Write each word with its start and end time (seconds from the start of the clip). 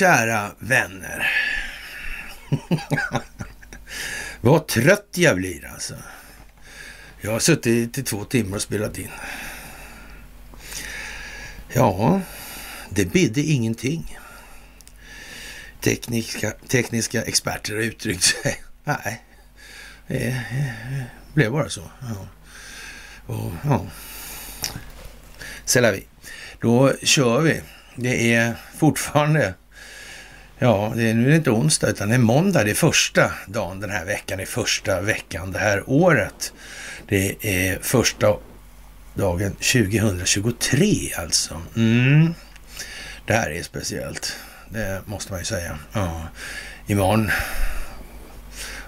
kära 0.00 0.50
vänner. 0.58 1.30
Vad 4.40 4.66
trött 4.66 5.08
jag 5.14 5.36
blir 5.36 5.66
alltså. 5.66 5.94
Jag 7.20 7.30
har 7.30 7.38
suttit 7.38 7.98
i 7.98 8.02
två 8.02 8.24
timmar 8.24 8.56
och 8.56 8.62
spelat 8.62 8.98
in. 8.98 9.10
Ja, 11.68 12.20
det 12.90 13.04
bidde 13.04 13.40
ingenting. 13.40 14.18
Tekniska, 15.80 16.50
tekniska 16.68 17.22
experter 17.22 17.74
har 17.74 17.82
uttryckt 17.82 18.22
sig. 18.22 18.62
Nej, 18.84 19.24
det 20.06 20.44
blev 21.34 21.52
bara 21.52 21.68
så. 21.68 21.90
Ja. 22.00 22.28
Och, 23.34 23.52
ja. 23.64 23.86
C'est 25.64 25.80
la 25.80 25.90
vie. 25.90 26.04
Då 26.60 26.92
kör 27.02 27.40
vi. 27.40 27.62
Det 27.96 28.34
är 28.34 28.54
fortfarande, 28.78 29.54
ja, 30.60 30.92
det 30.96 31.10
är, 31.10 31.14
nu 31.14 31.26
är 31.26 31.30
det 31.30 31.36
inte 31.36 31.50
onsdag 31.50 31.88
utan 31.88 32.08
det 32.08 32.14
är 32.14 32.18
måndag. 32.18 32.64
Det 32.64 32.70
är 32.70 32.74
första 32.74 33.32
dagen 33.46 33.80
den 33.80 33.90
här 33.90 34.04
veckan, 34.04 34.38
det 34.38 34.44
är 34.44 34.46
första 34.46 35.00
veckan 35.00 35.52
det 35.52 35.58
här 35.58 35.82
året. 35.86 36.52
Det 37.08 37.36
är 37.40 37.78
första 37.82 38.36
dagen 39.14 39.52
2023 39.52 41.12
alltså. 41.18 41.62
Mm. 41.76 42.34
Det 43.26 43.32
här 43.32 43.50
är 43.50 43.62
speciellt. 43.62 44.36
Det 44.68 45.02
måste 45.06 45.32
man 45.32 45.40
ju 45.40 45.44
säga. 45.44 45.78
Ja. 45.92 46.22
Imorgon 46.86 47.30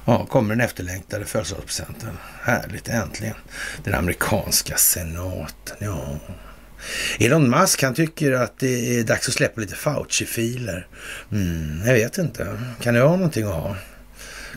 ja, 0.05 0.27
kommer 0.27 0.55
den 0.55 0.65
efterlängtade 0.65 1.25
födelsedagspresenten. 1.25 2.19
Härligt, 2.43 2.89
äntligen. 2.89 3.35
Den 3.85 3.95
amerikanska 3.95 4.77
senaten. 4.77 5.77
Ja. 5.79 6.19
Elon 7.19 7.51
Musk 7.51 7.83
han 7.83 7.95
tycker 7.95 8.33
att 8.33 8.59
det 8.59 8.99
är 8.99 9.05
dags 9.05 9.29
att 9.29 9.35
släppa 9.35 9.61
lite 9.61 9.75
Fauci-filer. 9.75 10.87
Mm, 11.33 11.83
jag 11.87 11.95
vet 11.95 12.19
inte. 12.19 12.59
Kan 12.81 12.95
det 12.95 13.01
vara 13.01 13.17
någonting 13.17 13.45
att 13.45 13.55
ha? 13.55 13.77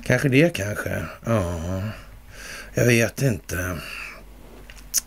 Kanske 0.05 0.29
det 0.29 0.53
kanske. 0.53 1.05
Ja, 1.25 1.81
jag 2.73 2.85
vet 2.85 3.21
inte. 3.21 3.77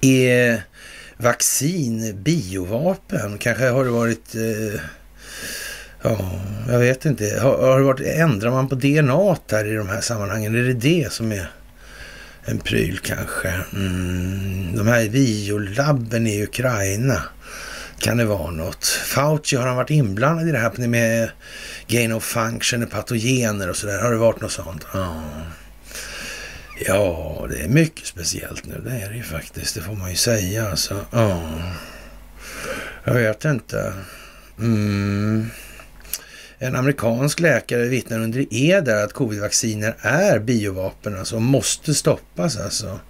Är 0.01 0.63
vaccin 1.17 2.23
biovapen? 2.23 3.39
Kanske 3.39 3.69
har 3.69 3.85
det 3.85 3.91
varit... 3.91 4.35
Eh, 4.35 4.81
ja, 6.03 6.41
jag 6.69 6.79
vet 6.79 7.05
inte. 7.05 7.39
Har, 7.43 7.59
har 7.59 7.79
det 7.79 7.85
varit, 7.85 8.07
ändrar 8.07 8.51
man 8.51 8.69
på 8.69 8.75
DNA 8.75 9.37
här 9.51 9.65
i 9.65 9.75
de 9.75 9.89
här 9.89 10.01
sammanhangen? 10.01 10.55
Är 10.55 10.63
det 10.63 10.73
det 10.73 11.13
som 11.13 11.33
är 11.33 11.51
en 12.51 12.59
pryl 12.59 12.99
kanske? 12.99 13.55
Mm, 13.73 14.77
de 14.77 14.87
här 14.87 15.09
biolabben 15.09 16.27
i 16.27 16.43
Ukraina. 16.43 17.23
Kan 17.99 18.17
det 18.17 18.25
vara 18.25 18.51
något? 18.51 18.87
Fauci, 18.87 19.57
har 19.57 19.67
han 19.67 19.77
varit 19.77 19.91
inblandad 19.91 20.49
i 20.49 20.53
det 20.53 20.59
här 20.59 20.87
med 20.89 21.31
gain 21.87 22.13
of 22.13 22.25
function, 22.25 22.87
patogener 22.87 23.71
och 23.71 23.77
sådär? 23.77 24.03
Har 24.03 24.11
det 24.11 24.19
varit 24.19 24.41
något 24.41 24.53
sånt? 24.53 24.87
Ja. 24.93 25.23
Ja, 26.87 27.47
det 27.51 27.59
är 27.61 27.69
mycket 27.69 28.07
speciellt 28.07 28.67
nu. 28.67 28.81
Det 28.85 28.91
är 28.91 29.09
det 29.09 29.17
ju 29.17 29.23
faktiskt. 29.23 29.75
Det 29.75 29.81
får 29.81 29.95
man 29.95 30.11
ju 30.11 30.17
säga 30.17 30.71
alltså. 30.71 31.05
Ja. 31.11 31.43
Jag 33.05 33.15
vet 33.15 33.45
inte. 33.45 33.93
Mm. 34.59 35.51
En 36.61 36.77
amerikansk 36.77 37.41
läkare 37.41 37.85
vittnar 37.85 38.21
under 38.21 38.47
ed 38.51 38.89
att 38.89 39.13
covidvacciner 39.13 39.97
är 40.01 40.39
biovapen 40.39 41.19
alltså 41.19 41.37
och 41.37 41.43
måste 41.43 41.95
stoppas 41.95 42.57
alltså. 42.57 43.01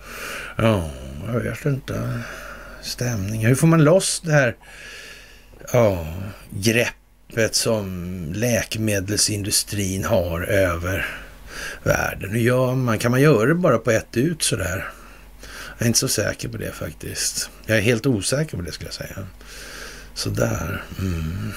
Ja, 0.57 0.91
jag 1.27 1.41
vet 1.41 1.65
inte. 1.65 2.21
Stämning. 2.83 3.47
Hur 3.47 3.55
får 3.55 3.67
man 3.67 3.85
loss 3.85 4.21
det 4.25 4.33
här 4.33 4.57
ja, 5.73 6.07
greppet 6.51 7.55
som 7.55 8.25
läkemedelsindustrin 8.35 10.05
har 10.05 10.41
över 10.41 11.07
världen? 11.83 12.31
Hur 12.31 12.41
gör 12.41 12.75
man? 12.75 12.99
Kan 12.99 13.11
man 13.11 13.21
göra 13.21 13.47
det 13.47 13.55
bara 13.55 13.79
på 13.79 13.91
ett 13.91 14.17
ut 14.17 14.43
sådär? 14.43 14.89
Jag 15.79 15.85
är 15.85 15.87
inte 15.87 15.99
så 15.99 16.09
säker 16.09 16.49
på 16.49 16.57
det 16.57 16.73
faktiskt. 16.73 17.51
Jag 17.67 17.79
är 17.79 17.83
helt 17.83 18.07
osäker 18.07 18.57
på 18.57 18.63
det 18.63 18.73
skulle 18.73 18.89
jag 18.89 18.95
säga. 18.95 19.27
Sådär. 20.15 20.83
Mm. 20.99 21.53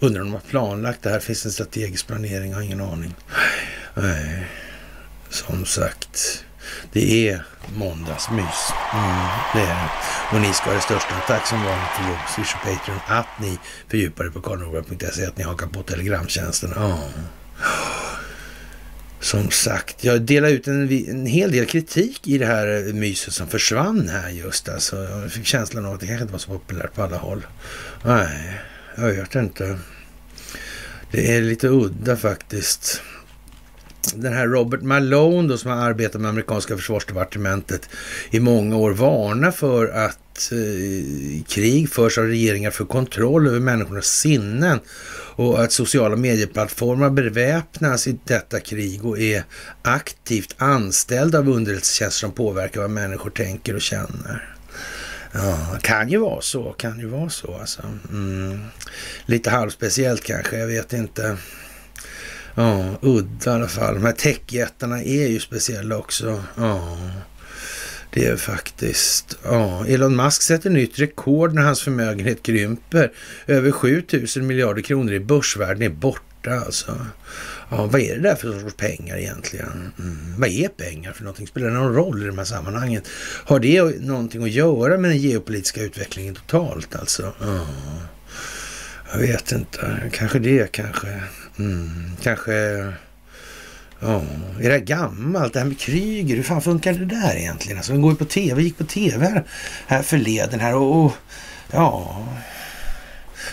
Undrar 0.00 0.20
om 0.20 0.26
de 0.26 0.32
har 0.32 0.40
planlagt 0.40 1.02
det 1.02 1.10
här. 1.10 1.20
Finns 1.20 1.42
det 1.42 1.48
en 1.48 1.52
strategisk 1.52 2.06
planering? 2.06 2.50
Jag 2.50 2.56
har 2.56 2.62
ingen 2.62 2.80
aning. 2.80 3.14
Nej, 3.94 4.46
som 5.30 5.64
sagt. 5.64 6.44
Det 6.92 7.28
är 7.28 7.44
måndagsmys. 7.76 8.72
Mm, 8.94 9.28
det 9.54 9.60
är 9.60 9.66
det. 9.66 9.90
Och 10.32 10.40
ni 10.40 10.52
ska 10.52 10.64
ha 10.64 10.74
det 10.74 10.80
största 10.80 11.14
tack 11.26 11.46
som 11.46 11.64
vanligt 11.64 11.94
till 11.96 12.04
vår 12.06 12.18
Swish 12.34 12.54
och 12.54 12.62
Patreon. 12.62 12.98
Att 13.06 13.40
ni 13.40 13.58
fördjupar 13.88 14.24
er 14.24 14.30
på 14.30 14.40
karlnorberg.se. 14.40 15.26
Att 15.26 15.36
ni 15.36 15.44
hakar 15.44 15.66
på 15.66 15.82
telegramtjänsten. 15.82 16.72
Ja. 16.76 16.98
Som 19.20 19.50
sagt, 19.50 20.04
jag 20.04 20.22
delade 20.22 20.52
ut 20.52 20.66
en, 20.66 21.08
en, 21.08 21.26
hel 21.26 21.52
del 21.52 21.66
kritik 21.66 22.28
i 22.28 22.38
det 22.38 22.46
här 22.46 22.88
eh, 22.88 22.94
myset 22.94 23.34
som 23.34 23.46
försvann 23.46 24.08
här 24.08 24.30
just. 24.30 24.68
Alltså, 24.68 24.96
jag 24.96 25.32
fick 25.32 25.46
känslan 25.46 25.86
av 25.86 25.94
att 25.94 26.00
det 26.00 26.06
kanske 26.06 26.22
inte 26.22 26.32
var 26.32 26.38
så 26.38 26.50
populärt 26.50 26.94
på 26.94 27.02
alla 27.02 27.16
håll. 27.16 27.46
Nej, 28.04 28.60
jag 28.98 29.14
vet 29.14 29.34
inte. 29.34 29.78
Det 31.10 31.36
är 31.36 31.42
lite 31.42 31.68
udda 31.68 32.16
faktiskt. 32.16 33.02
Den 34.14 34.32
här 34.32 34.46
Robert 34.46 34.82
Malone 34.82 35.48
då 35.48 35.58
som 35.58 35.70
har 35.70 35.78
arbetat 35.78 36.20
med 36.20 36.28
amerikanska 36.28 36.76
försvarsdepartementet 36.76 37.88
i 38.30 38.40
många 38.40 38.76
år 38.76 38.90
varnar 38.90 39.50
för 39.50 39.88
att 39.88 40.52
eh, 40.52 41.44
krig 41.48 41.90
förs 41.90 42.18
av 42.18 42.24
regeringar 42.24 42.70
för 42.70 42.84
kontroll 42.84 43.46
över 43.46 43.60
människornas 43.60 44.06
sinnen 44.06 44.80
och 45.36 45.62
att 45.62 45.72
sociala 45.72 46.16
medieplattformar 46.16 47.10
beväpnas 47.10 48.06
i 48.06 48.18
detta 48.24 48.60
krig 48.60 49.04
och 49.04 49.18
är 49.18 49.44
aktivt 49.82 50.54
anställda 50.58 51.38
av 51.38 51.48
underrättelsetjänster 51.48 52.20
som 52.20 52.32
påverkar 52.32 52.80
vad 52.80 52.90
människor 52.90 53.30
tänker 53.30 53.74
och 53.74 53.82
känner. 53.82 54.57
Ja, 55.32 55.78
kan 55.82 56.08
ju 56.08 56.18
vara 56.18 56.40
så, 56.40 56.72
kan 56.72 57.00
ju 57.00 57.06
vara 57.06 57.30
så 57.30 57.54
alltså. 57.60 57.82
Mm. 58.10 58.64
Lite 59.26 59.50
halvspeciellt 59.50 60.24
kanske, 60.24 60.58
jag 60.58 60.66
vet 60.66 60.92
inte. 60.92 61.36
Ja, 62.54 62.98
udda 63.02 63.50
i 63.50 63.54
alla 63.54 63.68
fall. 63.68 63.94
De 63.94 64.04
här 64.04 64.12
techjättarna 64.12 65.02
är 65.02 65.28
ju 65.28 65.40
speciella 65.40 65.96
också. 65.96 66.42
Ja, 66.56 66.98
det 68.12 68.26
är 68.26 68.36
faktiskt. 68.36 69.38
Ja, 69.44 69.86
Elon 69.86 70.16
Musk 70.16 70.42
sätter 70.42 70.70
nytt 70.70 70.98
rekord 70.98 71.54
när 71.54 71.62
hans 71.62 71.82
förmögenhet 71.82 72.42
krymper. 72.42 73.12
Över 73.46 73.70
7000 73.70 74.46
miljarder 74.46 74.82
kronor 74.82 75.12
i 75.12 75.20
börsvärden 75.20 75.82
är 75.82 75.88
borta 75.88 76.22
alltså. 76.46 77.06
Ja, 77.70 77.86
vad 77.86 78.00
är 78.00 78.14
det 78.14 78.20
där 78.20 78.34
för 78.34 78.60
sorts 78.60 78.76
pengar 78.76 79.16
egentligen? 79.16 79.92
Mm. 79.98 80.34
Vad 80.38 80.48
är 80.48 80.68
pengar 80.68 81.12
för 81.12 81.22
någonting? 81.24 81.46
Spelar 81.46 81.68
det 81.68 81.74
någon 81.74 81.94
roll 81.94 82.22
i 82.22 82.26
de 82.26 82.38
här 82.38 82.44
sammanhangen? 82.44 83.02
Har 83.44 83.60
det 83.60 84.00
någonting 84.00 84.42
att 84.42 84.50
göra 84.50 84.98
med 84.98 85.10
den 85.10 85.18
geopolitiska 85.18 85.82
utvecklingen 85.82 86.34
totalt 86.34 86.96
alltså? 86.96 87.32
Ja. 87.40 87.66
Jag 89.12 89.18
vet 89.18 89.52
inte. 89.52 90.10
Kanske 90.12 90.38
det 90.38 90.72
kanske. 90.72 91.22
Mm. 91.58 92.10
Kanske... 92.22 92.52
Ja, 94.00 94.22
är 94.60 94.70
det 94.70 94.80
gammalt? 94.80 95.52
Det 95.52 95.58
här 95.58 95.66
med 95.66 95.78
Kryger, 95.78 96.36
hur 96.36 96.42
fan 96.42 96.62
funkar 96.62 96.92
det 96.92 97.04
där 97.04 97.36
egentligen? 97.36 97.78
Alltså, 97.78 97.92
den 97.92 98.02
går 98.02 98.12
ju 98.12 98.16
på 98.16 98.24
tv, 98.24 98.62
gick 98.62 98.78
på 98.78 98.84
tv 98.84 99.42
här 99.86 100.02
förleden 100.02 100.60
här 100.60 100.74
och, 100.74 101.04
och 101.04 101.12
ja... 101.70 102.26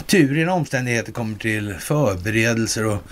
Tur 0.06 0.38
i 0.38 0.42
en 0.42 0.50
omständigheter 0.50 1.12
kommer 1.12 1.38
till 1.38 1.74
förberedelser 1.74 2.86
och 2.86 3.04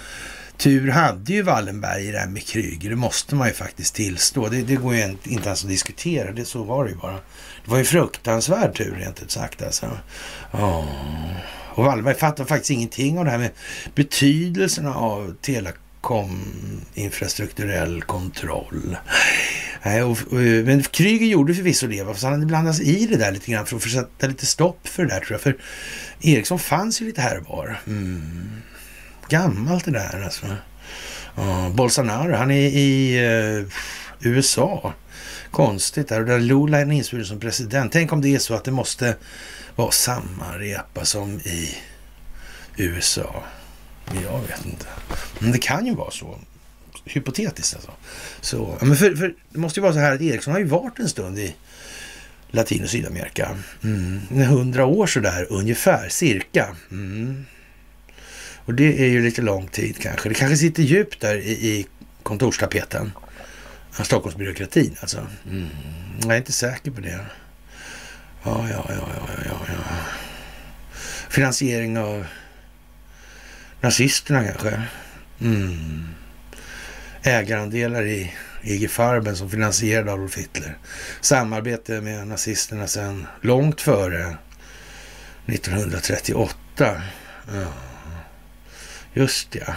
tur 0.58 0.90
hade 0.92 1.34
ju 1.34 1.42
Wallenberg 1.42 2.08
i 2.08 2.12
det 2.12 2.20
här 2.20 2.28
med 2.28 2.46
Kryger. 2.46 2.90
Det 2.90 2.96
måste 2.96 3.36
man 3.36 3.48
ju 3.48 3.54
faktiskt 3.54 3.96
tillstå. 3.96 4.48
Det, 4.48 4.62
det 4.62 4.76
går 4.76 4.96
ju 4.96 5.18
inte 5.24 5.48
ens 5.48 5.64
att 5.64 5.70
diskutera. 5.70 6.32
Det, 6.32 6.46
så 6.46 6.64
var 6.64 6.84
det 6.84 6.90
ju 6.90 6.98
bara. 6.98 7.20
Det 7.66 7.72
var 7.72 7.78
ju 7.78 7.84
fruktansvärd 7.84 8.76
tur 8.76 8.96
rent 9.00 9.24
ut 9.24 9.32
sagt 9.32 9.62
alltså. 9.62 9.86
Oh. 10.52 10.86
Och 11.76 11.84
Wallenberg 11.84 12.16
fattar 12.16 12.46
faktiskt 12.46 12.72
ingenting 12.72 13.20
av 13.20 13.26
det 13.26 13.32
här 13.32 13.38
med 13.38 13.52
betydelsen 13.96 14.88
av 14.88 15.36
kom 16.04 16.46
infrastrukturell 16.94 18.02
kontroll. 18.02 18.98
Nej, 19.84 20.04
och, 20.04 20.10
och, 20.10 20.34
men 20.34 20.84
Kryger 20.84 21.26
gjorde 21.26 21.54
förvisso 21.54 21.88
det, 21.88 21.98
för 21.98 22.24
han 22.24 22.34
hade 22.34 22.46
blandat 22.46 22.76
sig 22.76 23.04
i 23.04 23.06
det 23.08 23.18
där 23.18 23.32
lite 23.32 23.52
grann 23.52 23.66
för 23.66 23.76
att 23.76 23.84
sätta 23.84 24.28
lite 24.28 24.46
stopp 24.46 24.88
för 24.88 25.04
det 25.04 25.10
där 25.10 25.20
tror 25.20 25.32
jag. 25.32 25.42
För 25.42 25.58
Ericsson 26.22 26.60
fanns 26.60 27.02
ju 27.02 27.06
lite 27.06 27.22
här 27.22 27.38
och 27.38 27.58
var. 27.58 27.82
Mm. 27.88 28.62
gammalt 29.30 29.86
det 29.86 29.92
där 29.92 30.24
alltså. 30.24 30.46
Uh, 31.38 31.70
Bolsonaro, 31.70 32.36
han 32.36 32.52
är 32.52 32.70
i 32.70 33.20
uh, 33.20 33.68
USA. 34.20 34.94
Konstigt 35.52 36.08
där. 36.08 36.20
Och 36.20 36.26
där 36.26 36.40
Lula 36.40 36.80
är 36.80 36.92
insvuren 36.92 37.26
som 37.26 37.40
president. 37.40 37.92
Tänk 37.92 38.14
om 38.14 38.22
det 38.22 38.36
är 38.36 38.40
så 38.40 38.54
att 38.54 38.64
det 38.64 38.72
måste 38.72 39.16
vara 39.76 39.92
samma 39.92 40.58
repa 40.58 41.06
som 41.06 41.40
i 41.40 41.78
USA. 42.78 43.44
Jag 44.24 44.42
vet 44.48 44.66
inte. 44.66 44.86
Men 45.40 45.52
det 45.52 45.58
kan 45.58 45.86
ju 45.86 45.96
vara 45.96 46.12
så. 46.12 46.40
Hypotetiskt 47.06 47.76
alltså. 47.76 47.92
Så, 48.42 48.78
men 48.82 48.96
för, 48.96 49.16
för, 49.16 49.36
det 49.50 49.60
måste 49.60 49.80
ju 49.80 49.82
vara 49.82 49.94
så 49.94 50.00
här 50.00 50.16
att 50.16 50.22
Ericsson 50.22 50.54
har 50.54 50.60
ju 50.60 50.66
varit 50.66 51.00
en 51.00 51.10
stund 51.10 51.40
i 51.40 51.56
Latin 52.52 52.84
och 52.84 52.90
Sydamerika. 52.90 53.58
Mm. 53.84 54.48
Hundra 54.48 54.86
år 54.86 55.08
sådär 55.08 55.48
ungefär, 55.50 56.10
cirka. 56.10 56.76
Mm. 56.92 57.46
Och 58.66 58.74
det 58.74 59.04
är 59.04 59.08
ju 59.08 59.24
lite 59.24 59.42
lång 59.42 59.68
tid 59.68 59.98
kanske. 60.02 60.30
Det 60.30 60.36
kanske 60.36 60.58
sitter 60.58 60.84
djupt 60.84 61.22
där 61.22 61.38
i, 61.38 61.52
i 61.52 61.88
kontorstapeten. 62.24 63.12
Stockholmsbyråkratin 63.92 64.96
alltså. 65.02 65.28
Mm. 65.50 65.68
Jag 66.22 66.32
är 66.32 66.38
inte 66.38 66.52
säker 66.52 66.92
på 66.92 67.02
det. 67.02 67.20
Ja, 68.44 68.70
ja, 68.70 68.86
ja, 68.90 69.08
ja, 69.16 69.30
ja, 69.46 69.60
ja. 69.68 69.96
Finansiering 71.30 71.98
av 71.98 72.26
nazisterna 73.84 74.44
kanske. 74.44 74.82
Mm. 75.42 76.08
Ägarandelar 77.24 78.06
i 78.06 78.34
IG 78.62 78.90
Farben 78.90 79.36
som 79.36 79.50
finansierade 79.50 80.14
Adolf 80.14 80.38
Hitler. 80.38 80.78
Samarbete 81.22 82.02
med 82.02 82.28
nazisterna 82.28 82.88
sedan 82.88 83.28
långt 83.42 83.82
före 83.82 84.38
1938. 85.46 87.02
Ja. 87.54 87.74
Just 89.14 89.56
ja. 89.56 89.76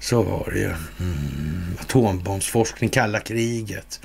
Så 0.00 0.22
var 0.22 0.50
det 0.52 0.58
ju. 0.58 0.74
Mm. 1.00 1.76
Atombombsforskning, 1.80 2.90
kalla 2.90 3.20
kriget. 3.20 4.00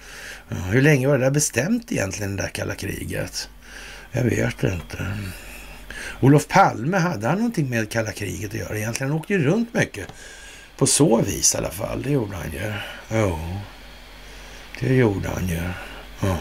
Ja, 0.49 0.55
hur 0.55 0.81
länge 0.81 1.07
var 1.07 1.17
det 1.17 1.25
där 1.25 1.31
bestämt 1.31 1.91
egentligen, 1.91 2.35
det 2.35 2.43
där 2.43 2.49
kalla 2.49 2.75
kriget? 2.75 3.49
Jag 4.11 4.23
vet 4.23 4.63
inte. 4.63 5.17
Olof 6.23 6.47
Palme, 6.47 6.97
hade 6.97 7.27
han 7.27 7.37
någonting 7.37 7.69
med 7.69 7.91
kalla 7.91 8.11
kriget 8.11 8.49
att 8.49 8.59
göra 8.59 8.77
egentligen? 8.77 9.11
Han 9.11 9.19
åkte 9.19 9.33
ju 9.33 9.43
runt 9.43 9.73
mycket. 9.73 10.07
På 10.77 10.87
så 10.87 11.21
vis 11.21 11.55
i 11.55 11.57
alla 11.57 11.71
fall. 11.71 12.01
Det 12.01 12.09
gjorde 12.09 12.35
han 12.35 12.51
ju. 12.51 12.73
Jo, 13.11 13.39
det 14.79 14.95
gjorde 14.95 15.29
han 15.29 15.47
ju. 15.47 15.61
Ja, 16.21 16.37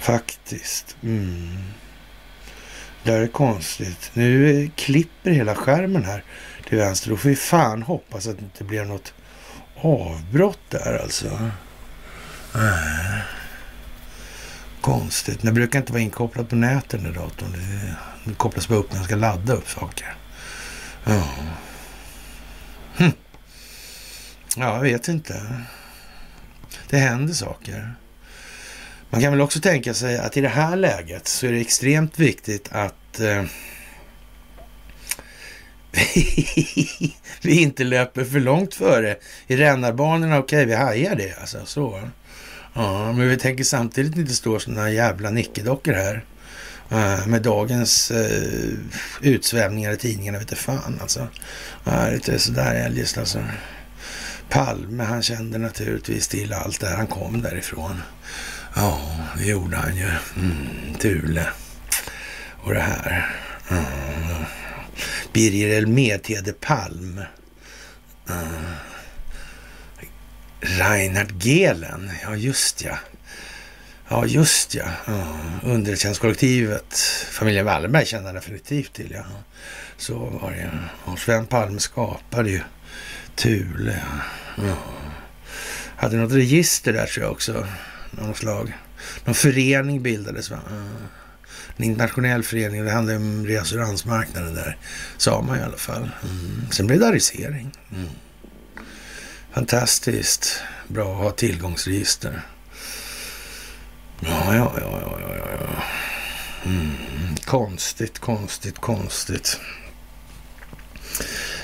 faktiskt. 0.00 0.96
Mm. 1.02 1.58
Det 3.02 3.12
är 3.12 3.26
konstigt. 3.26 4.10
Nu 4.14 4.70
klipper 4.76 5.30
hela 5.30 5.54
skärmen 5.54 6.04
här 6.04 6.24
till 6.68 6.78
vänster. 6.78 7.10
Då 7.10 7.16
får 7.16 7.28
vi 7.28 7.36
fan 7.36 7.82
hoppas 7.82 8.26
att 8.26 8.38
det 8.38 8.44
inte 8.44 8.64
blir 8.64 8.84
något 8.84 9.14
avbrott 9.76 10.60
där 10.68 11.00
alltså. 11.02 11.50
Äh. 12.54 13.18
Konstigt. 14.80 15.42
Den 15.42 15.54
brukar 15.54 15.78
inte 15.78 15.92
vara 15.92 16.02
inkopplad 16.02 16.48
på 16.48 16.56
nätet 16.56 16.90
den 16.90 17.12
där 17.12 17.20
datorn. 17.20 17.52
Det, 17.52 17.96
det 18.24 18.34
kopplas 18.34 18.68
bara 18.68 18.78
upp 18.78 18.90
när 18.90 18.96
den 18.96 19.04
ska 19.04 19.16
ladda 19.16 19.52
upp 19.52 19.68
saker. 19.68 20.14
Ja. 21.04 21.28
Hm. 22.96 23.12
Ja, 24.56 24.74
jag 24.74 24.82
vet 24.82 25.08
inte. 25.08 25.62
Det 26.88 26.98
händer 26.98 27.34
saker. 27.34 27.94
Man 29.10 29.20
kan 29.20 29.32
väl 29.32 29.40
också 29.40 29.60
tänka 29.60 29.94
sig 29.94 30.18
att 30.18 30.36
i 30.36 30.40
det 30.40 30.48
här 30.48 30.76
läget 30.76 31.28
så 31.28 31.46
är 31.46 31.52
det 31.52 31.60
extremt 31.60 32.18
viktigt 32.18 32.68
att 32.72 33.20
eh, 33.20 33.44
vi 37.42 37.62
inte 37.62 37.84
löper 37.84 38.24
för 38.24 38.40
långt 38.40 38.74
före 38.74 39.16
i 39.46 39.56
rännarbanorna. 39.56 40.38
Okej, 40.38 40.66
vi 40.66 40.74
hajar 40.74 41.14
det 41.14 41.40
alltså. 41.40 41.66
Så. 41.66 42.00
Ja, 42.74 43.12
men 43.12 43.28
vi 43.28 43.36
tänker 43.36 43.64
samtidigt 43.64 44.16
inte 44.16 44.34
stå 44.34 44.58
sådana 44.58 44.90
jävla 44.90 45.30
nickedockor 45.30 45.92
här. 45.92 46.24
Eh, 46.90 47.26
med 47.26 47.42
dagens 47.42 48.10
eh, 48.10 48.72
utsvävningar 49.20 49.92
i 49.92 49.96
tidningarna, 49.96 50.38
vet 50.38 50.58
fan 50.58 50.98
alltså. 51.00 51.28
Eh, 51.86 52.12
lite 52.12 52.38
sådär 52.38 52.74
eljest 52.74 53.18
alltså. 53.18 53.44
Palme, 54.48 55.04
han 55.04 55.22
kände 55.22 55.58
naturligtvis 55.58 56.28
till 56.28 56.52
allt 56.52 56.80
det 56.80 56.86
här. 56.86 56.96
Han 56.96 57.06
kom 57.06 57.42
därifrån. 57.42 58.02
Ja, 58.76 59.00
det 59.38 59.44
gjorde 59.44 59.76
han 59.76 59.96
ju. 59.96 60.10
Mm, 60.36 60.94
Thule. 60.98 61.46
Och 62.62 62.74
det 62.74 62.80
här. 62.80 63.36
Mm. 63.70 63.84
Birger 65.32 65.78
Elmedhede 65.78 66.52
Palm. 66.52 67.20
Mm. 68.30 68.64
Reinhard 70.60 71.44
Gehlen, 71.44 72.10
ja 72.22 72.36
just 72.36 72.84
ja. 72.84 72.98
Ja, 74.12 74.26
just 74.26 74.74
ja. 74.74 74.84
ja. 75.06 75.38
Underrättelsetjänstkollektivet, 75.62 76.98
familjen 77.30 77.64
Wallenberg 77.64 78.06
kände 78.06 78.28
han 78.28 78.34
definitivt 78.34 78.92
till. 78.92 79.10
Ja. 79.10 79.24
Så 79.96 80.18
var 80.18 80.50
det. 80.50 80.70
Och 81.04 81.18
Sven 81.18 81.46
Palme 81.46 81.80
skapade 81.80 82.50
ju 82.50 82.60
Thule. 83.34 84.02
Ja. 84.56 84.64
ja. 84.64 84.76
Hade 85.96 86.16
något 86.16 86.32
register 86.32 86.92
där 86.92 87.06
tror 87.06 87.24
jag 87.24 87.32
också. 87.32 87.66
Någon 88.10 88.34
slag. 88.34 88.76
Någon 89.24 89.34
förening 89.34 90.02
bildades 90.02 90.50
va? 90.50 90.58
En 91.76 91.84
internationell 91.84 92.42
förening. 92.42 92.84
Det 92.84 92.92
handlade 92.92 93.18
om 93.18 93.46
reasuransmarknaden 93.46 94.54
där. 94.54 94.76
Sa 95.16 95.42
man 95.42 95.58
i 95.58 95.62
alla 95.62 95.76
fall. 95.76 96.10
Mm. 96.22 96.66
Sen 96.70 96.86
blev 96.86 97.00
det 97.00 97.06
arisering. 97.06 97.70
Mm. 97.92 98.08
Fantastiskt 99.52 100.62
bra 100.88 101.12
att 101.12 101.22
ha 101.22 101.30
tillgångsregister. 101.30 102.42
Ja, 104.20 104.54
ja, 104.54 104.72
ja, 104.80 105.00
ja, 105.02 105.18
ja, 105.20 105.46
ja. 105.60 105.82
Mm. 106.64 106.90
Konstigt, 107.44 108.18
konstigt, 108.18 108.78
konstigt. 108.78 109.60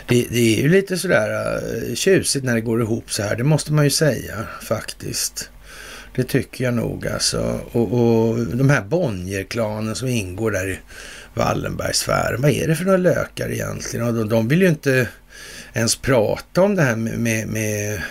Det, 0.09 0.27
det, 0.31 0.59
är 0.59 0.63
ju 0.63 0.69
lite 0.69 0.99
sådär 0.99 1.61
eh, 1.89 1.95
tjusigt 1.95 2.45
när 2.45 2.55
det 2.55 2.61
går 2.61 2.83
ihop 2.83 3.13
så 3.13 3.23
här. 3.23 3.37
Det 3.37 3.45
måste 3.45 3.73
man 3.73 3.85
ju 3.85 3.91
säga 3.91 4.47
faktiskt. 4.63 5.51
Det 6.15 6.25
tycker 6.25 6.65
jag 6.65 6.75
nog 6.75 7.07
alltså. 7.07 7.61
Och, 7.73 7.93
och 7.93 8.39
de 8.47 8.71
här 8.71 8.83
Bonnierklanen 8.83 9.95
som 9.95 10.09
ingår 10.09 10.51
där 10.51 10.69
i 10.69 10.79
Wallenbergsfären. 11.35 12.43
Vad 12.43 12.51
är 12.51 12.69
det 12.69 12.77
för 12.77 12.85
några 12.85 12.97
lökar 12.99 13.51
egentligen? 13.51 14.07
Och 14.07 14.15
de, 14.15 14.29
de 14.29 14.49
vill 14.49 14.63
ju 14.63 14.69
inte 14.69 15.09
ens 15.73 15.97
prata 15.97 16.63
om 16.63 16.75
det 16.75 16.83
här 16.83 16.97
med, 16.97 17.19
med, 17.19 17.49
med 17.49 18.03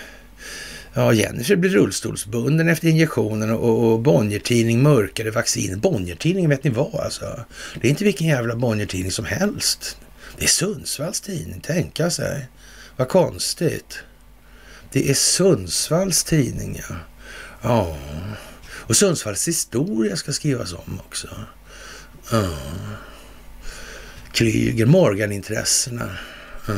Ja, 0.97 1.13
Jennifer 1.13 1.55
blir 1.55 1.69
rullstolsbunden 1.69 2.67
efter 2.67 2.87
injektionen 2.87 3.51
och, 3.51 3.91
och 3.91 3.99
Bonnier-tidning 3.99 4.83
mörkade 4.83 5.31
vaccin. 5.31 5.79
Bonnier-tidningen 5.79 6.49
vet 6.49 6.63
ni 6.63 6.69
vad 6.69 6.95
alltså? 6.95 7.45
Det 7.81 7.87
är 7.87 7.89
inte 7.89 8.03
vilken 8.03 8.27
jävla 8.27 8.55
Bonnier-tidning 8.55 9.11
som 9.11 9.25
helst. 9.25 9.97
Det 10.37 10.43
är 10.43 10.47
Sundsvalls 10.47 11.21
tidning, 11.21 11.61
tänka 11.61 12.09
sig. 12.09 12.47
Vad 12.95 13.09
konstigt. 13.09 13.99
Det 14.91 15.09
är 15.09 15.13
Sundsvalls 15.13 16.23
tidning, 16.23 16.81
ja. 16.89 16.95
Ja. 17.61 17.97
Och 18.65 18.97
Sundsvalls 18.97 19.47
historia 19.47 20.15
ska 20.15 20.33
skrivas 20.33 20.73
om 20.73 20.99
också. 21.07 21.27
Ja. 22.31 22.49
Kryger, 24.31 24.85
Morgan-intressena. 24.85 26.17
Ja. 26.67 26.73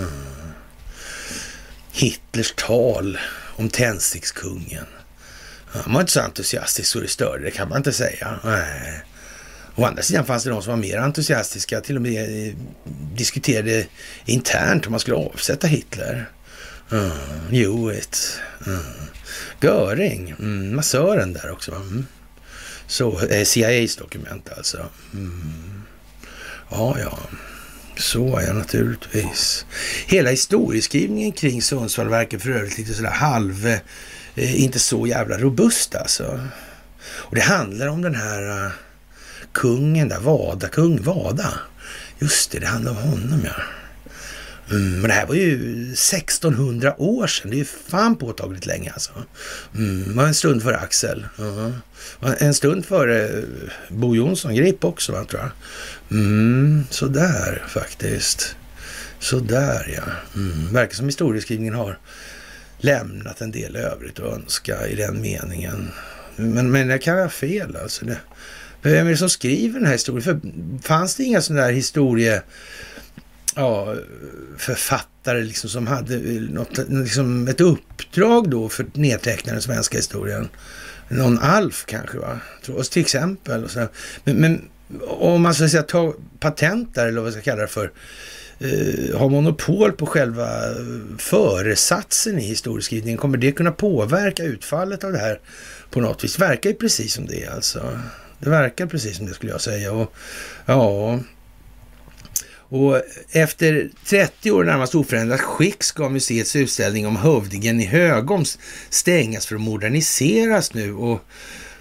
Hitlers 1.92 2.54
tal 2.56 3.18
om 3.58 3.70
tändstickskungen. 3.70 4.86
Han 5.66 5.94
var 5.94 6.02
inte 6.02 6.12
så 6.12 6.22
entusiastisk 6.22 6.90
så 6.90 7.00
det 7.00 7.08
störde, 7.08 7.44
det 7.44 7.52
kan 7.52 7.70
man 7.70 7.78
inte 7.78 7.94
säga. 7.94 8.40
Nej. 8.44 9.04
Å 9.76 9.86
andra 9.86 10.04
sidan 10.04 10.26
fanns 10.26 10.44
det 10.44 10.50
de 10.50 10.62
som 10.62 10.72
var 10.72 10.78
mer 10.78 10.98
entusiastiska, 10.98 11.82
till 11.82 11.96
och 11.96 12.02
med 12.02 12.48
eh, 12.48 12.54
diskuterade 13.16 13.86
internt 14.26 14.86
om 14.86 14.92
man 14.92 15.00
skulle 15.00 15.18
avsätta 15.18 15.68
Hitler. 15.68 16.30
Mm, 16.92 17.12
Hewitt. 17.50 18.40
Mm. 18.66 18.80
Göring, 19.62 20.30
mm, 20.40 20.76
massören 20.76 21.34
där 21.34 21.52
också. 21.52 21.72
Mm. 21.72 22.06
Så, 22.88 23.22
eh, 23.22 23.44
CIAs 23.44 23.96
dokument 23.96 24.50
alltså. 24.58 24.86
Mm. 25.14 25.84
Ja, 26.70 26.98
ja. 27.00 27.20
Så 28.00 28.42
ja, 28.48 28.54
naturligtvis. 28.54 29.66
Hela 30.08 30.30
historieskrivningen 30.30 31.32
kring 31.32 31.62
Sundsvallverket 31.62 32.42
för 32.42 32.50
övrigt 32.50 32.77
lite 32.77 32.94
sådär 32.94 33.10
halv, 33.10 33.68
eh, 34.36 34.63
inte 34.63 34.80
så 34.80 35.08
jävla 35.08 35.38
robust 35.38 35.96
alltså. 35.96 36.39
Och 37.01 37.36
det 37.36 37.42
handlar 37.42 37.88
om 37.88 38.01
den 38.01 38.16
här 38.16 38.66
uh, 38.66 38.72
kungen 39.51 40.10
där, 40.10 40.20
Vada, 40.20 40.68
kung 40.68 41.01
Vada. 41.01 41.54
Just 42.20 42.51
det, 42.51 42.60
det 42.60 42.68
handlar 42.68 42.92
om 42.92 42.98
honom 42.98 43.42
ja. 43.46 43.62
Mm, 44.72 45.02
men 45.02 45.08
det 45.10 45.14
här 45.14 45.26
var 45.26 45.36
ju 45.36 45.54
1600 45.94 47.02
år 47.02 47.28
sedan. 47.28 47.52
Det 47.52 47.56
är 47.56 47.60
ju 47.60 47.66
fan 47.66 48.16
påtagligt 48.16 48.66
länge 48.66 48.92
alltså. 48.92 49.12
Mm, 49.76 50.16
var 50.16 50.28
en 50.28 50.34
stund 50.34 50.64
före 50.64 50.78
Axel. 50.78 51.26
Uh 51.40 51.72
-huh. 52.22 52.36
En 52.40 52.54
stund 52.54 52.86
före 52.86 53.28
eh, 53.28 53.44
Bo 53.90 54.16
Jonsson 54.16 54.56
Grip 54.56 54.84
också, 54.84 55.12
va, 55.12 55.26
tror 55.26 55.42
jag. 55.42 55.52
Mm, 56.20 56.84
sådär 56.90 57.64
faktiskt. 57.68 58.56
Sådär 59.20 59.94
ja. 59.96 60.04
Mm. 60.36 60.74
Verkar 60.74 60.96
som 60.96 61.06
historieskrivningen 61.06 61.74
har 61.74 62.00
lämnat 62.78 63.42
en 63.42 63.52
del 63.52 63.76
övrigt 63.76 64.20
att 64.20 64.34
önska 64.34 64.88
i 64.88 64.96
den 64.96 65.22
meningen. 65.22 65.92
Men, 66.36 66.72
men 66.72 66.90
jag 66.90 67.02
kan 67.02 67.18
ha 67.18 67.30
fel 67.30 67.76
alltså. 67.76 68.06
Det, 68.06 68.18
vem 68.82 69.08
är 69.08 69.12
det 69.12 69.18
som 69.18 69.30
skriver 69.30 69.80
den 69.80 69.86
här 69.86 69.94
historien? 69.94 70.24
För 70.24 70.40
fanns 70.88 71.16
det 71.16 71.24
inga 71.24 71.42
sådana 71.42 71.66
där 71.66 71.74
historie... 71.74 72.42
Ja, 73.58 73.96
författare 74.58 75.44
liksom 75.44 75.70
som 75.70 75.88
hade 75.88 76.18
något, 76.50 76.78
liksom 76.90 77.48
ett 77.48 77.62
uppdrag 77.62 78.50
då 78.50 78.70
för 78.70 78.84
att 78.84 78.96
nedteckna 78.96 79.54
den 79.54 79.62
svenska 79.62 79.98
historien. 79.98 80.50
Någon 81.10 81.40
Alf 81.40 81.86
kanske 81.88 82.18
va? 82.18 82.40
Till 82.92 83.02
exempel. 83.02 83.64
Och 83.64 83.72
så. 83.72 83.88
Men, 84.24 84.36
men 84.36 84.62
om 85.08 85.42
man 85.42 85.54
ska 85.54 85.70
säga 85.70 85.84
ta 85.84 86.14
patent 86.40 86.96
där 86.96 87.08
eller 87.08 87.22
vad 87.22 87.26
vi 87.26 87.32
ska 87.32 87.42
kalla 87.42 87.62
det 87.62 87.68
för 87.68 87.92
eh, 88.60 89.20
har 89.20 89.30
monopol 89.30 89.92
på 89.92 90.06
själva 90.06 90.70
eh, 90.70 91.18
föresatsen 91.18 92.40
i 92.40 92.44
historieskrivningen, 92.44 93.18
kommer 93.18 93.38
det 93.38 93.52
kunna 93.52 93.72
påverka 93.72 94.44
utfallet 94.44 95.04
av 95.04 95.12
det 95.12 95.20
här 95.20 95.40
på 95.90 96.02
något 96.02 96.24
vis? 96.24 96.40
Verkar 96.40 96.70
ju 96.70 96.76
precis 96.76 97.14
som 97.14 97.26
det 97.26 97.48
alltså. 97.48 98.00
Det 98.40 98.50
verkar 98.50 98.86
precis 98.86 99.18
som 99.18 99.26
det 99.26 99.34
skulle 99.34 99.52
jag 99.52 99.62
säga. 99.62 99.92
Och, 99.92 100.14
ja, 100.66 101.20
och 102.70 103.02
efter 103.32 103.90
30 104.06 104.52
år 104.52 104.64
närmast 104.64 104.96
oförändrat 104.96 105.42
skick 105.42 105.84
ska 105.84 106.10
museets 106.10 106.56
utställning 106.56 107.08
om 107.08 107.16
hövdingen 107.16 107.82
i 107.82 107.86
Högoms 107.86 108.60
stängas 108.90 109.46
för 109.46 109.56
att 109.56 109.62
moderniseras 109.62 110.74
nu. 110.74 110.94
Och 110.94 111.22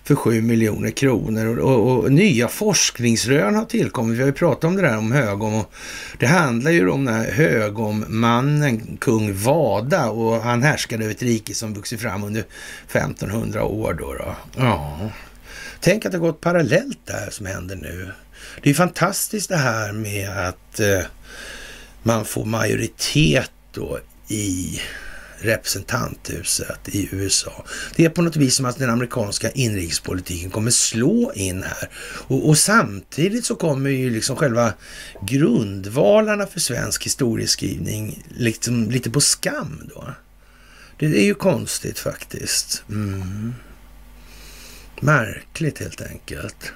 för 0.06 0.14
7 0.14 0.42
miljoner 0.42 0.90
kronor 0.90 1.58
och, 1.58 1.72
och, 1.72 2.04
och, 2.04 2.12
nya 2.12 2.48
forskningsrön 2.48 3.54
har 3.54 3.64
tillkommit. 3.64 4.16
Vi 4.16 4.20
har 4.20 4.26
ju 4.26 4.32
pratat 4.32 4.64
om 4.64 4.76
det 4.76 4.82
där 4.82 4.98
om 4.98 5.12
Högom 5.12 5.54
och 5.54 5.72
det 6.18 6.26
handlar 6.26 6.70
ju 6.70 6.90
om 6.90 7.04
den 7.04 7.14
här 7.14 7.30
Högom-mannen, 7.30 8.96
kung 9.00 9.34
Vada 9.34 10.08
och 10.08 10.42
han 10.42 10.62
härskade 10.62 11.04
över 11.04 11.14
ett 11.14 11.22
rike 11.22 11.54
som 11.54 11.74
vuxit 11.74 12.00
fram 12.00 12.24
under 12.24 12.44
1500 12.88 13.64
år 13.64 13.94
då. 13.94 14.14
då. 14.14 14.36
Ja. 14.56 15.10
Tänk 15.80 16.04
att 16.04 16.12
det 16.12 16.18
har 16.18 16.26
gått 16.26 16.40
parallellt 16.40 16.98
det 17.04 17.12
här 17.12 17.30
som 17.30 17.46
händer 17.46 17.76
nu. 17.76 18.10
Det 18.62 18.70
är 18.70 18.74
fantastiskt 18.74 19.48
det 19.48 19.56
här 19.56 19.92
med 19.92 20.48
att 20.48 20.80
eh, 20.80 21.02
man 22.02 22.24
får 22.24 22.44
majoritet 22.44 23.50
då 23.72 23.98
i 24.28 24.80
representanthuset 25.38 26.88
i 26.88 27.08
USA. 27.12 27.64
Det 27.96 28.04
är 28.04 28.08
på 28.08 28.22
något 28.22 28.36
vis 28.36 28.54
som 28.54 28.66
att 28.66 28.78
den 28.78 28.90
amerikanska 28.90 29.50
inrikespolitiken 29.50 30.50
kommer 30.50 30.70
slå 30.70 31.32
in 31.34 31.62
här. 31.62 31.88
Och, 32.28 32.48
och 32.48 32.58
samtidigt 32.58 33.44
så 33.44 33.54
kommer 33.54 33.90
ju 33.90 34.10
liksom 34.10 34.36
själva 34.36 34.72
grundvalarna 35.22 36.46
för 36.46 36.60
svensk 36.60 37.06
historieskrivning 37.06 38.22
liksom 38.36 38.90
lite 38.90 39.10
på 39.10 39.20
skam 39.20 39.90
då. 39.94 40.14
Det 40.98 41.06
är 41.06 41.24
ju 41.24 41.34
konstigt 41.34 41.98
faktiskt. 41.98 42.82
Mm. 42.88 43.54
Märkligt 45.00 45.78
helt 45.78 46.00
enkelt. 46.00 46.72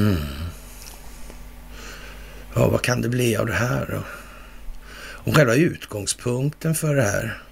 Mm. 0.00 0.16
Ja, 2.54 2.68
vad 2.68 2.82
kan 2.82 3.02
det 3.02 3.08
bli 3.08 3.36
av 3.36 3.46
det 3.46 3.52
här 3.52 3.86
då? 3.90 4.02
Om 5.12 5.34
själva 5.34 5.54
utgångspunkten 5.54 6.74
för 6.74 6.94
det 6.94 7.02
här 7.02 7.42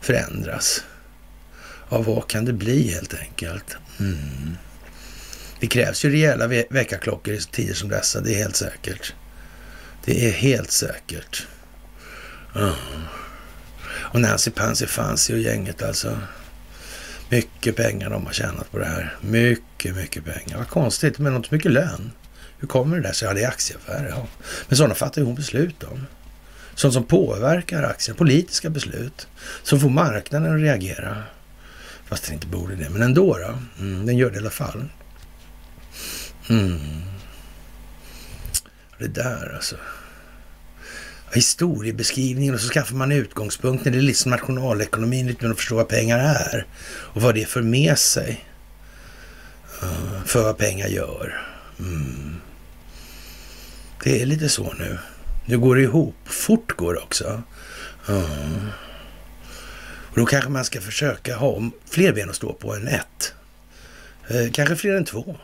förändras. 0.00 0.84
Ja, 1.90 2.02
vad 2.02 2.28
kan 2.28 2.44
det 2.44 2.52
bli 2.52 2.88
helt 2.88 3.14
enkelt? 3.14 3.76
Mm. 4.00 4.56
Det 5.60 5.66
krävs 5.66 6.04
ju 6.04 6.10
rejäla 6.10 6.46
ve 6.46 6.66
väckarklockor 6.70 7.34
i 7.34 7.40
tider 7.40 7.74
som 7.74 7.88
dessa, 7.88 8.20
det 8.20 8.34
är 8.34 8.38
helt 8.38 8.56
säkert. 8.56 9.14
Det 10.04 10.26
är 10.26 10.32
helt 10.32 10.70
säkert. 10.70 11.46
Mm. 12.56 12.74
Och 13.86 14.20
Nancy 14.20 14.50
Pansy 14.50 14.86
Fancy 14.86 15.34
och 15.34 15.40
gänget 15.40 15.82
alltså. 15.82 16.18
Mycket 17.28 17.76
pengar 17.76 18.10
de 18.10 18.26
har 18.26 18.32
tjänat 18.32 18.70
på 18.70 18.78
det 18.78 18.84
här. 18.84 19.16
Mycket, 19.20 19.96
mycket 19.96 20.24
pengar. 20.24 20.58
Vad 20.58 20.68
konstigt, 20.68 21.18
men 21.18 21.32
de 21.32 21.44
har 21.44 21.46
mycket 21.50 21.72
lön. 21.72 22.12
Hur 22.58 22.68
kommer 22.68 22.96
det 22.96 23.02
där 23.02 23.12
sig? 23.12 23.28
Ja, 23.28 23.34
det 23.34 23.42
är 23.42 23.48
aktieaffärer. 23.48 24.08
Ja. 24.08 24.26
Men 24.68 24.76
sådana 24.76 24.94
fattar 24.94 25.20
ju 25.20 25.26
hon 25.26 25.34
beslut 25.34 25.82
om. 25.82 26.06
Sånt 26.74 26.94
som 26.94 27.04
påverkar 27.04 27.82
aktier, 27.82 28.14
politiska 28.14 28.70
beslut. 28.70 29.28
Som 29.62 29.80
får 29.80 29.90
marknaden 29.90 30.54
att 30.54 30.60
reagera. 30.60 31.22
Fast 32.04 32.24
den 32.24 32.34
inte 32.34 32.46
borde 32.46 32.76
det, 32.76 32.90
men 32.90 33.02
ändå 33.02 33.38
då. 33.38 33.58
Mm, 33.78 34.06
den 34.06 34.16
gör 34.16 34.30
det 34.30 34.36
i 34.36 34.38
alla 34.38 34.50
fall. 34.50 34.84
Mm. 36.48 37.02
Det 38.98 39.08
där 39.08 39.54
alltså. 39.54 39.76
Historiebeskrivningen 41.34 42.54
och 42.54 42.60
så 42.60 42.68
skaffar 42.68 42.96
man 42.96 43.12
utgångspunkten. 43.12 43.92
Det 43.92 43.98
är 43.98 44.02
liksom 44.02 44.30
nationalekonomin, 44.30 45.26
lite 45.26 45.50
att 45.50 45.56
förstå 45.56 45.74
vad 45.74 45.88
pengar 45.88 46.18
är. 46.18 46.66
Och 46.86 47.22
vad 47.22 47.34
det 47.34 47.48
för 47.48 47.62
med 47.62 47.98
sig. 47.98 48.44
Eh, 49.82 50.24
för 50.24 50.42
vad 50.42 50.58
pengar 50.58 50.88
gör. 50.88 51.42
Mm. 51.78 52.36
Det 54.04 54.22
är 54.22 54.26
lite 54.26 54.48
så 54.48 54.72
nu. 54.72 54.98
Nu 55.46 55.58
går 55.58 55.76
det 55.76 55.82
ihop. 55.82 56.14
Fort 56.24 56.76
går 56.76 56.94
det 56.94 57.00
också. 57.00 57.42
Mm. 58.08 58.68
Och 60.14 60.20
då 60.20 60.26
kanske 60.26 60.50
man 60.50 60.64
ska 60.64 60.80
försöka 60.80 61.36
ha 61.36 61.70
fler 61.90 62.12
ben 62.12 62.30
att 62.30 62.36
stå 62.36 62.52
på 62.52 62.74
än 62.74 62.88
ett. 62.88 63.34
Eh, 64.28 64.52
kanske 64.52 64.76
fler 64.76 64.94
än 64.94 65.04
två. 65.04 65.36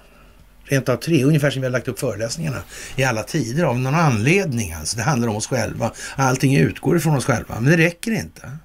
Rent 0.70 0.88
av 0.88 0.96
tre, 0.96 1.24
ungefär 1.24 1.50
som 1.50 1.62
vi 1.62 1.66
har 1.66 1.72
lagt 1.72 1.88
upp 1.88 1.98
föreläsningarna 1.98 2.62
i 2.96 3.04
alla 3.04 3.22
tider 3.22 3.64
av 3.64 3.78
någon 3.78 3.94
anledning. 3.94 4.72
Alltså. 4.72 4.96
Det 4.96 5.02
handlar 5.02 5.28
om 5.28 5.36
oss 5.36 5.46
själva. 5.46 5.92
Allting 6.16 6.56
utgår 6.56 6.96
ifrån 6.96 7.16
oss 7.16 7.24
själva. 7.24 7.60
Men 7.60 7.70
det 7.70 7.76
räcker 7.76 8.12
inte. 8.12 8.56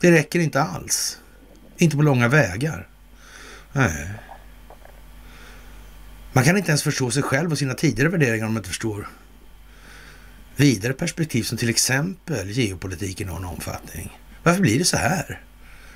Det 0.00 0.12
räcker 0.12 0.38
inte 0.38 0.62
alls. 0.62 1.18
Inte 1.78 1.96
på 1.96 2.02
långa 2.02 2.28
vägar. 2.28 2.88
Nej. 3.72 4.10
Man 6.32 6.44
kan 6.44 6.56
inte 6.56 6.70
ens 6.70 6.82
förstå 6.82 7.10
sig 7.10 7.22
själv 7.22 7.52
och 7.52 7.58
sina 7.58 7.74
tidigare 7.74 8.08
värderingar 8.08 8.46
om 8.46 8.52
man 8.52 8.60
inte 8.60 8.68
förstår 8.68 9.08
vidare 10.56 10.92
perspektiv 10.92 11.42
som 11.42 11.58
till 11.58 11.68
exempel 11.68 12.50
geopolitik 12.50 13.20
i 13.20 13.24
någon 13.24 13.44
omfattning. 13.44 14.18
Varför 14.42 14.60
blir 14.60 14.78
det 14.78 14.84
så 14.84 14.96
här? 14.96 15.42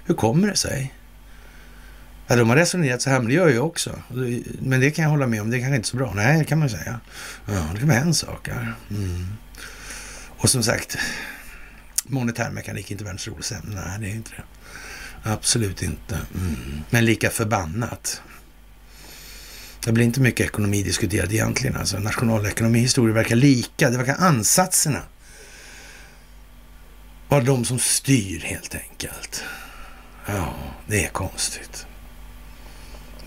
Hur 0.05 0.15
kommer 0.15 0.49
det 0.49 0.57
sig? 0.57 0.95
Ja, 2.31 2.37
de 2.37 2.49
har 2.49 2.57
resonerat 2.57 3.03
så 3.03 3.11
här, 3.11 3.19
men 3.19 3.29
det 3.29 3.35
gör 3.35 3.49
jag 3.49 3.67
också. 3.67 4.03
Men 4.61 4.81
det 4.81 4.91
kan 4.91 5.03
jag 5.03 5.11
hålla 5.11 5.27
med 5.27 5.41
om, 5.41 5.51
det 5.51 5.57
är 5.57 5.61
kanske 5.61 5.77
inte 5.77 5.89
så 5.89 5.97
bra. 5.97 6.13
Nej, 6.15 6.39
det 6.39 6.45
kan 6.45 6.59
man 6.59 6.71
säga. 6.71 7.01
Ja, 7.47 7.69
det 7.73 7.79
kan 7.79 7.89
vara 7.89 7.99
en 7.99 8.15
sak 8.15 8.49
här. 8.49 8.75
Mm. 8.91 9.27
Och 10.27 10.51
som 10.51 10.63
sagt, 10.63 10.99
monetär 12.05 12.51
mekanik 12.51 12.89
är 12.89 12.93
inte 12.93 13.05
världens 13.05 13.29
roligaste 13.29 13.55
ämne. 13.55 13.83
Nej, 13.87 13.99
det 14.01 14.07
är 14.07 14.15
inte 14.15 14.31
det. 14.37 14.43
Absolut 15.31 15.83
inte. 15.83 16.19
Mm. 16.35 16.81
Men 16.91 17.05
lika 17.05 17.31
förbannat. 17.31 18.23
Det 19.85 19.93
blir 19.93 20.05
inte 20.05 20.21
mycket 20.21 20.47
ekonomi 20.47 20.83
diskuterad 20.83 21.33
egentligen. 21.33 21.77
Alltså 21.77 21.99
nationalekonomi 21.99 22.79
och 22.79 22.83
historia 22.83 23.15
verkar 23.15 23.37
lika. 23.37 23.91
Det 23.91 23.97
verkar 23.97 24.17
ansatserna 24.19 25.03
vara 27.29 27.43
de 27.43 27.65
som 27.65 27.79
styr 27.79 28.41
helt 28.41 28.75
enkelt. 28.75 29.45
Ja, 30.27 30.55
det 30.87 31.05
är 31.05 31.09
konstigt. 31.09 31.87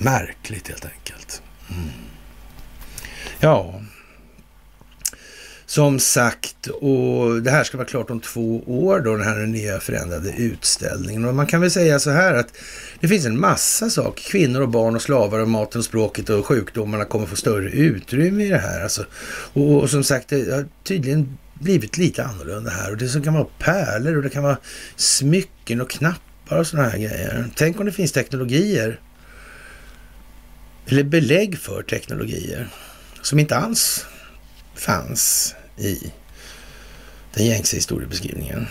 Märkligt 0.03 0.67
helt 0.67 0.85
enkelt. 0.85 1.41
Mm. 1.69 1.89
Ja, 3.39 3.81
som 5.73 5.99
sagt, 5.99 6.67
och 6.67 7.41
det 7.41 7.51
här 7.51 7.63
ska 7.63 7.77
vara 7.77 7.87
klart 7.87 8.09
om 8.09 8.19
två 8.19 8.63
år 8.67 8.99
då, 8.99 9.15
den 9.15 9.25
här 9.25 9.45
nya 9.45 9.79
förändrade 9.79 10.33
utställningen. 10.37 11.25
Och 11.25 11.35
man 11.35 11.47
kan 11.47 11.61
väl 11.61 11.71
säga 11.71 11.99
så 11.99 12.09
här 12.09 12.33
att 12.33 12.47
det 12.99 13.07
finns 13.07 13.25
en 13.25 13.39
massa 13.39 13.89
saker. 13.89 14.23
Kvinnor 14.23 14.61
och 14.61 14.69
barn 14.69 14.95
och 14.95 15.01
slavar 15.01 15.39
och 15.39 15.47
maten 15.47 15.79
och 15.79 15.85
språket 15.85 16.29
och 16.29 16.45
sjukdomarna 16.45 17.05
kommer 17.05 17.25
få 17.25 17.35
större 17.35 17.69
utrymme 17.69 18.43
i 18.43 18.49
det 18.49 18.57
här. 18.57 18.83
Alltså, 18.83 19.05
och, 19.53 19.81
och 19.81 19.89
som 19.89 20.03
sagt, 20.03 20.27
det 20.27 20.53
har 20.53 20.65
tydligen 20.83 21.37
blivit 21.53 21.97
lite 21.97 22.23
annorlunda 22.23 22.71
här. 22.71 22.91
Och 22.91 22.97
det 22.97 23.07
som 23.07 23.23
kan 23.23 23.33
vara 23.33 23.47
pärlor 23.59 24.17
och 24.17 24.23
det 24.23 24.29
kan 24.29 24.43
vara 24.43 24.57
smycken 24.95 25.81
och 25.81 25.89
knappar 25.89 26.57
och 26.59 26.67
sådana 26.67 26.89
här 26.89 26.97
grejer. 26.97 27.45
Tänk 27.55 27.79
om 27.79 27.85
det 27.85 27.91
finns 27.91 28.11
teknologier 28.11 28.99
eller 30.87 31.03
belägg 31.03 31.59
för 31.59 31.83
teknologier 31.83 32.67
som 33.21 33.39
inte 33.39 33.55
alls 33.55 34.05
fanns 34.75 35.55
i 35.77 36.11
den 37.33 37.45
gängse 37.45 37.75
historiebeskrivningen. 37.75 38.67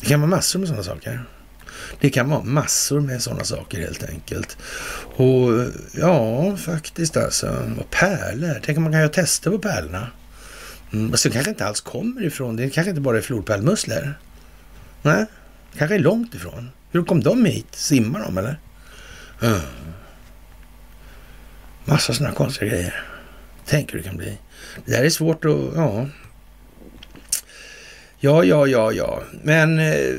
Det 0.00 0.06
kan 0.06 0.20
vara 0.20 0.30
massor 0.30 0.58
med 0.58 0.68
sådana 0.68 0.84
saker. 0.84 1.24
Det 2.00 2.10
kan 2.10 2.30
vara 2.30 2.42
massor 2.42 3.00
med 3.00 3.22
sådana 3.22 3.44
saker 3.44 3.80
helt 3.80 4.04
enkelt. 4.04 4.56
Och 5.16 5.72
ja, 5.92 6.56
faktiskt 6.56 7.16
alltså. 7.16 7.72
Och 7.78 7.90
pärlor. 7.90 8.60
Tänk 8.64 8.78
om 8.78 8.84
man 8.84 8.92
kan 8.92 9.00
göra 9.00 9.10
tester 9.10 9.50
på 9.50 9.58
pärlorna. 9.58 10.10
Mm, 10.92 11.10
alltså, 11.10 11.28
så 11.28 11.32
kanske 11.32 11.50
inte 11.50 11.66
alls 11.66 11.80
kommer 11.80 12.24
ifrån. 12.24 12.56
Det 12.56 12.70
kanske 12.70 12.90
inte 12.90 13.00
bara 13.00 13.18
är 13.18 13.22
flodpärlmusslor. 13.22 14.14
Nej, 15.02 15.26
kanske 15.78 15.94
är 15.94 15.98
långt 15.98 16.34
ifrån. 16.34 16.70
Hur 16.90 17.02
kom 17.02 17.22
de 17.22 17.44
hit? 17.44 17.66
Simmar 17.70 18.20
de 18.20 18.38
eller? 18.38 18.60
Mm. 19.42 19.60
Massa 21.88 22.14
sådana 22.14 22.34
konstiga 22.34 22.70
grejer. 22.70 23.04
Tänk 23.66 23.94
hur 23.94 23.98
det 23.98 24.04
kan 24.04 24.16
bli. 24.16 24.38
Det 24.84 24.92
där 24.92 25.04
är 25.04 25.10
svårt 25.10 25.44
att, 25.44 25.56
ja. 25.74 26.06
Ja, 28.20 28.44
ja, 28.44 28.66
ja, 28.66 28.92
ja. 28.92 29.22
Men 29.42 29.78
eh, 29.78 30.14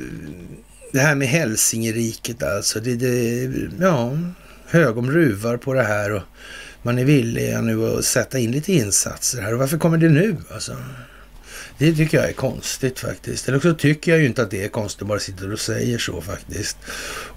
det 0.92 1.00
här 1.00 1.16
med 1.16 1.28
Hälsingeriket 1.28 2.44
alltså. 2.44 2.80
Det, 2.80 2.96
det, 2.96 3.50
ja, 3.80 4.18
högom 4.66 5.12
ruvar 5.12 5.58
på 5.58 5.74
det 5.74 5.84
här 5.84 6.12
och 6.12 6.22
man 6.82 7.00
är 7.00 7.06
villig 7.06 7.64
nu 7.64 7.98
att 7.98 8.06
sätta 8.06 8.40
in 8.40 8.52
lite 8.52 8.74
insatser 8.74 9.42
här. 9.42 9.54
Och 9.54 9.60
varför 9.60 9.78
kommer 9.78 9.98
det 9.98 10.10
nu 10.10 10.38
alltså? 10.54 10.78
Det 11.78 11.94
tycker 11.94 12.18
jag 12.18 12.30
är 12.30 12.34
konstigt 12.34 13.00
faktiskt. 13.00 13.50
Eller 13.50 13.60
så 13.60 13.74
tycker 13.74 14.12
jag 14.12 14.22
ju 14.22 14.26
inte 14.26 14.42
att 14.42 14.52
det 14.52 14.64
är 14.64 14.68
konstigt, 14.68 15.08
bara 15.08 15.20
sitter 15.20 15.54
och 15.54 15.60
säger 15.60 15.98
så 15.98 16.22
faktiskt. 16.22 16.78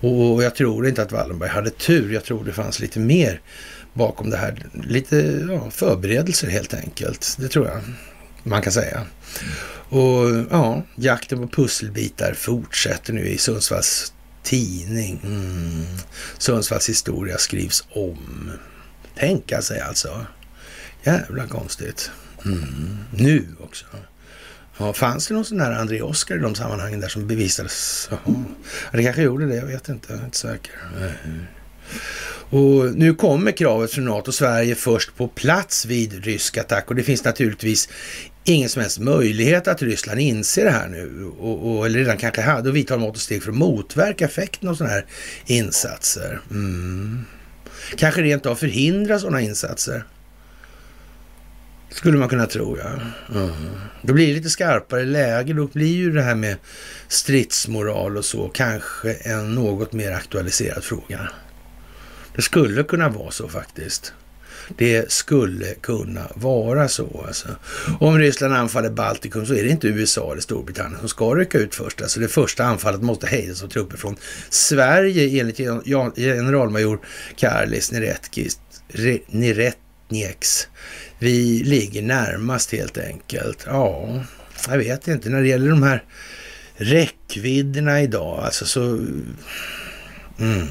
Och 0.00 0.42
jag 0.42 0.54
tror 0.54 0.88
inte 0.88 1.02
att 1.02 1.12
Wallenberg 1.12 1.50
hade 1.50 1.70
tur. 1.70 2.12
Jag 2.12 2.24
tror 2.24 2.44
det 2.44 2.52
fanns 2.52 2.80
lite 2.80 3.00
mer 3.00 3.40
bakom 3.92 4.30
det 4.30 4.37
här. 4.37 4.66
Lite 4.84 5.46
ja, 5.50 5.70
förberedelser 5.70 6.49
helt 6.49 6.75
enkelt. 6.75 7.37
Det 7.38 7.49
tror 7.49 7.66
jag 7.66 7.80
man 8.42 8.62
kan 8.62 8.72
säga. 8.72 9.06
Och 9.88 10.46
ja, 10.50 10.82
jakten 10.94 11.38
på 11.38 11.62
pusselbitar 11.62 12.34
fortsätter 12.34 13.12
nu 13.12 13.28
i 13.28 13.38
Sundsvalls 13.38 14.12
tidning. 14.42 15.20
Mm. 15.25 15.84
Sundsvalls 16.38 16.88
historia 16.88 17.38
skrivs 17.38 17.84
om. 17.90 18.50
Tänka 19.14 19.56
alltså, 19.56 19.72
sig 19.75 19.82
alltså. 19.82 20.26
Jävla 21.02 21.46
konstigt. 21.46 22.11
Mm. 22.44 22.99
Nu 23.11 23.46
också. 23.61 23.84
Ja, 24.78 24.92
fanns 24.92 25.28
det 25.28 25.34
någon 25.34 25.44
sån 25.44 25.58
där 25.58 25.72
André 25.72 26.02
Oskar 26.02 26.37
i 26.37 26.38
de 26.38 26.54
sammanhangen 26.54 27.00
där 27.00 27.08
som 27.08 27.26
bevisades? 27.26 28.08
Ja, 28.11 28.32
Det 28.92 29.02
kanske 29.02 29.22
gjorde 29.22 29.46
det, 29.46 29.56
jag 29.56 29.66
vet 29.66 29.88
inte. 29.88 30.12
Jag 30.12 30.20
är 30.20 30.25
inte 30.25 30.38
säker. 30.38 30.72
Och 32.52 32.94
nu 32.94 33.14
kommer 33.14 33.52
kravet 33.52 33.92
från 33.92 34.04
NATO 34.04 34.32
Sverige 34.32 34.75
först 34.75 35.16
på 35.16 35.28
plats 35.28 35.87
vid 35.87 36.25
rysk 36.25 36.59
attack 36.59 36.88
och 36.88 36.94
det 36.94 37.02
finns 37.02 37.25
naturligtvis 37.25 37.88
ingen 38.44 38.68
som 38.68 38.82
helst 38.82 38.99
möjlighet 38.99 39.68
att 39.68 39.82
Ryssland 39.82 40.21
inser 40.21 40.64
det 40.64 40.71
här 40.71 40.88
nu 40.88 41.25
och, 41.38 41.76
och 41.76 41.87
eller 41.87 41.99
redan 41.99 42.16
kanske 42.16 42.42
hade 42.42 42.68
och 42.68 42.76
vidtar 42.76 42.99
mått 42.99 43.16
och 43.16 43.21
steg 43.21 43.42
för 43.42 43.50
att 43.50 43.56
motverka 43.56 44.25
effekten 44.25 44.68
av 44.68 44.75
sådana 44.75 44.94
här 44.94 45.06
insatser. 45.47 46.40
Mm. 46.50 47.25
Kanske 47.97 48.23
rent 48.23 48.47
av 48.47 48.54
förhindra 48.54 49.18
sådana 49.18 49.40
insatser. 49.40 50.04
Skulle 51.90 52.18
man 52.18 52.28
kunna 52.28 52.47
tro, 52.47 52.78
ja. 52.78 52.90
Mm. 53.40 53.50
Då 54.02 54.12
blir 54.12 54.26
det 54.26 54.35
lite 54.35 54.50
skarpare 54.50 55.04
läge. 55.04 55.52
Då 55.52 55.66
blir 55.66 55.94
ju 55.94 56.12
det 56.12 56.23
här 56.23 56.35
med 56.35 56.56
stridsmoral 57.09 58.16
och 58.16 58.25
så 58.25 58.49
kanske 58.49 59.12
en 59.12 59.54
något 59.54 59.92
mer 59.92 60.12
aktualiserad 60.12 60.85
fråga. 60.85 61.28
Det 62.36 62.42
skulle 62.42 62.82
kunna 62.82 63.08
vara 63.08 63.30
så 63.30 63.48
faktiskt. 63.48 64.12
Det 64.78 65.12
skulle 65.12 65.74
kunna 65.74 66.28
vara 66.34 66.88
så 66.88 67.24
alltså. 67.26 67.48
Om 68.00 68.18
Ryssland 68.18 68.54
anfaller 68.54 68.90
Baltikum 68.90 69.46
så 69.46 69.54
är 69.54 69.62
det 69.62 69.68
inte 69.68 69.88
USA 69.88 70.32
eller 70.32 70.42
Storbritannien 70.42 71.00
som 71.00 71.08
ska 71.08 71.34
rycka 71.34 71.58
ut 71.58 71.74
först. 71.74 72.02
Alltså 72.02 72.20
det 72.20 72.28
första 72.28 72.64
anfallet 72.64 73.02
måste 73.02 73.26
hejdas 73.26 73.62
av 73.62 73.68
trupper 73.68 73.96
från 73.96 74.16
Sverige 74.50 75.40
enligt 75.40 75.56
generalmajor 76.16 77.00
Karlis 77.36 77.92
Niretnieks. 79.28 80.68
Vi 81.18 81.62
ligger 81.64 82.02
närmast 82.02 82.72
helt 82.72 82.98
enkelt. 82.98 83.64
Ja, 83.66 84.24
jag 84.68 84.78
vet 84.78 85.08
inte. 85.08 85.28
När 85.28 85.40
det 85.40 85.48
gäller 85.48 85.70
de 85.70 85.82
här 85.82 86.04
räckvidderna 86.76 88.02
idag, 88.02 88.45
alltså 88.45 88.66
så... 88.66 88.80
Mm. 90.38 90.66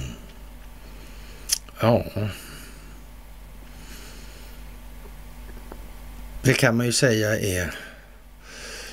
Ja. 1.81 2.05
Det 6.43 6.53
kan 6.53 6.77
man 6.77 6.85
ju 6.85 6.91
säga 6.91 7.39
är... 7.39 7.71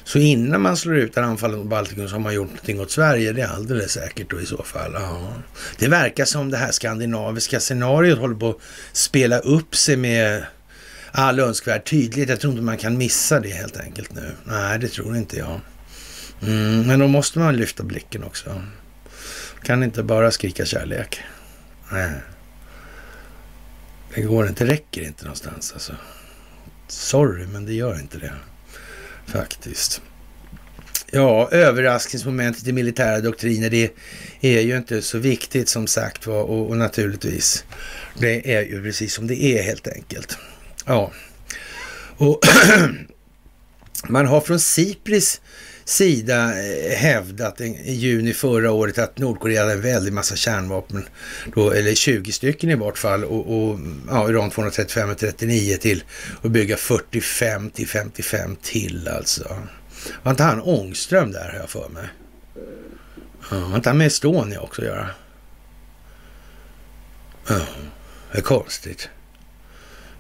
Så 0.04 0.18
innan 0.18 0.60
man 0.62 0.76
slår 0.76 0.96
ut 0.96 1.18
anfallet 1.18 1.58
mot 1.58 1.66
Baltikum 1.66 2.08
så 2.08 2.14
har 2.14 2.20
man 2.20 2.34
gjort 2.34 2.48
någonting 2.48 2.80
åt 2.80 2.90
Sverige. 2.90 3.32
Det 3.32 3.42
är 3.42 3.48
alldeles 3.48 3.92
säkert 3.92 4.30
då 4.30 4.40
i 4.40 4.46
så 4.46 4.62
fall. 4.62 4.92
Ja. 4.94 5.32
Det 5.78 5.88
verkar 5.88 6.24
som 6.24 6.50
det 6.50 6.56
här 6.56 6.72
skandinaviska 6.72 7.60
scenariot 7.60 8.18
håller 8.18 8.34
på 8.34 8.48
att 8.48 8.56
spela 8.92 9.38
upp 9.38 9.76
sig 9.76 9.96
med 9.96 10.46
all 11.12 11.40
önskvärd 11.40 11.84
tydlighet. 11.84 12.28
Jag 12.28 12.40
tror 12.40 12.52
inte 12.52 12.62
man 12.62 12.78
kan 12.78 12.98
missa 12.98 13.40
det 13.40 13.48
helt 13.48 13.76
enkelt 13.76 14.14
nu. 14.14 14.30
Nej, 14.44 14.78
det 14.78 14.88
tror 14.88 15.16
inte 15.16 15.36
jag. 15.36 15.60
Mm, 16.42 16.86
men 16.86 16.98
då 16.98 17.06
måste 17.06 17.38
man 17.38 17.56
lyfta 17.56 17.82
blicken 17.82 18.24
också. 18.24 18.62
Kan 19.62 19.82
inte 19.82 20.02
bara 20.02 20.30
skrika 20.30 20.64
kärlek. 20.64 21.20
Nej. 21.92 22.10
Det 24.18 24.24
går 24.24 24.48
inte, 24.48 24.64
det 24.64 24.72
räcker 24.72 25.02
inte 25.02 25.24
någonstans 25.24 25.72
alltså. 25.72 25.92
Sorry, 26.88 27.46
men 27.46 27.66
det 27.66 27.72
gör 27.72 28.00
inte 28.00 28.18
det. 28.18 28.32
Faktiskt. 29.26 30.00
Ja, 31.10 31.48
överraskningsmomentet 31.50 32.66
i 32.66 32.72
militära 32.72 33.20
doktriner, 33.20 33.70
det 33.70 33.92
är 34.40 34.60
ju 34.60 34.76
inte 34.76 35.02
så 35.02 35.18
viktigt 35.18 35.68
som 35.68 35.86
sagt 35.86 36.26
var 36.26 36.42
och, 36.42 36.68
och 36.68 36.76
naturligtvis. 36.76 37.64
Det 38.18 38.54
är 38.54 38.62
ju 38.62 38.82
precis 38.82 39.14
som 39.14 39.26
det 39.26 39.42
är 39.42 39.62
helt 39.62 39.88
enkelt. 39.88 40.38
Ja, 40.86 41.12
och 42.16 42.40
man 44.08 44.26
har 44.26 44.40
från 44.40 44.60
Sipris 44.60 45.40
sida 45.88 46.44
eh, 46.44 46.96
hävdat 46.96 47.60
i 47.60 47.92
juni 47.92 48.32
förra 48.32 48.70
året 48.70 48.98
att 48.98 49.18
Nordkorea 49.18 49.60
hade 49.60 49.72
en 49.72 49.80
väldig 49.80 50.12
massa 50.12 50.36
kärnvapen, 50.36 51.06
då, 51.54 51.70
eller 51.70 51.94
20 51.94 52.32
stycken 52.32 52.70
i 52.70 52.74
vart 52.74 52.98
fall, 52.98 53.24
och, 53.24 53.70
och 53.70 53.78
ja, 54.08 54.28
uran 54.28 54.50
235 54.50 55.10
och 55.10 55.18
39 55.18 55.76
till 55.76 56.04
och 56.42 56.50
bygga 56.50 56.76
45 56.76 57.70
till 57.70 57.88
55 57.88 58.56
till 58.62 59.08
alltså. 59.08 59.56
Var 60.22 60.30
inte 60.30 60.42
han 60.42 60.60
Ångström 60.60 61.32
där 61.32 61.48
har 61.52 61.58
jag 61.58 61.70
för 61.70 61.88
mig? 61.88 62.08
Ja, 63.50 63.58
var 63.58 63.76
inte 63.76 63.88
han 63.88 63.98
med 63.98 64.06
Estonia 64.06 64.60
också 64.60 64.82
att 64.82 64.88
göra? 64.88 65.08
Ja, 67.48 67.60
det 68.32 68.38
är 68.38 68.42
konstigt. 68.42 69.08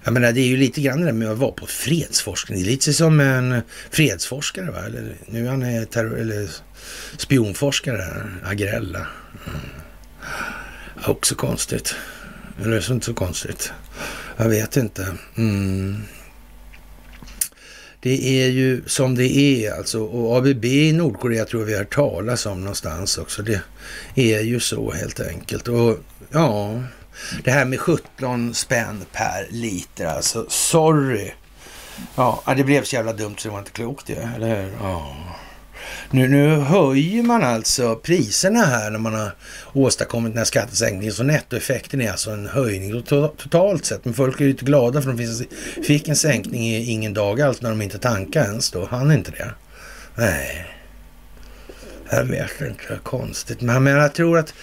Jag 0.04 0.12
menar, 0.12 0.32
det 0.32 0.40
är 0.40 0.46
ju 0.46 0.56
lite 0.56 0.80
grann 0.80 1.00
det 1.00 1.06
där 1.06 1.12
med 1.12 1.30
att 1.30 1.38
vara 1.38 1.52
på 1.52 1.66
fredsforskning. 1.66 2.58
Det 2.58 2.64
är 2.64 2.70
lite 2.70 2.92
som 2.92 3.20
en 3.20 3.62
fredsforskare, 3.90 4.70
va? 4.70 4.86
Eller, 4.86 5.16
nu 5.26 5.46
är 5.46 5.50
han 5.50 5.62
eh, 5.62 5.84
terror, 5.84 6.18
eller 6.18 6.50
spionforskare, 7.16 8.04
Agrella. 8.44 9.06
Mm. 9.46 9.60
Också 11.06 11.34
konstigt. 11.34 11.94
Eller 12.62 12.80
så 12.80 12.92
inte 12.92 13.06
så 13.06 13.14
konstigt. 13.14 13.72
Jag 14.36 14.48
vet 14.48 14.76
inte. 14.76 15.06
Mm. 15.36 16.02
Det 18.00 18.42
är 18.42 18.48
ju 18.48 18.82
som 18.86 19.14
det 19.14 19.36
är 19.36 19.72
alltså. 19.72 20.00
Och 20.00 20.36
ABB 20.36 20.64
i 20.64 20.92
Nordkorea 20.92 21.44
tror 21.44 21.62
jag 21.62 21.66
vi 21.66 21.72
har 21.72 21.78
hört 21.78 21.94
talas 21.94 22.46
om 22.46 22.60
någonstans 22.60 23.18
också. 23.18 23.42
Det 23.42 23.60
är 24.14 24.40
ju 24.40 24.60
så 24.60 24.92
helt 24.92 25.20
enkelt. 25.20 25.68
Och 25.68 25.98
ja, 26.30 26.82
det 27.44 27.50
här 27.50 27.64
med 27.64 27.80
17 27.80 28.54
spänn 28.54 29.04
per 29.12 29.46
liter 29.50 30.06
alltså. 30.06 30.46
Sorry. 30.48 31.30
Ja, 32.14 32.42
det 32.56 32.64
blev 32.64 32.84
så 32.84 32.96
jävla 32.96 33.12
dumt 33.12 33.34
så 33.38 33.48
det 33.48 33.52
var 33.52 33.58
inte 33.58 33.70
klokt 33.70 34.10
ju. 34.10 34.14
eller 34.14 34.62
hur? 34.62 34.72
Ja. 34.82 35.16
Nu, 36.10 36.28
nu 36.28 36.56
höjer 36.56 37.22
man 37.22 37.44
alltså 37.44 37.96
priserna 37.96 38.64
här 38.64 38.90
när 38.90 38.98
man 38.98 39.14
har 39.14 39.32
åstadkommit 39.72 40.32
den 40.32 40.38
här 40.38 40.44
skattesänkningen. 40.44 41.14
Så 41.14 41.22
nettoeffekten 41.22 42.00
är 42.00 42.10
alltså 42.10 42.30
en 42.30 42.46
höjning 42.46 43.02
totalt 43.02 43.84
sett. 43.84 44.04
Men 44.04 44.14
folk 44.14 44.40
är 44.40 44.44
ju 44.44 44.50
inte 44.50 44.64
glada 44.64 45.02
för 45.02 45.12
de 45.12 45.46
fick 45.82 46.08
en 46.08 46.16
sänkning 46.16 46.62
i 46.62 46.90
ingen 46.90 47.14
dag 47.14 47.40
alls 47.40 47.62
när 47.62 47.70
de 47.70 47.82
inte 47.82 47.98
tankade 47.98 48.46
ens 48.46 48.70
då. 48.70 48.86
Han 48.90 49.12
inte 49.12 49.30
det? 49.30 49.50
Nej. 50.14 50.66
Jag 52.10 52.24
vet 52.24 52.60
inte, 52.60 52.98
konstigt. 53.02 53.60
Men 53.60 53.86
jag 53.86 54.14
tror 54.14 54.38
att 54.38 54.54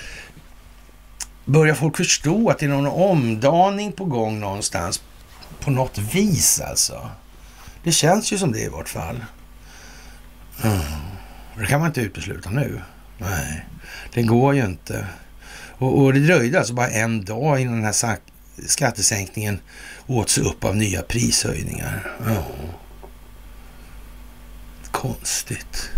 Börjar 1.46 1.76
folk 1.76 1.98
förstå 1.98 2.50
att 2.50 2.60
det 2.60 2.66
är 2.66 2.70
någon 2.70 2.88
omdaning 2.88 3.92
på 3.92 4.06
gång 4.06 4.40
någonstans? 4.40 5.02
På 5.60 5.72
något 5.72 5.98
vis 5.98 6.62
alltså. 6.62 7.10
Det 7.84 7.92
känns 7.92 8.34
ju 8.34 8.38
som 8.38 8.52
det 8.52 8.60
i 8.60 8.70
vart 8.70 8.90
fall. 8.90 9.26
Mm. 10.64 10.80
Det 11.58 11.66
kan 11.66 11.80
man 11.80 11.88
inte 11.88 12.02
utesluta 12.02 12.50
nu. 12.50 12.82
Nej, 13.18 13.66
det 14.14 14.24
går 14.24 14.56
ju 14.56 14.66
inte. 14.66 15.08
Och, 15.78 16.00
och 16.00 16.14
det 16.14 16.20
dröjde 16.20 16.60
alltså 16.60 16.74
bara 16.74 16.90
en 16.90 17.26
dag 17.26 17.60
innan 17.60 17.74
den 17.74 17.84
här 17.84 18.18
skattesänkningen 18.68 19.60
åts 20.08 20.38
upp 20.38 20.64
av 20.64 20.76
nya 20.76 21.02
prishöjningar. 21.02 22.12
Ja. 22.26 22.46
Konstigt. 24.92 25.90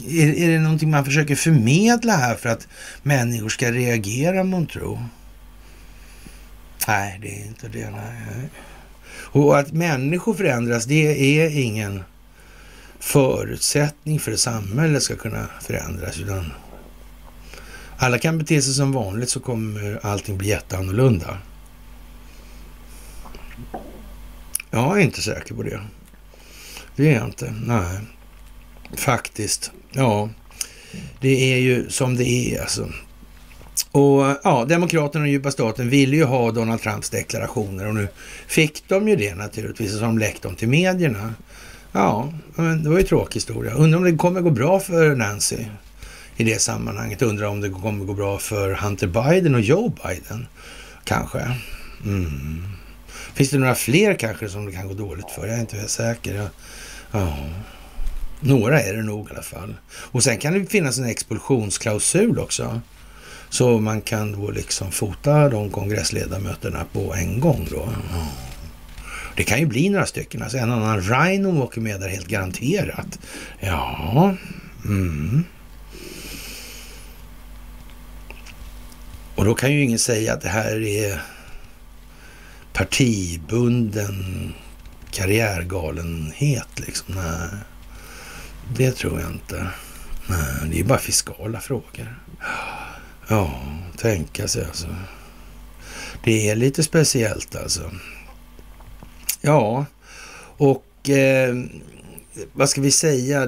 Är, 0.00 0.34
är 0.34 0.48
det 0.48 0.58
någonting 0.58 0.90
man 0.90 1.04
försöker 1.04 1.34
förmedla 1.34 2.16
här 2.16 2.34
för 2.34 2.48
att 2.48 2.68
människor 3.02 3.48
ska 3.48 3.72
reagera 3.72 4.44
månntro? 4.44 5.02
Nej, 6.88 7.18
det 7.22 7.40
är 7.40 7.46
inte 7.46 7.68
det. 7.68 7.90
Nej. 7.90 8.48
Och 9.08 9.58
att 9.58 9.72
människor 9.72 10.34
förändras, 10.34 10.84
det 10.84 11.40
är 11.40 11.50
ingen 11.50 12.02
förutsättning 13.00 14.20
för 14.20 14.32
att 14.32 14.40
samhället 14.40 15.02
ska 15.02 15.16
kunna 15.16 15.46
förändras. 15.60 16.20
Utan 16.20 16.52
alla 17.98 18.18
kan 18.18 18.38
bete 18.38 18.62
sig 18.62 18.74
som 18.74 18.92
vanligt 18.92 19.30
så 19.30 19.40
kommer 19.40 20.00
allting 20.02 20.38
bli 20.38 20.48
jätteannorlunda. 20.48 21.38
Jag 24.70 24.98
är 24.98 25.02
inte 25.02 25.22
säker 25.22 25.54
på 25.54 25.62
det. 25.62 25.80
Det 26.96 27.08
är 27.08 27.14
jag 27.14 27.26
inte. 27.26 27.54
Nej, 27.64 28.00
faktiskt. 28.94 29.70
Ja, 29.92 30.28
det 31.20 31.52
är 31.52 31.58
ju 31.58 31.90
som 31.90 32.16
det 32.16 32.28
är 32.28 32.60
alltså. 32.60 32.88
Och 33.92 34.36
ja, 34.44 34.64
Demokraterna 34.68 35.24
och 35.24 35.30
djupa 35.30 35.50
staten 35.50 35.90
ville 35.90 36.16
ju 36.16 36.24
ha 36.24 36.52
Donald 36.52 36.82
Trumps 36.82 37.10
deklarationer 37.10 37.86
och 37.86 37.94
nu 37.94 38.08
fick 38.46 38.88
de 38.88 39.08
ju 39.08 39.16
det 39.16 39.34
naturligtvis 39.34 39.92
och 39.92 39.98
så 39.98 40.04
har 40.04 40.06
de 40.06 40.18
läckt 40.18 40.42
dem 40.42 40.54
till 40.54 40.68
medierna. 40.68 41.34
Ja, 41.92 42.32
men 42.54 42.82
det 42.82 42.88
var 42.88 42.96
ju 42.96 43.02
en 43.02 43.08
tråkig 43.08 43.34
historia. 43.34 43.72
Undrar 43.72 43.98
om 43.98 44.04
det 44.04 44.16
kommer 44.16 44.40
gå 44.40 44.50
bra 44.50 44.80
för 44.80 45.14
Nancy 45.14 45.56
i 46.36 46.44
det 46.44 46.62
sammanhanget. 46.62 47.22
Undrar 47.22 47.46
om 47.46 47.60
det 47.60 47.70
kommer 47.70 48.04
gå 48.04 48.14
bra 48.14 48.38
för 48.38 48.72
Hunter 48.74 49.06
Biden 49.06 49.54
och 49.54 49.60
Joe 49.60 49.92
Biden. 50.04 50.46
Kanske. 51.04 51.38
Mm. 52.04 52.62
Finns 53.34 53.50
det 53.50 53.58
några 53.58 53.74
fler 53.74 54.14
kanske 54.14 54.48
som 54.48 54.66
det 54.66 54.72
kan 54.72 54.88
gå 54.88 54.94
dåligt 54.94 55.30
för? 55.30 55.46
Jag 55.46 55.56
är 55.56 55.60
inte 55.60 55.88
säker. 55.88 56.48
Ja. 57.10 57.36
Några 58.40 58.80
är 58.80 58.94
det 58.94 59.02
nog 59.02 59.28
i 59.28 59.30
alla 59.32 59.42
fall. 59.42 59.74
Och 59.92 60.22
sen 60.22 60.38
kan 60.38 60.52
det 60.54 60.66
finnas 60.66 60.98
en 60.98 61.04
expulsionsklausul 61.04 62.38
också. 62.38 62.80
Så 63.48 63.78
man 63.78 64.00
kan 64.00 64.32
då 64.32 64.50
liksom 64.50 64.92
fota 64.92 65.48
de 65.48 65.70
kongressledamöterna 65.70 66.84
på 66.92 67.14
en 67.14 67.40
gång 67.40 67.68
då. 67.70 67.88
Det 69.36 69.44
kan 69.44 69.60
ju 69.60 69.66
bli 69.66 69.88
några 69.88 70.06
stycken. 70.06 70.42
Alltså 70.42 70.58
en 70.58 70.72
annan 70.72 71.00
Rhino 71.02 71.62
åker 71.62 71.80
med 71.80 72.00
där 72.00 72.08
helt 72.08 72.28
garanterat. 72.28 73.18
Ja, 73.60 74.34
mm. 74.84 75.44
Och 79.34 79.44
då 79.44 79.54
kan 79.54 79.72
ju 79.72 79.82
ingen 79.82 79.98
säga 79.98 80.32
att 80.32 80.40
det 80.40 80.48
här 80.48 80.82
är 80.82 81.22
partibunden 82.72 84.52
karriärgalenhet 85.10 86.80
liksom. 86.86 87.14
Nej, 87.14 87.48
det 88.74 88.92
tror 88.92 89.20
jag 89.20 89.30
inte. 89.30 89.68
Nej, 90.26 90.70
det 90.70 90.80
är 90.80 90.84
bara 90.84 90.98
fiskala 90.98 91.60
frågor. 91.60 92.20
Ja, 93.28 93.62
tänka 93.96 94.48
sig 94.48 94.64
alltså. 94.64 94.86
Det 96.24 96.50
är 96.50 96.56
lite 96.56 96.82
speciellt 96.82 97.56
alltså. 97.56 97.90
Ja, 99.40 99.86
och 100.56 101.10
eh, 101.10 101.54
vad 102.52 102.68
ska 102.68 102.80
vi 102.80 102.90
säga? 102.90 103.46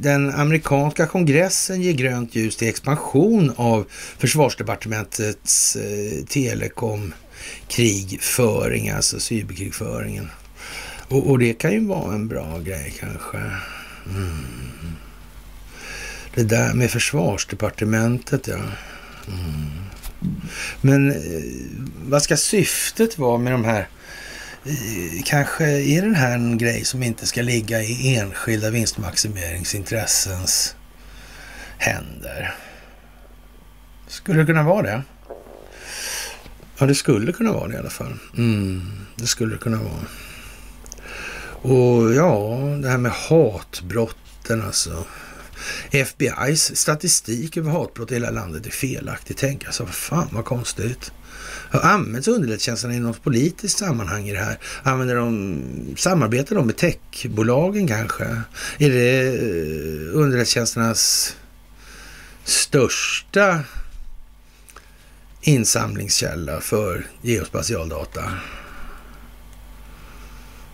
Den 0.00 0.30
amerikanska 0.30 1.06
kongressen 1.06 1.82
ger 1.82 1.92
grönt 1.92 2.34
ljus 2.34 2.56
till 2.56 2.68
expansion 2.68 3.52
av 3.56 3.86
försvarsdepartementets 4.18 5.76
eh, 5.76 6.24
telekomkrigföring, 6.24 8.90
alltså 8.90 9.20
cyberkrigföringen. 9.20 10.30
Och, 11.08 11.30
och, 11.30 11.38
det 11.38 11.52
kan 11.52 11.72
ju 11.72 11.86
vara 11.86 12.14
en 12.14 12.28
bra 12.28 12.58
grej 12.58 12.94
kanske. 13.00 13.38
Mm. 14.08 14.46
Det 16.34 16.42
där 16.42 16.74
med 16.74 16.90
försvarsdepartementet, 16.90 18.46
ja. 18.46 18.58
Mm. 19.28 19.70
Men 20.80 21.10
eh, 21.10 21.42
vad 22.08 22.22
ska 22.22 22.36
syftet 22.36 23.18
vara 23.18 23.38
med 23.38 23.52
de 23.52 23.64
här 23.64 23.88
eh, 24.64 25.22
Kanske 25.24 25.64
är 25.64 26.02
den 26.02 26.14
här 26.14 26.34
en 26.34 26.58
grej 26.58 26.84
som 26.84 27.02
inte 27.02 27.26
ska 27.26 27.42
ligga 27.42 27.82
i 27.82 28.16
enskilda 28.16 28.70
vinstmaximeringsintressens 28.70 30.76
händer. 31.78 32.54
Skulle 34.08 34.40
det 34.40 34.46
kunna 34.46 34.62
vara 34.62 34.82
det? 34.82 35.02
Ja, 36.78 36.86
det 36.86 36.94
skulle 36.94 37.32
kunna 37.32 37.52
vara 37.52 37.68
det 37.68 37.74
i 37.74 37.78
alla 37.78 37.90
fall. 37.90 38.14
Mm, 38.36 38.90
det 39.16 39.26
skulle 39.26 39.54
det 39.54 39.60
kunna 39.60 39.76
vara. 39.76 40.06
Och 41.68 42.14
ja, 42.14 42.58
det 42.82 42.88
här 42.88 42.98
med 42.98 43.12
hatbrotten 43.12 44.62
alltså. 44.62 45.04
FBI's 45.90 46.74
statistik 46.74 47.56
över 47.56 47.70
hatbrott 47.70 48.10
i 48.10 48.14
hela 48.14 48.30
landet 48.30 48.66
är 48.66 48.70
felaktig. 48.70 49.36
Tänk 49.36 49.66
alltså, 49.66 49.86
fan 49.86 50.28
vad 50.32 50.44
konstigt. 50.44 51.12
Används 51.70 52.28
underrättelsetjänsterna 52.28 52.94
i 52.94 53.00
något 53.00 53.22
politiskt 53.22 53.78
sammanhang 53.78 54.28
i 54.28 54.32
det 54.32 54.38
här? 54.38 54.58
Använder 54.82 55.16
de, 55.16 55.62
samarbetar 55.96 56.56
de 56.56 56.66
med 56.66 56.76
techbolagen 56.76 57.88
kanske? 57.88 58.24
Är 58.78 58.90
det 58.90 59.28
eh, 59.28 60.16
underrättelsetjänsternas 60.16 61.36
största 62.44 63.60
insamlingskälla 65.40 66.60
för 66.60 67.06
geospatialdata? 67.22 68.22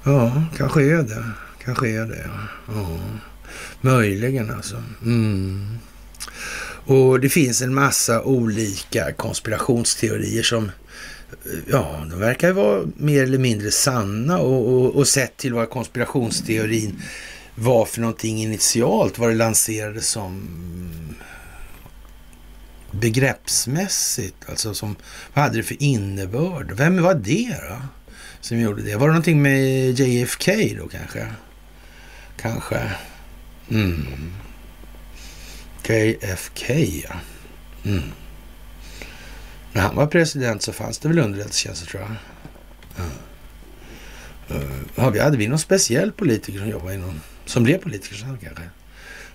Ja, 0.04 0.44
kanske 0.56 0.82
är 0.82 1.02
det. 1.02 1.24
Kanske 1.64 1.88
är 1.88 2.06
det, 2.06 2.28
ja. 2.66 2.98
Möjligen 3.80 4.50
alltså. 4.50 4.82
Mm. 5.04 5.78
Och 6.84 7.20
det 7.20 7.28
finns 7.28 7.62
en 7.62 7.74
massa 7.74 8.22
olika 8.22 9.12
konspirationsteorier 9.12 10.42
som 10.42 10.70
Ja, 11.70 12.06
de 12.10 12.20
verkar 12.20 12.48
ju 12.48 12.54
vara 12.54 12.82
mer 12.96 13.22
eller 13.22 13.38
mindre 13.38 13.70
sanna 13.70 14.38
och, 14.38 14.72
och, 14.72 14.96
och 14.96 15.08
sett 15.08 15.36
till 15.36 15.54
vad 15.54 15.70
konspirationsteorin 15.70 17.02
var 17.54 17.84
för 17.84 18.00
någonting 18.00 18.42
initialt, 18.42 19.18
vad 19.18 19.30
det 19.30 19.34
lanserades 19.34 20.08
som 20.08 20.48
begreppsmässigt, 22.90 24.36
alltså 24.48 24.74
som, 24.74 24.96
vad 25.34 25.44
hade 25.44 25.56
det 25.56 25.62
för 25.62 25.82
innebörd? 25.82 26.72
Vem 26.72 27.02
var 27.02 27.14
det 27.14 27.56
då? 27.68 27.76
Som 28.42 28.60
gjorde 28.60 28.82
det? 28.82 28.96
Var 28.96 29.06
det 29.06 29.12
någonting 29.12 29.42
med 29.42 30.00
JFK 30.00 30.52
då 30.78 30.88
kanske? 30.88 31.26
Kanske. 32.36 32.90
Mm. 33.70 34.32
KFK, 35.82 36.74
ja. 37.04 37.14
Mm. 37.84 38.02
När 39.72 39.82
han 39.82 39.96
var 39.96 40.06
president 40.06 40.62
så 40.62 40.72
fanns 40.72 40.98
det 40.98 41.08
väl 41.08 41.18
underrättelsetjänster 41.18 41.86
tror 41.86 42.02
jag. 42.02 42.10
Mm. 42.98 43.12
Uh, 44.96 45.22
hade 45.22 45.36
vi 45.36 45.48
någon 45.48 45.58
speciell 45.58 46.12
politiker 46.12 46.58
som 46.58 46.68
jobbade 46.68 46.94
inom, 46.94 47.20
som 47.46 47.62
blev 47.62 47.78
politiker 47.78 48.16
sen 48.16 48.38
kanske? 48.42 48.62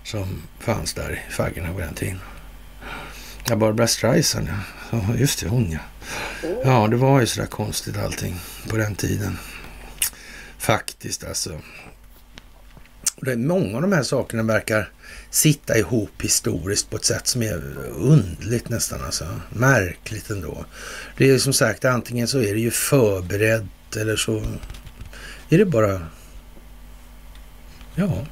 Som 0.04 0.42
fanns 0.58 0.94
där 0.94 1.12
i 1.12 1.32
faggorna 1.32 1.72
på 1.72 1.80
den 1.80 1.94
tiden. 1.94 2.18
Ja, 3.48 3.56
Barbara 3.56 3.86
Streisand 3.86 4.48
ja. 4.48 4.54
Just 5.18 5.40
det, 5.40 5.48
hon 5.48 5.70
ja. 5.70 5.78
Ja, 6.64 6.88
det 6.88 6.96
var 6.96 7.20
ju 7.20 7.26
sådär 7.26 7.46
konstigt 7.46 7.96
allting 7.96 8.40
på 8.68 8.76
den 8.76 8.94
tiden. 8.94 9.38
Faktiskt 10.58 11.24
alltså. 11.24 11.60
Många 13.36 13.76
av 13.76 13.82
de 13.82 13.92
här 13.92 14.02
sakerna 14.02 14.42
verkar 14.42 14.90
sitta 15.30 15.78
ihop 15.78 16.22
historiskt 16.22 16.90
på 16.90 16.96
ett 16.96 17.04
sätt 17.04 17.26
som 17.26 17.42
är 17.42 17.76
undligt 17.96 18.68
nästan. 18.68 19.04
Alltså. 19.04 19.40
Märkligt 19.50 20.30
ändå. 20.30 20.64
Det 21.16 21.30
är 21.30 21.38
som 21.38 21.52
sagt, 21.52 21.84
antingen 21.84 22.28
så 22.28 22.38
är 22.38 22.54
det 22.54 22.60
ju 22.60 22.70
förberett 22.70 23.96
eller 23.96 24.16
så 24.16 24.42
är 25.48 25.58
det 25.58 25.64
bara, 25.64 26.06
ja, 27.94 28.26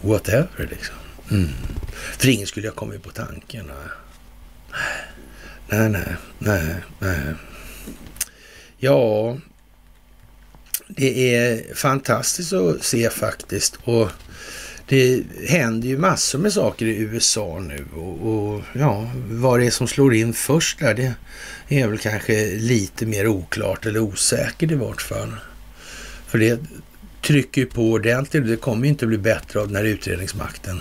whatever 0.00 0.68
liksom. 0.70 0.96
Mm. 1.30 1.48
För 1.92 2.28
ingen 2.28 2.46
skulle 2.46 2.68
ha 2.68 2.74
kommit 2.74 3.02
på 3.02 3.10
tanken. 3.10 3.66
Nej, 3.66 3.88
nej, 5.68 6.06
nej, 6.38 6.74
nej. 6.98 7.34
Ja, 8.78 9.36
det 10.88 11.36
är 11.36 11.74
fantastiskt 11.74 12.52
att 12.52 12.84
se 12.84 13.10
faktiskt. 13.10 13.78
Och 13.84 14.10
det 14.88 15.22
händer 15.48 15.88
ju 15.88 15.98
massor 15.98 16.38
med 16.38 16.52
saker 16.52 16.86
i 16.86 16.98
USA 16.98 17.58
nu 17.58 17.86
och, 17.94 18.28
och, 18.28 18.62
ja, 18.72 19.10
vad 19.30 19.60
det 19.60 19.66
är 19.66 19.70
som 19.70 19.88
slår 19.88 20.14
in 20.14 20.32
först 20.32 20.78
där, 20.78 20.94
det 20.94 21.14
är 21.68 21.88
väl 21.88 21.98
kanske 21.98 22.56
lite 22.56 23.06
mer 23.06 23.26
oklart 23.26 23.86
eller 23.86 24.00
osäkert 24.00 24.70
i 24.70 24.74
vart 24.74 25.02
fall. 25.02 25.32
För 26.26 26.38
det 26.38 26.60
trycker 27.22 27.60
ju 27.60 27.66
på 27.66 27.92
ordentligt 27.92 28.46
det 28.46 28.56
kommer 28.56 28.84
ju 28.84 28.90
inte 28.90 29.06
bli 29.06 29.18
bättre 29.18 29.60
av 29.60 29.72
när 29.72 29.84
utredningsmakten 29.84 30.80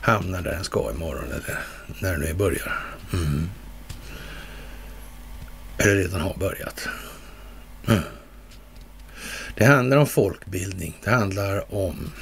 hamnar 0.00 0.42
där 0.42 0.50
den 0.52 0.64
ska 0.64 0.90
imorgon 0.90 1.24
eller 1.24 1.58
när 1.98 2.12
det 2.12 2.18
nu 2.18 2.34
börjar. 2.34 2.86
Mm. 3.12 3.48
Eller 5.78 5.94
redan 5.94 6.20
har 6.20 6.34
börjat. 6.34 6.88
Mm. 7.88 8.02
Det 9.56 9.64
handlar 9.64 9.96
om 9.96 10.06
folkbildning. 10.06 10.98
Det 11.04 11.10
handlar 11.10 11.74
om 11.74 12.12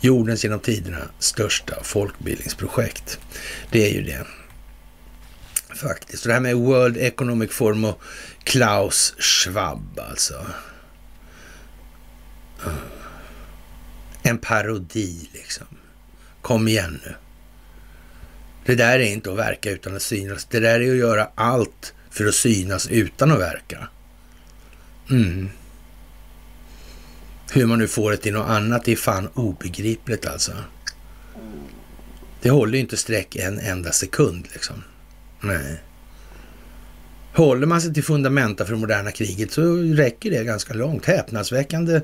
jordens 0.00 0.44
genom 0.44 0.60
tiderna 0.60 1.08
största 1.18 1.82
folkbildningsprojekt. 1.82 3.18
Det 3.70 3.90
är 3.90 3.94
ju 3.94 4.02
det. 4.02 4.26
Faktiskt. 5.74 6.24
Och 6.24 6.28
det 6.28 6.34
här 6.34 6.40
med 6.40 6.56
World 6.56 6.96
Economic 6.96 7.50
Forum 7.50 7.84
och 7.84 8.02
Klaus 8.44 9.14
Schwab 9.18 10.00
alltså. 10.10 10.46
Mm. 12.64 12.76
En 14.22 14.38
parodi 14.38 15.28
liksom. 15.32 15.66
Kom 16.42 16.68
igen 16.68 17.00
nu. 17.04 17.14
Det 18.66 18.74
där 18.74 18.98
är 18.98 19.12
inte 19.12 19.32
att 19.32 19.38
verka 19.38 19.70
utan 19.70 19.96
att 19.96 20.02
synas. 20.02 20.44
Det 20.44 20.60
där 20.60 20.80
är 20.80 20.90
att 20.90 20.96
göra 20.96 21.28
allt 21.34 21.94
för 22.10 22.26
att 22.26 22.34
synas 22.34 22.88
utan 22.88 23.30
att 23.30 23.40
verka. 23.40 23.88
Mm. 25.10 25.50
Hur 27.52 27.66
man 27.66 27.78
nu 27.78 27.88
får 27.88 28.10
det 28.10 28.16
till 28.16 28.32
något 28.32 28.48
annat 28.48 28.88
är 28.88 28.96
fan 28.96 29.28
obegripligt 29.34 30.26
alltså. 30.26 30.52
Det 32.42 32.50
håller 32.50 32.74
ju 32.74 32.80
inte 32.80 32.96
streck 32.96 33.36
en 33.36 33.58
enda 33.58 33.92
sekund 33.92 34.48
liksom. 34.52 34.84
Nej. 35.40 35.80
Håller 37.34 37.66
man 37.66 37.80
sig 37.80 37.94
till 37.94 38.04
fundamenta 38.04 38.64
för 38.64 38.72
det 38.72 38.78
moderna 38.78 39.12
kriget 39.12 39.52
så 39.52 39.76
räcker 39.76 40.30
det 40.30 40.44
ganska 40.44 40.74
långt. 40.74 41.06
Häpnadsväckande 41.06 42.00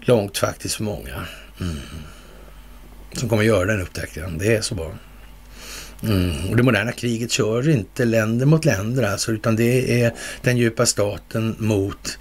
långt 0.00 0.38
faktiskt 0.38 0.74
för 0.74 0.84
många. 0.84 1.26
Mm. 1.60 1.76
Som 3.12 3.28
kommer 3.28 3.42
göra 3.42 3.64
den 3.64 3.80
upptäckten. 3.80 4.38
Det 4.38 4.56
är 4.56 4.60
så 4.60 4.74
bra. 4.74 4.92
Mm. 6.02 6.50
Och 6.50 6.56
det 6.56 6.62
moderna 6.62 6.92
kriget 6.92 7.30
kör 7.30 7.68
inte 7.68 8.04
länder 8.04 8.46
mot 8.46 8.64
länder 8.64 9.02
alltså, 9.02 9.32
utan 9.32 9.56
det 9.56 10.02
är 10.02 10.14
den 10.42 10.56
djupa 10.56 10.86
staten 10.86 11.56
mot 11.58 12.18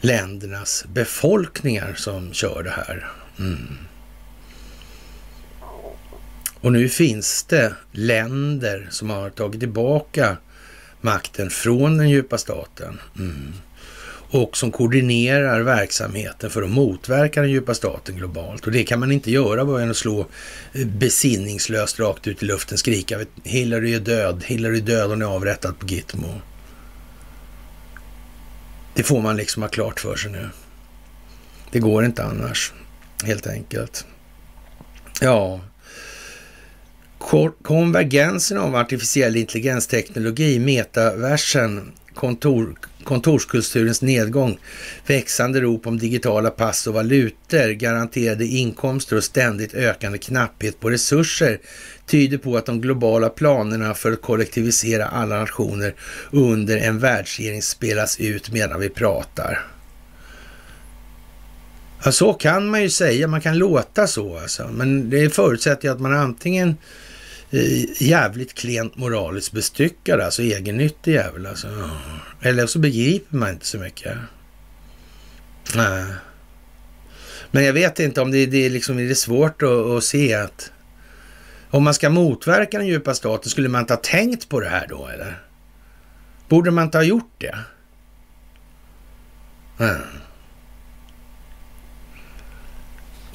ländernas 0.00 0.84
befolkningar 0.92 1.94
som 1.96 2.32
kör 2.32 2.62
det 2.62 2.70
här. 2.70 3.10
Mm. 3.38 3.78
Och 6.60 6.72
nu 6.72 6.88
finns 6.88 7.44
det 7.44 7.72
länder 7.92 8.86
som 8.90 9.10
har 9.10 9.30
tagit 9.30 9.60
tillbaka 9.60 10.36
makten 11.00 11.50
från 11.50 11.98
den 11.98 12.08
djupa 12.08 12.38
staten. 12.38 12.98
Mm. 13.18 13.52
Och 14.30 14.56
som 14.56 14.72
koordinerar 14.72 15.60
verksamheten 15.60 16.50
för 16.50 16.62
att 16.62 16.70
motverka 16.70 17.40
den 17.40 17.50
djupa 17.50 17.74
staten 17.74 18.16
globalt. 18.16 18.66
Och 18.66 18.72
det 18.72 18.84
kan 18.84 19.00
man 19.00 19.12
inte 19.12 19.30
göra 19.30 19.64
bara 19.64 19.78
genom 19.78 19.90
att 19.90 19.96
slå 19.96 20.26
eh, 20.72 20.86
besinningslöst 20.86 22.00
rakt 22.00 22.26
ut 22.26 22.42
i 22.42 22.46
luften, 22.46 22.78
skrika 22.78 23.20
Hillary 23.44 23.94
är 23.94 24.00
död, 24.00 24.44
Hillary 24.46 24.78
är 24.78 24.82
död, 24.82 25.10
hon 25.10 25.22
är 25.22 25.26
avrättad 25.26 25.78
på 25.78 25.86
Gitmo. 25.86 26.40
Det 28.94 29.02
får 29.02 29.22
man 29.22 29.36
liksom 29.36 29.62
ha 29.62 29.68
klart 29.68 30.00
för 30.00 30.16
sig 30.16 30.30
nu. 30.30 30.48
Det 31.70 31.78
går 31.78 32.04
inte 32.04 32.24
annars, 32.24 32.72
helt 33.24 33.46
enkelt. 33.46 34.04
Ja, 35.20 35.60
konvergensen 37.62 38.58
av 38.58 38.76
artificiell 38.76 39.36
intelligensteknologi, 39.36 40.58
metaversen, 40.58 41.92
kontor, 42.14 42.78
kontorskulturens 43.06 44.02
nedgång, 44.02 44.58
växande 45.06 45.60
rop 45.60 45.86
om 45.86 45.98
digitala 45.98 46.50
pass 46.50 46.86
och 46.86 46.94
valutor, 46.94 47.72
garanterade 47.72 48.44
inkomster 48.44 49.16
och 49.16 49.24
ständigt 49.24 49.74
ökande 49.74 50.18
knapphet 50.18 50.80
på 50.80 50.90
resurser 50.90 51.58
tyder 52.06 52.38
på 52.38 52.56
att 52.56 52.66
de 52.66 52.80
globala 52.80 53.28
planerna 53.28 53.94
för 53.94 54.12
att 54.12 54.22
kollektivisera 54.22 55.06
alla 55.06 55.38
nationer 55.38 55.94
under 56.30 56.76
en 56.76 56.98
världsregering 56.98 57.62
spelas 57.62 58.20
ut 58.20 58.52
medan 58.52 58.80
vi 58.80 58.88
pratar. 58.88 59.66
Ja, 62.04 62.12
så 62.12 62.34
kan 62.34 62.70
man 62.70 62.82
ju 62.82 62.90
säga, 62.90 63.28
man 63.28 63.40
kan 63.40 63.58
låta 63.58 64.06
så 64.06 64.38
alltså. 64.38 64.68
Men 64.72 65.10
det 65.10 65.30
förutsätter 65.30 65.88
ju 65.88 65.94
att 65.94 66.00
man 66.00 66.14
antingen 66.14 66.76
Eh, 67.56 68.02
jävligt 68.02 68.54
klent 68.54 68.96
moraliskt 68.96 69.52
bestyckad, 69.52 70.20
alltså 70.20 70.42
egennyttig 70.42 71.12
jävel 71.12 71.46
alltså. 71.46 71.68
Eller 72.42 72.66
så 72.66 72.78
begriper 72.78 73.36
man 73.36 73.50
inte 73.50 73.66
så 73.66 73.78
mycket. 73.78 74.16
Nej. 75.74 76.04
Men 77.50 77.64
jag 77.64 77.72
vet 77.72 78.00
inte 78.00 78.20
om 78.20 78.30
det, 78.30 78.46
det, 78.46 78.68
liksom, 78.68 78.98
är 78.98 79.14
svårt 79.14 79.62
att, 79.62 79.86
att 79.86 80.04
se 80.04 80.34
att 80.34 80.72
om 81.70 81.84
man 81.84 81.94
ska 81.94 82.10
motverka 82.10 82.78
den 82.78 82.86
djupa 82.86 83.14
staten, 83.14 83.50
skulle 83.50 83.68
man 83.68 83.80
inte 83.80 83.92
ha 83.92 84.00
tänkt 84.00 84.48
på 84.48 84.60
det 84.60 84.68
här 84.68 84.86
då 84.88 85.08
eller? 85.08 85.42
Borde 86.48 86.70
man 86.70 86.84
inte 86.84 86.98
ha 86.98 87.02
gjort 87.02 87.34
det? 87.38 87.58
Mm. 89.78 90.00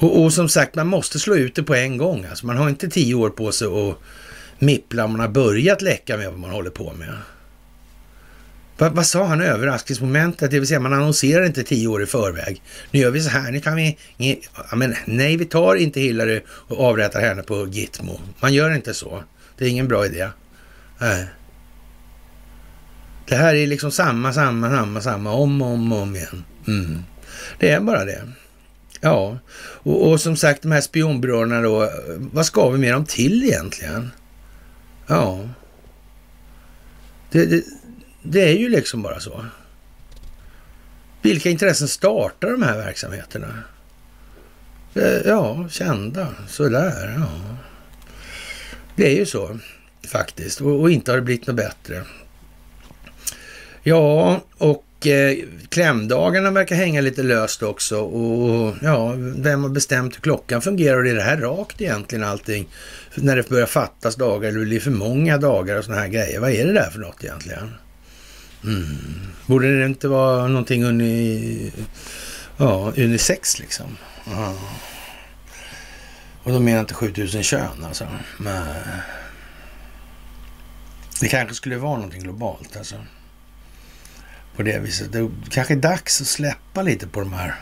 Och, 0.02 0.22
och, 0.22 0.32
som 0.32 0.48
sagt, 0.48 0.74
man 0.74 0.86
måste 0.86 1.18
slå 1.18 1.36
ut 1.36 1.54
det 1.54 1.62
på 1.62 1.74
en 1.74 1.96
gång. 1.96 2.26
Alltså, 2.30 2.46
man 2.46 2.56
har 2.56 2.68
inte 2.68 2.88
tio 2.88 3.14
år 3.14 3.30
på 3.30 3.52
sig 3.52 3.68
att 3.68 3.98
mippla 4.58 5.04
om 5.04 5.10
man 5.10 5.20
har 5.20 5.28
börjat 5.28 5.82
läcka 5.82 6.16
med 6.16 6.30
vad 6.30 6.38
man 6.38 6.50
håller 6.50 6.70
på 6.70 6.92
med. 6.92 7.14
Vad, 8.78 8.92
vad 8.92 9.06
sa 9.06 9.24
han 9.24 9.40
överraskningsmomentet? 9.40 10.50
Det 10.50 10.58
vill 10.58 10.68
säga 10.68 10.80
man 10.80 10.92
annonserar 10.92 11.46
inte 11.46 11.62
tio 11.62 11.88
år 11.88 12.02
i 12.02 12.06
förväg. 12.06 12.62
Nu 12.90 13.00
gör 13.00 13.10
vi 13.10 13.20
så 13.20 13.30
här, 13.30 13.52
nu 13.52 13.60
kan 13.60 13.76
vi... 13.76 13.98
Ja, 14.70 14.76
men 14.76 14.94
nej, 15.04 15.36
vi 15.36 15.44
tar 15.44 15.74
inte 15.74 16.00
Hillary 16.00 16.40
och 16.48 16.80
avrättar 16.80 17.20
henne 17.20 17.42
på 17.42 17.66
Gitmo. 17.66 18.20
Man 18.40 18.54
gör 18.54 18.74
inte 18.74 18.94
så. 18.94 19.22
Det 19.58 19.64
är 19.64 19.68
ingen 19.68 19.88
bra 19.88 20.06
idé. 20.06 20.28
Nej. 20.98 21.26
Det 23.28 23.36
här 23.36 23.54
är 23.54 23.66
liksom 23.66 23.90
samma, 23.90 24.32
samma, 24.32 24.70
samma, 24.70 25.00
samma, 25.00 25.32
om 25.32 25.62
och 25.62 25.68
om, 25.68 25.92
om 25.92 26.16
igen. 26.16 26.44
Mm. 26.66 27.02
Det 27.58 27.70
är 27.70 27.80
bara 27.80 28.04
det. 28.04 28.22
Ja, 29.04 29.38
och, 29.58 30.10
och, 30.10 30.20
som 30.20 30.36
sagt 30.36 30.62
de 30.62 30.72
här 30.72 30.80
spionbyråerna 30.80 31.60
då, 31.60 31.90
vad 32.32 32.46
ska 32.46 32.70
vi 32.70 32.78
med 32.78 32.92
dem 32.92 33.04
till 33.04 33.44
egentligen? 33.44 34.10
Ja, 35.06 35.48
det, 37.30 37.46
det, 37.46 37.64
det 38.22 38.42
är 38.42 38.58
ju 38.58 38.68
liksom 38.68 39.02
bara 39.02 39.20
så. 39.20 39.46
Vilka 41.22 41.50
intressen 41.50 41.88
startar 41.88 42.50
de 42.50 42.62
här 42.62 42.76
verksamheterna? 42.76 43.62
Eh, 44.94 45.20
ja, 45.26 45.68
kända, 45.70 46.28
sådär, 46.48 47.14
ja. 47.18 47.56
Det 48.96 49.06
är 49.06 49.16
ju 49.16 49.26
så 49.26 49.58
faktiskt 50.08 50.60
och, 50.60 50.80
och 50.80 50.90
inte 50.90 51.10
har 51.10 51.16
det 51.16 51.22
blivit 51.22 51.46
något 51.46 51.56
bättre. 51.56 52.02
Ja, 53.82 54.40
och 54.58 54.84
eh, 55.06 55.36
klämdagarna 55.68 56.50
verkar 56.50 56.76
hänga 56.76 57.00
lite 57.00 57.22
löst 57.22 57.62
också. 57.62 58.00
Och 58.00 58.74
ja, 58.82 59.14
vem 59.16 59.62
har 59.62 59.70
bestämt 59.70 60.16
hur 60.16 60.20
klockan 60.20 60.62
fungerar? 60.62 60.98
Och 60.98 61.06
är 61.06 61.14
det 61.14 61.22
här 61.22 61.36
rakt 61.36 61.80
egentligen 61.80 62.24
allting? 62.24 62.68
När 63.14 63.36
det 63.36 63.48
börjar 63.48 63.66
fattas 63.66 64.16
dagar 64.16 64.48
eller 64.48 64.60
det 64.60 64.66
blir 64.66 64.80
för 64.80 64.90
många 64.90 65.38
dagar 65.38 65.76
och 65.76 65.84
sådana 65.84 66.00
här 66.00 66.08
grejer. 66.08 66.40
Vad 66.40 66.50
är 66.50 66.66
det 66.66 66.72
där 66.72 66.90
för 66.90 66.98
något 66.98 67.24
egentligen? 67.24 67.74
Mm. 68.64 68.96
Borde 69.46 69.78
det 69.78 69.86
inte 69.86 70.08
vara 70.08 70.48
någonting 70.48 70.84
uni, 70.84 71.72
ja, 72.56 72.92
unisex 72.96 73.58
liksom? 73.58 73.96
Ja. 74.26 74.54
Och 76.42 76.52
då 76.52 76.60
menar 76.60 76.76
jag 76.76 76.82
inte 76.82 76.94
7000 76.94 77.42
kön 77.42 77.84
alltså. 77.84 78.06
Men 78.38 78.62
eh, 78.62 78.76
det 81.20 81.28
kanske 81.28 81.54
skulle 81.54 81.76
vara 81.76 81.96
någonting 81.96 82.22
globalt 82.22 82.76
alltså 82.76 82.96
på 84.56 84.62
det 84.62 84.78
viset. 84.78 85.12
Det 85.12 85.30
kanske 85.50 85.74
är 85.74 85.78
dags 85.78 86.20
att 86.20 86.26
släppa 86.26 86.82
lite 86.82 87.06
på 87.06 87.20
de 87.20 87.32
här 87.32 87.54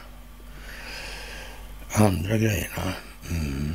andra 1.93 2.39
grejerna. 2.39 2.95
Mm. 3.31 3.73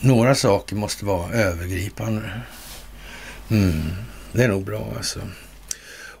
Några 0.00 0.34
saker 0.34 0.76
måste 0.76 1.04
vara 1.04 1.32
övergripande. 1.32 2.40
Mm. 3.50 3.82
Det 4.32 4.44
är 4.44 4.48
nog 4.48 4.64
bra 4.64 4.92
alltså. 4.96 5.20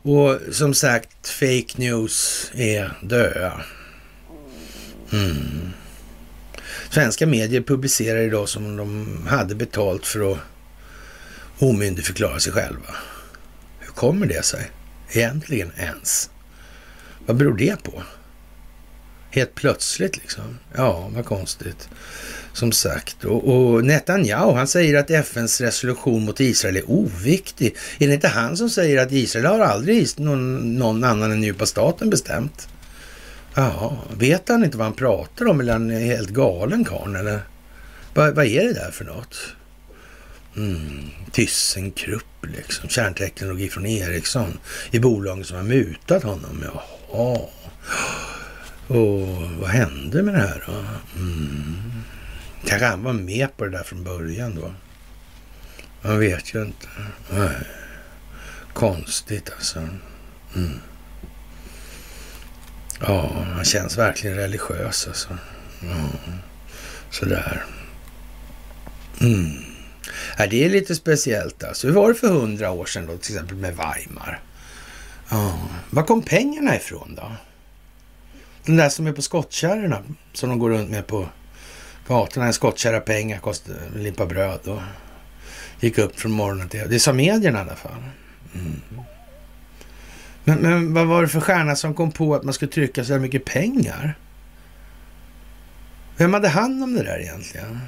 Och 0.04 0.38
som 0.52 0.74
sagt, 0.74 1.28
fake 1.28 1.74
news 1.76 2.50
är 2.54 2.98
döda. 3.02 3.64
Mm. 5.12 5.72
Svenska 6.90 7.26
medier 7.26 7.62
publicerar 7.62 8.20
idag 8.20 8.48
som 8.48 8.66
om 8.66 8.76
de 8.76 9.26
hade 9.26 9.54
betalt 9.54 10.06
för 10.06 10.32
att 10.32 10.38
omyndigförklara 11.58 12.40
sig 12.40 12.52
själva. 12.52 12.96
Hur 13.92 14.00
kommer 14.00 14.26
det 14.26 14.44
sig 14.44 14.70
egentligen 15.10 15.72
ens? 15.76 16.30
Vad 17.26 17.36
beror 17.36 17.56
det 17.56 17.82
på? 17.82 18.02
Helt 19.30 19.54
plötsligt 19.54 20.16
liksom. 20.16 20.58
Ja, 20.76 21.10
vad 21.14 21.24
konstigt. 21.24 21.88
Som 22.52 22.72
sagt. 22.72 23.24
Och, 23.24 23.48
och 23.48 23.84
Netanyahu, 23.84 24.52
han 24.52 24.68
säger 24.68 24.98
att 24.98 25.10
FNs 25.10 25.60
resolution 25.60 26.24
mot 26.24 26.40
Israel 26.40 26.76
är 26.76 26.90
oviktig. 26.90 27.76
Är 27.98 28.08
det 28.08 28.14
inte 28.14 28.28
han 28.28 28.56
som 28.56 28.70
säger 28.70 29.02
att 29.02 29.12
Israel 29.12 29.46
har 29.46 29.60
aldrig 29.60 30.08
någon, 30.16 30.74
någon 30.78 31.04
annan 31.04 31.32
än 31.32 31.42
djupa 31.42 31.66
staten 31.66 32.10
bestämt? 32.10 32.68
Ja, 33.54 34.04
vet 34.18 34.48
han 34.48 34.64
inte 34.64 34.76
vad 34.76 34.86
han 34.86 34.96
pratar 34.96 35.46
om 35.46 35.60
eller 35.60 35.72
han 35.72 35.90
är 35.90 36.00
helt 36.00 36.30
galen 36.30 36.84
karln 36.84 37.16
eller? 37.16 37.40
Vad, 38.14 38.34
vad 38.34 38.46
är 38.46 38.64
det 38.64 38.72
där 38.72 38.90
för 38.90 39.04
något? 39.04 39.36
Mm, 40.56 41.10
Thyssenkrupp 41.32 42.31
liksom. 42.42 42.88
Kärnteknologi 42.88 43.68
från 43.68 43.86
Ericsson 43.86 44.58
i 44.90 44.98
bolagen 44.98 45.44
som 45.44 45.56
har 45.56 45.64
mutat 45.64 46.22
honom. 46.22 46.64
Jaha. 46.64 47.38
Och 48.86 49.28
vad 49.60 49.70
hände 49.70 50.22
med 50.22 50.34
det 50.34 50.40
här 50.40 50.64
då? 50.66 50.72
Mm. 51.20 52.02
Kanske 52.66 52.86
han 52.86 53.02
var 53.02 53.12
med 53.12 53.56
på 53.56 53.64
det 53.64 53.70
där 53.70 53.82
från 53.82 54.04
början 54.04 54.54
då. 54.54 54.74
Man 56.02 56.18
vet 56.18 56.54
ju 56.54 56.62
inte. 56.62 56.88
Nej. 57.30 57.56
Konstigt 58.72 59.50
alltså. 59.56 59.78
Mm. 60.54 60.80
Ja, 63.00 63.44
han 63.54 63.64
känns 63.64 63.98
verkligen 63.98 64.36
religiös 64.36 65.06
alltså. 65.06 65.38
Ja. 65.80 66.30
Sådär. 67.10 67.64
Mm. 69.20 69.71
Ja, 70.38 70.46
det 70.46 70.64
är 70.64 70.68
lite 70.68 70.94
speciellt 70.94 71.64
alltså. 71.64 71.86
Hur 71.86 71.94
var 71.94 72.08
det 72.08 72.14
för 72.14 72.28
hundra 72.28 72.70
år 72.70 72.86
sedan 72.86 73.06
då, 73.06 73.16
till 73.16 73.34
exempel 73.34 73.56
med 73.56 73.76
Weimar? 73.76 74.40
Oh. 75.30 75.64
var 75.90 76.02
kom 76.02 76.22
pengarna 76.22 76.76
ifrån 76.76 77.14
då? 77.14 77.32
Den 78.64 78.76
där 78.76 78.88
som 78.88 79.06
är 79.06 79.12
på 79.12 79.22
skottkärrorna 79.22 80.02
som 80.32 80.48
de 80.48 80.58
går 80.58 80.70
runt 80.70 80.90
med 80.90 81.06
på 81.06 81.28
gatorna. 82.08 82.46
En 82.46 82.52
skottkärra 82.52 83.00
pengar 83.00 83.38
kostar 83.38 83.74
en 83.94 84.02
limpa 84.02 84.26
bröd 84.26 84.60
och 84.68 84.80
gick 85.80 85.98
upp 85.98 86.20
från 86.20 86.32
morgonen 86.32 86.68
till... 86.68 86.84
Det 86.88 87.00
sa 87.00 87.12
medierna 87.12 87.58
i 87.58 87.62
alla 87.62 87.76
fall. 87.76 88.02
Mm. 88.54 88.80
Men, 90.44 90.58
men 90.58 90.94
vad 90.94 91.06
var 91.06 91.22
det 91.22 91.28
för 91.28 91.40
stjärna 91.40 91.76
som 91.76 91.94
kom 91.94 92.12
på 92.12 92.34
att 92.34 92.42
man 92.42 92.54
skulle 92.54 92.70
trycka 92.70 93.04
så 93.04 93.12
här 93.12 93.20
mycket 93.20 93.44
pengar? 93.44 94.18
Vem 96.16 96.34
hade 96.34 96.48
hand 96.48 96.82
om 96.82 96.94
det 96.94 97.02
där 97.02 97.20
egentligen? 97.20 97.80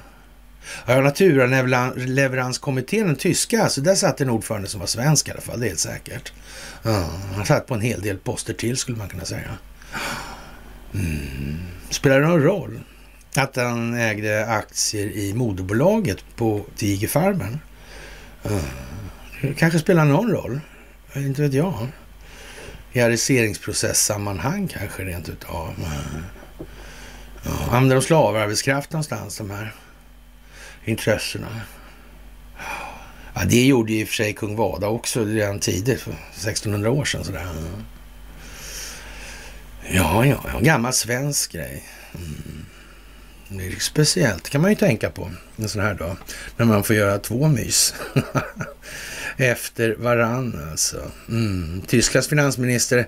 Ja, 0.87 1.01
Naturleveranskommittén, 1.01 3.07
den 3.07 3.17
tyska, 3.17 3.63
alltså 3.63 3.81
där 3.81 3.95
satt 3.95 4.21
en 4.21 4.31
ordförande 4.31 4.69
som 4.69 4.81
var 4.81 4.87
svensk 4.87 5.29
i 5.29 5.31
alla 5.31 5.41
fall, 5.41 5.61
det 5.61 5.67
är 5.67 5.69
helt 5.69 5.81
säkert. 5.81 6.33
Ja, 6.83 7.11
han 7.35 7.47
satt 7.47 7.67
på 7.67 7.75
en 7.75 7.81
hel 7.81 8.01
del 8.01 8.19
poster 8.19 8.55
till 8.55 8.77
skulle 8.77 8.99
man 8.99 9.09
kunna 9.09 9.25
säga. 9.25 9.51
Mm. 10.95 11.59
Spelar 11.91 12.21
det 12.21 12.27
någon 12.27 12.43
roll 12.43 12.81
att 13.37 13.57
han 13.57 13.95
ägde 13.95 14.47
aktier 14.47 15.07
i 15.07 15.35
moderbolaget 15.35 16.25
på 16.37 16.67
Tigerfarmen? 16.77 17.61
Ja, 18.43 18.61
det 19.41 19.55
kanske 19.55 19.79
spelar 19.79 20.05
någon 20.05 20.31
roll, 20.31 20.61
inte 21.15 21.43
vet 21.43 21.55
jag. 21.55 21.89
I 22.93 23.01
ariseringsprocessammanhang 23.01 24.69
kanske 24.69 25.05
rent 25.05 25.29
utav. 25.29 25.75
Ja, 27.45 27.51
använder 27.71 27.97
de 27.97 28.03
slavarbetskraft 28.03 28.93
någonstans 28.93 29.39
de 29.39 29.51
här 29.51 29.75
intressena? 30.85 31.61
Ja, 33.35 33.43
det 33.45 33.67
gjorde 33.67 33.93
ju 33.93 34.01
i 34.01 34.05
och 34.05 34.09
för 34.09 34.15
sig 34.15 34.33
kung 34.33 34.57
Vada 34.57 34.87
också 34.87 35.25
redan 35.25 35.61
tidigt, 35.61 36.01
för 36.01 36.11
1600 36.11 36.91
år 36.91 37.05
sedan. 37.05 37.25
Sådär. 37.25 37.47
Ja, 39.91 40.27
ja, 40.27 40.45
ja, 40.53 40.61
gammal 40.61 40.93
svensk 40.93 41.53
grej. 41.53 41.85
Mm. 42.15 42.65
Det 43.49 43.67
är 43.67 43.81
speciellt, 43.81 44.51
kan 44.51 44.61
man 44.61 44.71
ju 44.71 44.77
tänka 44.77 45.11
på 45.11 45.31
en 45.57 45.69
sån 45.69 45.83
här 45.83 45.95
dag. 45.95 46.17
När 46.57 46.67
man 46.67 46.85
får 46.85 46.97
göra 46.97 47.19
två 47.19 47.49
mys. 47.49 47.95
Efter 49.37 49.97
varann 49.99 50.69
alltså. 50.71 51.11
Mm. 51.29 51.83
Tysklands 51.87 52.29
finansminister 52.29 53.07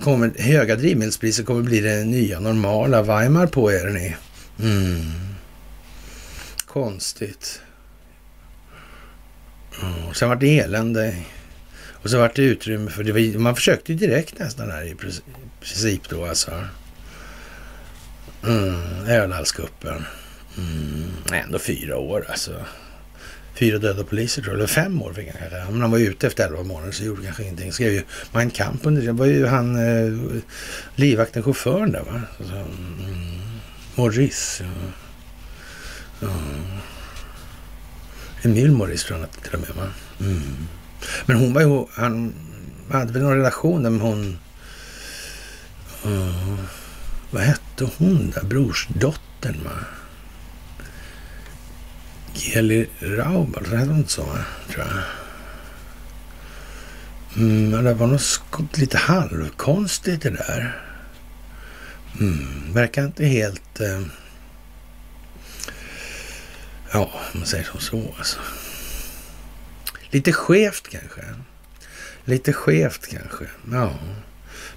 kommer, 0.00 0.32
höga 0.38 0.76
drivmedelspriser 0.76 1.44
kommer 1.44 1.62
bli 1.62 1.80
det 1.80 2.04
nya 2.04 2.40
normala. 2.40 3.02
Weimar 3.02 3.46
på 3.46 3.72
er 3.72 3.86
ni. 3.86 4.16
Mm. 4.62 5.33
Konstigt. 6.74 7.62
Och 10.08 10.16
sen 10.16 10.28
var 10.28 10.36
det 10.36 10.58
elände. 10.58 11.16
Och 11.92 12.10
så 12.10 12.18
var 12.18 12.32
det 12.34 12.42
utrymme 12.42 12.90
för 12.90 13.04
det. 13.04 13.38
Man 13.38 13.56
försökte 13.56 13.92
ju 13.92 13.98
direkt 13.98 14.38
nästan 14.38 14.70
här 14.70 14.82
i 14.82 14.94
princip 15.60 16.08
då 16.08 16.26
alltså. 16.26 16.50
Mm, 18.46 19.06
Ölandskuppen. 19.08 20.04
Mm, 20.58 21.10
ändå 21.32 21.58
fyra 21.58 21.96
år 21.96 22.26
alltså. 22.28 22.64
Fyra 23.54 23.78
döda 23.78 24.04
poliser 24.04 24.42
tror 24.42 24.54
jag, 24.54 24.58
eller 24.58 24.66
fem 24.66 25.02
år 25.02 25.12
fick 25.12 25.28
han 25.28 25.36
kanske. 25.38 25.72
Men 25.72 25.80
han 25.80 25.90
var 25.90 25.98
ute 25.98 26.26
efter 26.26 26.46
elva 26.46 26.62
månader 26.62 26.92
så 26.92 27.04
gjorde 27.04 27.22
kanske 27.24 27.42
ingenting. 27.42 27.72
Skrev 27.72 27.92
ju 27.92 28.02
Mein 28.32 28.50
Kamp 28.50 28.86
under 28.86 29.02
det. 29.02 29.12
var 29.12 29.26
ju 29.26 29.46
han 29.46 29.76
eh, 29.76 30.42
livvakten, 30.94 31.42
chauffören 31.42 31.92
där 31.92 32.02
va. 32.02 32.20
Så, 32.38 32.54
mm, 32.54 33.60
Maurice. 33.94 34.64
Ja. 34.64 35.03
Ja. 36.20 36.28
Emil 38.42 38.72
Maurice 38.72 39.06
tror 39.06 39.20
jag 39.20 39.42
till 39.42 39.54
och 39.54 39.60
med 39.60 39.70
va. 39.76 39.88
Mm. 40.20 40.66
Men 41.26 41.36
hon 41.36 41.52
var 41.52 41.60
ju, 41.60 41.84
han 41.92 42.34
hade 42.90 43.12
väl 43.12 43.22
någon 43.22 43.36
relation 43.36 43.82
där 43.82 43.90
med 43.90 44.00
hon... 44.00 44.38
Uh, 46.06 46.58
vad 47.30 47.42
hette 47.42 47.88
hon 47.98 48.30
där? 48.30 48.42
Brorsdottern 48.42 49.64
va? 49.64 49.70
Geli 52.34 52.88
Raubal, 53.00 53.64
hette 53.64 53.90
hon 53.90 53.98
inte 53.98 54.12
så? 54.12 54.26
Tror 54.72 54.86
jag. 54.86 55.02
Mm, 57.36 57.84
det 57.84 57.94
var 57.94 58.06
något 58.06 58.78
lite 58.78 58.98
halvkonstigt 58.98 60.22
det 60.22 60.30
där. 60.30 60.82
Mm, 62.20 62.72
verkar 62.72 63.04
inte 63.04 63.26
helt... 63.26 63.80
Uh, 63.80 64.06
ja, 66.94 67.10
om 67.32 67.40
man 67.40 67.46
säger 67.46 67.64
som 67.64 67.80
så 67.80 68.14
alltså. 68.18 68.38
Lite 70.10 70.32
skevt 70.32 70.88
kanske. 70.88 71.20
Lite 72.24 72.52
skevt 72.52 73.06
kanske. 73.06 73.44
Ja. 73.72 73.92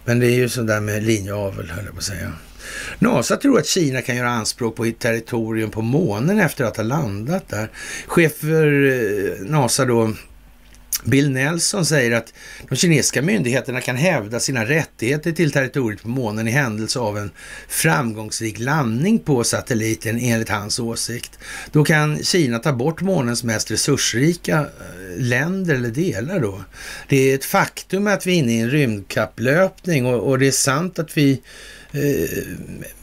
Men 0.05 0.19
det 0.19 0.27
är 0.27 0.35
ju 0.35 0.49
sådär 0.49 0.79
med 0.79 1.03
linjeavel, 1.03 1.69
höll 1.69 1.85
jag 1.85 1.93
på 1.93 1.97
att 1.97 2.03
säga. 2.03 2.33
NASA 2.99 3.35
tror 3.35 3.59
att 3.59 3.65
Kina 3.65 4.01
kan 4.01 4.15
göra 4.15 4.29
anspråk 4.29 4.75
på 4.75 4.85
ett 4.85 4.99
territorium 4.99 5.71
på 5.71 5.81
månen 5.81 6.39
efter 6.39 6.65
att 6.65 6.77
ha 6.77 6.83
landat 6.83 7.49
där. 7.49 7.69
Chef 8.07 8.33
för 8.37 8.85
eh, 8.85 9.45
NASA 9.45 9.85
då, 9.85 10.13
Bill 11.07 11.29
Nelson 11.29 11.85
säger 11.85 12.11
att 12.11 12.33
de 12.69 12.75
kinesiska 12.75 13.21
myndigheterna 13.21 13.81
kan 13.81 13.95
hävda 13.95 14.39
sina 14.39 14.65
rättigheter 14.65 15.31
till 15.31 15.51
territoriet 15.51 16.01
på 16.01 16.07
månen 16.07 16.47
i 16.47 16.51
händelse 16.51 16.99
av 16.99 17.17
en 17.17 17.31
framgångsrik 17.67 18.59
landning 18.59 19.19
på 19.19 19.43
satelliten 19.43 20.19
enligt 20.19 20.49
hans 20.49 20.79
åsikt. 20.79 21.39
Då 21.71 21.83
kan 21.83 22.23
Kina 22.23 22.59
ta 22.59 22.73
bort 22.73 23.01
månens 23.01 23.43
mest 23.43 23.71
resursrika 23.71 24.59
eh, 24.59 25.17
länder 25.17 25.75
eller 25.75 25.89
delar 25.89 26.39
då. 26.39 26.63
Det 27.09 27.31
är 27.31 27.35
ett 27.35 27.45
faktum 27.45 28.07
att 28.07 28.27
vi 28.27 28.31
är 28.31 28.37
inne 28.37 28.51
i 28.51 28.59
en 28.59 28.69
rymdkapplöpning 28.69 30.05
och, 30.05 30.29
och 30.29 30.39
det 30.39 30.47
är 30.47 30.51
sant 30.51 30.99
att 30.99 31.17
vi 31.17 31.41
eh, 31.91 32.43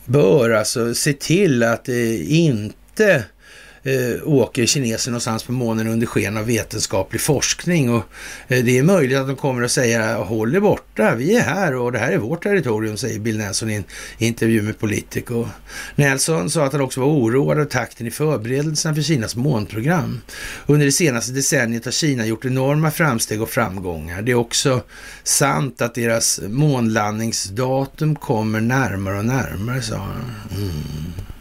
bör 0.04 0.50
alltså 0.50 0.94
se 0.94 1.12
till 1.12 1.62
att 1.62 1.84
det 1.84 2.16
inte 2.16 3.24
eh, 3.84 4.28
åker 4.28 4.66
kineser 4.66 5.10
någonstans 5.10 5.42
på 5.42 5.52
månen 5.52 5.88
under 5.88 6.06
sken 6.06 6.36
av 6.36 6.46
vetenskaplig 6.46 7.20
forskning. 7.20 7.90
Och 7.90 8.04
eh, 8.48 8.64
det 8.64 8.78
är 8.78 8.82
möjligt 8.82 9.18
att 9.18 9.26
de 9.26 9.36
kommer 9.36 9.62
att 9.62 9.70
säga 9.70 10.16
håll 10.16 10.56
er 10.56 10.60
borta, 10.60 11.14
vi 11.14 11.36
är 11.36 11.40
här 11.40 11.74
och 11.74 11.92
det 11.92 11.98
här 11.98 12.12
är 12.12 12.18
vårt 12.18 12.42
territorium, 12.42 12.96
säger 12.96 13.18
Bill 13.18 13.38
Nelson 13.38 13.70
i 13.70 13.74
en 13.74 13.84
intervju 14.18 14.62
med 14.62 14.78
Politico. 14.78 15.48
Nelson 15.94 16.50
sa 16.50 16.64
att 16.64 16.72
han 16.72 16.82
också 16.82 17.00
var 17.00 17.08
oroad 17.08 17.60
av 17.60 17.64
takten 17.64 18.06
i 18.06 18.10
förberedelserna 18.10 18.94
för 18.94 19.02
Kinas 19.02 19.36
månprogram. 19.36 20.20
Under 20.66 20.86
det 20.86 20.92
senaste 20.92 21.32
decenniet 21.32 21.84
har 21.84 21.92
Kina 21.92 22.26
gjort 22.26 22.44
enorma 22.44 22.90
framsteg 22.90 23.42
och 23.42 23.50
framgångar. 23.50 24.22
Det 24.22 24.32
är 24.32 24.36
också 24.36 24.80
sant 25.22 25.82
att 25.82 25.94
deras 25.94 26.40
månlandningsdatum 26.48 28.16
kommer 28.16 28.60
närmare 28.60 29.18
och 29.18 29.24
närmare, 29.24 29.82
sa 29.82 29.96
han. 29.96 30.34
Mm. 30.56 31.33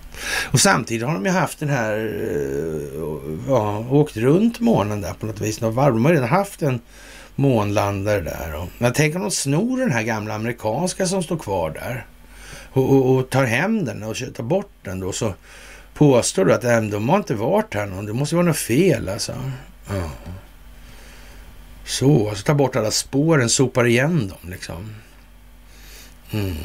Och 0.51 0.59
samtidigt 0.59 1.07
har 1.07 1.13
de 1.13 1.25
ju 1.25 1.31
haft 1.31 1.59
den 1.59 1.69
här, 1.69 1.95
eh, 1.95 3.03
ja, 3.47 3.85
åkt 3.89 4.17
runt 4.17 4.59
månen 4.59 5.01
där 5.01 5.13
på 5.13 5.25
något 5.25 5.41
vis. 5.41 5.57
De 5.57 5.77
har 5.77 6.11
redan 6.11 6.29
haft 6.29 6.61
en 6.61 6.79
månlandare 7.35 8.21
där. 8.21 8.55
Och, 8.55 8.69
men 8.77 8.93
tänk 8.93 9.15
om 9.15 9.21
de 9.21 9.31
snor 9.31 9.79
den 9.79 9.91
här 9.91 10.03
gamla 10.03 10.33
amerikanska 10.33 11.05
som 11.05 11.23
står 11.23 11.37
kvar 11.37 11.69
där 11.69 12.05
och, 12.73 12.89
och, 12.91 13.15
och 13.15 13.29
tar 13.29 13.43
hem 13.43 13.85
den 13.85 14.03
och 14.03 14.15
tar 14.35 14.43
bort 14.43 14.71
den 14.81 14.99
då. 14.99 15.11
Så 15.11 15.33
påstår 15.93 16.45
du 16.45 16.53
att 16.53 16.63
äh, 16.63 16.81
de 16.81 17.09
har 17.09 17.17
inte 17.17 17.35
varit 17.35 17.73
här 17.73 17.85
någon. 17.85 18.05
Det 18.05 18.13
måste 18.13 18.35
vara 18.35 18.45
något 18.45 18.57
fel 18.57 19.09
alltså. 19.09 19.33
Ja. 19.89 20.09
Så, 21.85 22.29
alltså 22.29 22.45
ta 22.45 22.53
bort 22.53 22.75
alla 22.75 22.91
spåren, 22.91 23.49
sopar 23.49 23.85
igen 23.85 24.27
dem 24.27 24.51
liksom. 24.51 24.95
Mm. 26.31 26.55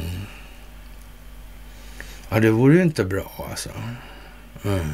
Ja, 2.29 2.39
det 2.39 2.51
vore 2.51 2.75
ju 2.75 2.81
inte 2.81 3.03
bra 3.03 3.47
alltså. 3.49 3.69
Mm. 4.63 4.87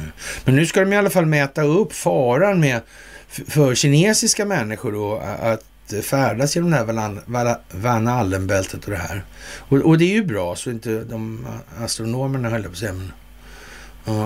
Men 0.44 0.56
nu 0.56 0.66
ska 0.66 0.80
de 0.80 0.92
i 0.92 0.96
alla 0.96 1.10
fall 1.10 1.26
mäta 1.26 1.62
upp 1.62 1.92
faran 1.92 2.60
med 2.60 2.80
för 3.28 3.74
kinesiska 3.74 4.44
människor 4.44 4.92
då 4.92 5.18
att 5.18 5.64
färdas 6.04 6.56
genom 6.56 6.70
det 6.70 6.76
här 6.76 7.58
Van 7.70 8.08
Allen-bältet 8.08 8.84
och 8.84 8.90
det 8.90 8.96
här. 8.96 9.24
Och, 9.58 9.78
och, 9.78 9.98
det 9.98 10.04
är 10.04 10.14
ju 10.14 10.24
bra 10.24 10.56
så 10.56 10.70
inte 10.70 11.04
de 11.04 11.46
astronomerna 11.78 12.50
höll 12.50 12.62
jag 12.62 12.70
på 12.70 12.72
att 12.72 12.78
säga, 12.78 12.92
men 12.92 13.12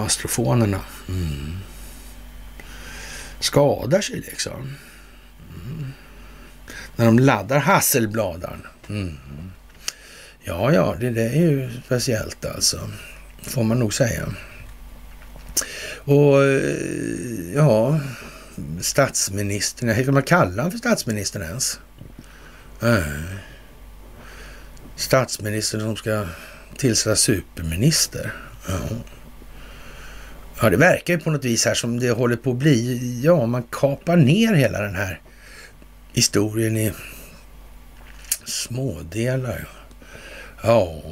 astrofonerna 0.04 0.80
mm. 1.08 1.58
skadar 3.40 4.00
sig 4.00 4.16
liksom. 4.16 4.76
Mm. 5.64 5.92
När 6.96 7.06
de 7.06 7.18
laddar 7.18 7.58
Hasselbladaren. 7.58 8.66
Mm. 8.88 9.16
Ja, 10.44 10.72
ja, 10.72 10.96
det, 11.00 11.10
det 11.10 11.22
är 11.22 11.50
ju 11.50 11.70
speciellt 11.84 12.44
alltså. 12.44 12.90
Får 13.42 13.62
man 13.62 13.78
nog 13.78 13.94
säga. 13.94 14.34
Och 16.04 16.44
eh, 16.44 17.54
ja, 17.54 18.00
statsministern, 18.80 19.88
hur 19.88 20.04
kan 20.04 20.14
man 20.14 20.22
kalla 20.22 20.62
honom 20.62 20.70
för 20.70 20.78
statsministern 20.78 21.42
ens? 21.42 21.80
Äh. 22.82 22.98
Statsministern 24.96 25.80
som 25.80 25.96
ska 25.96 26.26
tillsätta 26.76 27.16
superminister. 27.16 28.32
Ja. 28.68 28.78
ja, 30.60 30.70
det 30.70 30.76
verkar 30.76 31.14
ju 31.14 31.20
på 31.20 31.30
något 31.30 31.44
vis 31.44 31.64
här 31.64 31.74
som 31.74 32.00
det 32.00 32.10
håller 32.10 32.36
på 32.36 32.50
att 32.50 32.56
bli. 32.56 33.20
Ja, 33.24 33.46
man 33.46 33.62
kapar 33.62 34.16
ner 34.16 34.54
hela 34.54 34.80
den 34.80 34.94
här 34.94 35.20
historien 36.12 36.76
i 36.76 36.92
Smådelar, 38.44 39.58
ja. 39.58 39.79
Ja. 40.62 41.02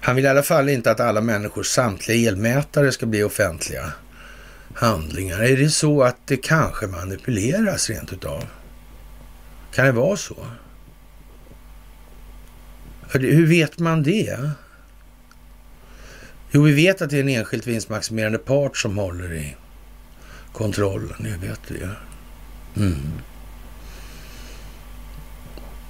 Han 0.00 0.16
vill 0.16 0.24
i 0.24 0.28
alla 0.28 0.42
fall 0.42 0.68
inte 0.68 0.90
att 0.90 1.00
alla 1.00 1.20
människors 1.20 1.66
samtliga 1.66 2.28
elmätare 2.28 2.92
ska 2.92 3.06
bli 3.06 3.22
offentliga 3.22 3.92
handlingar. 4.74 5.40
Är 5.40 5.56
det 5.56 5.70
så 5.70 6.02
att 6.02 6.16
det 6.26 6.36
kanske 6.36 6.86
manipuleras 6.86 7.90
rent 7.90 8.12
utav? 8.12 8.44
Kan 9.74 9.86
det 9.86 9.92
vara 9.92 10.16
så? 10.16 10.46
Hur 13.10 13.46
vet 13.46 13.78
man 13.78 14.02
det? 14.02 14.50
Jo, 16.50 16.62
vi 16.62 16.72
vet 16.72 17.02
att 17.02 17.10
det 17.10 17.16
är 17.16 17.20
en 17.20 17.28
enskilt 17.28 17.66
vinstmaximerande 17.66 18.38
part 18.38 18.76
som 18.76 18.98
håller 18.98 19.32
i 19.32 19.56
kontrollen. 20.52 21.16
Det 21.18 21.46
vet 21.46 21.60
vi 21.68 21.78
ju. 21.78 21.88
Mm. 22.76 23.12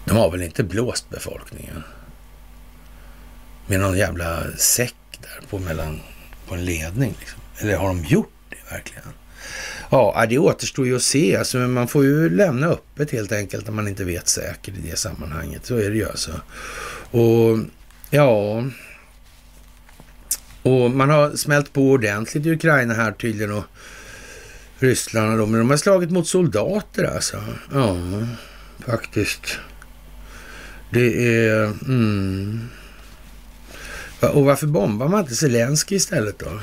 De 0.05 0.16
har 0.16 0.30
väl 0.30 0.42
inte 0.42 0.64
blåst 0.64 1.11
befolkningen 1.11 1.82
med 3.66 3.80
någon 3.80 3.98
jävla 3.98 4.42
säck 4.57 4.94
där 5.20 5.46
på, 5.50 5.59
mellan, 5.59 6.00
på 6.48 6.55
en 6.55 6.64
ledning? 6.64 7.14
Liksom. 7.18 7.40
Eller 7.59 7.76
har 7.76 7.88
de 7.88 8.05
gjort 8.05 8.32
det 8.50 8.74
verkligen? 8.74 9.09
Ja, 9.90 10.26
det 10.28 10.38
återstår 10.38 10.86
ju 10.86 10.96
att 10.96 11.02
se. 11.02 11.36
Alltså, 11.36 11.59
men 11.59 11.72
man 11.72 11.88
får 11.88 12.05
ju 12.05 12.30
lämna 12.30 12.66
öppet 12.66 13.11
helt 13.11 13.32
enkelt 13.32 13.66
när 13.66 13.72
man 13.72 13.88
inte 13.88 14.05
vet 14.05 14.28
säkert 14.28 14.78
i 14.78 14.90
det 14.90 14.98
sammanhanget. 14.98 15.66
Så 15.66 15.76
är 15.76 15.90
det 15.90 15.96
ju 15.96 16.09
alltså. 16.09 16.40
Och 17.11 17.59
ja... 18.11 18.64
Och 20.62 20.90
man 20.90 21.11
har 21.11 21.36
smält 21.36 21.72
på 21.72 21.90
ordentligt 21.90 22.46
i 22.46 22.50
Ukraina 22.50 22.94
här 22.94 23.12
tydligen 23.12 23.52
och 23.52 23.64
Ryssland 24.78 25.38
då, 25.38 25.46
men 25.46 25.61
de 25.61 25.70
har 25.70 25.76
slagit 25.76 26.11
mot 26.11 26.26
soldater 26.26 27.05
alltså. 27.05 27.44
Ja, 27.72 27.96
faktiskt. 28.86 29.59
Det 30.95 31.36
är... 31.47 31.64
Mm. 31.64 32.68
Och 34.20 34.45
varför 34.45 34.66
bombar 34.66 35.09
man 35.09 35.20
inte 35.20 35.34
Zelensky 35.34 35.97
istället 35.97 36.38
då? 36.38 36.61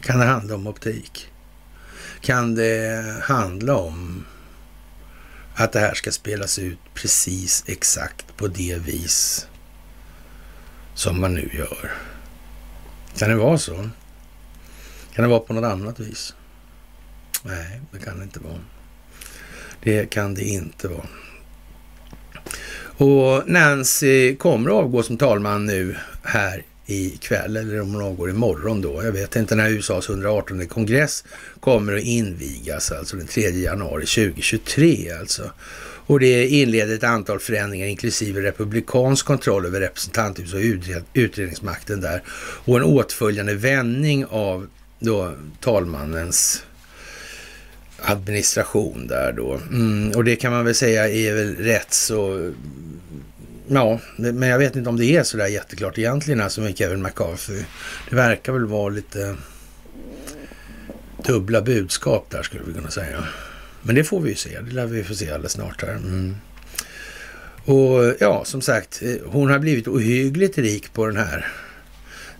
Kan 0.00 0.18
det 0.18 0.24
handla 0.24 0.54
om 0.54 0.66
optik? 0.66 1.30
Kan 2.20 2.54
det 2.54 3.04
handla 3.22 3.76
om 3.76 4.24
att 5.54 5.72
det 5.72 5.80
här 5.80 5.94
ska 5.94 6.12
spelas 6.12 6.58
ut 6.58 6.78
precis 6.94 7.64
exakt 7.66 8.36
på 8.36 8.48
det 8.48 8.78
vis 8.78 9.46
som 10.94 11.20
man 11.20 11.34
nu 11.34 11.50
gör? 11.52 11.92
Kan 13.18 13.28
det 13.28 13.36
vara 13.36 13.58
så? 13.58 13.88
Kan 15.14 15.22
det 15.22 15.28
vara 15.28 15.40
på 15.40 15.52
något 15.52 15.72
annat 15.72 16.00
vis? 16.00 16.34
Nej, 17.42 17.80
det 17.92 17.98
kan 17.98 18.18
det 18.18 18.24
inte 18.24 18.40
vara. 18.40 18.60
Det 19.82 20.10
kan 20.10 20.34
det 20.34 20.44
inte 20.44 20.88
vara. 20.88 21.06
Och 22.96 23.42
Nancy 23.46 24.36
kommer 24.36 24.70
att 24.70 24.76
avgå 24.76 25.02
som 25.02 25.16
talman 25.16 25.66
nu 25.66 25.96
här 26.22 26.64
ikväll 26.86 27.56
eller 27.56 27.80
om 27.80 27.94
hon 27.94 28.02
avgår 28.02 28.30
imorgon 28.30 28.80
då. 28.80 29.02
Jag 29.04 29.12
vet 29.12 29.36
inte 29.36 29.54
när 29.54 29.70
USAs 29.70 30.08
118 30.08 30.66
kongress 30.68 31.24
kommer 31.60 31.96
att 31.96 32.02
invigas, 32.02 32.92
alltså 32.92 33.16
den 33.16 33.26
3 33.26 33.42
januari 33.50 34.06
2023 34.06 35.10
alltså. 35.20 35.50
Och 36.06 36.20
det 36.20 36.46
inleder 36.46 36.94
ett 36.94 37.04
antal 37.04 37.40
förändringar 37.40 37.86
inklusive 37.86 38.42
republikansk 38.42 39.26
kontroll 39.26 39.66
över 39.66 39.80
representanthuset 39.80 40.54
och 40.54 41.00
utredningsmakten 41.14 42.00
där. 42.00 42.22
Och 42.64 42.76
en 42.76 42.82
åtföljande 42.82 43.54
vändning 43.54 44.26
av 44.26 44.66
då 44.98 45.32
talmannens 45.60 46.64
administration 48.04 49.06
där 49.06 49.32
då. 49.32 49.54
Mm, 49.54 50.12
och 50.16 50.24
det 50.24 50.36
kan 50.36 50.52
man 50.52 50.64
väl 50.64 50.74
säga 50.74 51.08
är 51.08 51.34
väl 51.34 51.56
rätt 51.56 51.94
så... 51.94 52.52
Ja, 53.68 54.00
men 54.16 54.48
jag 54.48 54.58
vet 54.58 54.76
inte 54.76 54.88
om 54.88 54.96
det 54.96 55.06
är 55.06 55.22
så 55.22 55.36
där 55.36 55.46
jätteklart 55.46 55.98
egentligen 55.98 56.40
alltså 56.40 56.60
med 56.60 56.78
Kevin 56.78 57.02
McCarthy. 57.02 57.62
Det 58.10 58.16
verkar 58.16 58.52
väl 58.52 58.66
vara 58.66 58.88
lite 58.88 59.36
dubbla 61.26 61.62
budskap 61.62 62.26
där 62.30 62.42
skulle 62.42 62.62
vi 62.66 62.72
kunna 62.72 62.90
säga. 62.90 63.24
Men 63.82 63.94
det 63.94 64.04
får 64.04 64.20
vi 64.20 64.30
ju 64.30 64.36
se. 64.36 64.60
Det 64.60 64.70
lär 64.70 64.86
vi 64.86 65.04
få 65.04 65.14
se 65.14 65.30
alldeles 65.30 65.52
snart 65.52 65.82
här. 65.82 65.92
Mm. 65.92 66.36
Och 67.64 68.14
ja, 68.20 68.44
som 68.44 68.60
sagt, 68.60 69.02
hon 69.24 69.50
har 69.50 69.58
blivit 69.58 69.88
ohyggligt 69.88 70.58
rik 70.58 70.92
på 70.92 71.06
den 71.06 71.16
här 71.16 71.52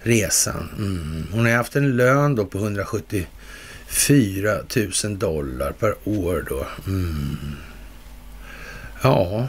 resan. 0.02 0.68
Mm. 0.78 1.26
Hon 1.32 1.46
har 1.46 1.52
haft 1.52 1.76
en 1.76 1.96
lön 1.96 2.34
då 2.34 2.46
på 2.46 2.58
170 2.58 3.26
4 3.92 4.60
000 5.04 5.18
dollar 5.18 5.72
per 5.72 5.94
år 6.04 6.46
då. 6.48 6.66
Mm. 6.86 7.36
Ja. 9.02 9.48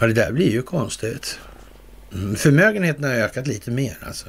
Ja, 0.00 0.06
det 0.06 0.12
där 0.12 0.32
blir 0.32 0.50
ju 0.50 0.62
konstigt. 0.62 1.38
Mm. 2.12 2.36
Förmögenheten 2.36 3.04
har 3.04 3.10
ökat 3.10 3.46
lite 3.46 3.70
mer 3.70 3.98
alltså. 4.06 4.26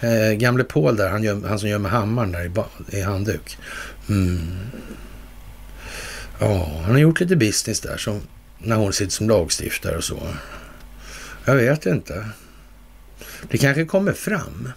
Eh, 0.00 0.32
gamle 0.32 0.64
Paul 0.64 0.96
där, 0.96 1.10
han, 1.10 1.22
göm, 1.22 1.44
han 1.44 1.58
som 1.58 1.68
gör 1.68 1.78
med 1.78 1.90
hammaren 1.90 2.32
där 2.32 2.44
i, 2.44 2.96
i 2.98 3.00
handduk. 3.00 3.58
Mm. 4.08 4.58
Ja, 6.38 6.80
han 6.82 6.90
har 6.90 6.98
gjort 6.98 7.20
lite 7.20 7.36
business 7.36 7.80
där 7.80 7.96
som 7.96 8.20
när 8.58 8.76
hon 8.76 8.92
sitter 8.92 9.12
som 9.12 9.28
lagstiftare 9.28 9.96
och 9.96 10.04
så. 10.04 10.28
Jag 11.44 11.54
vet 11.54 11.86
inte. 11.86 12.28
Det 13.50 13.58
kanske 13.58 13.84
kommer 13.84 14.12
fram. 14.12 14.68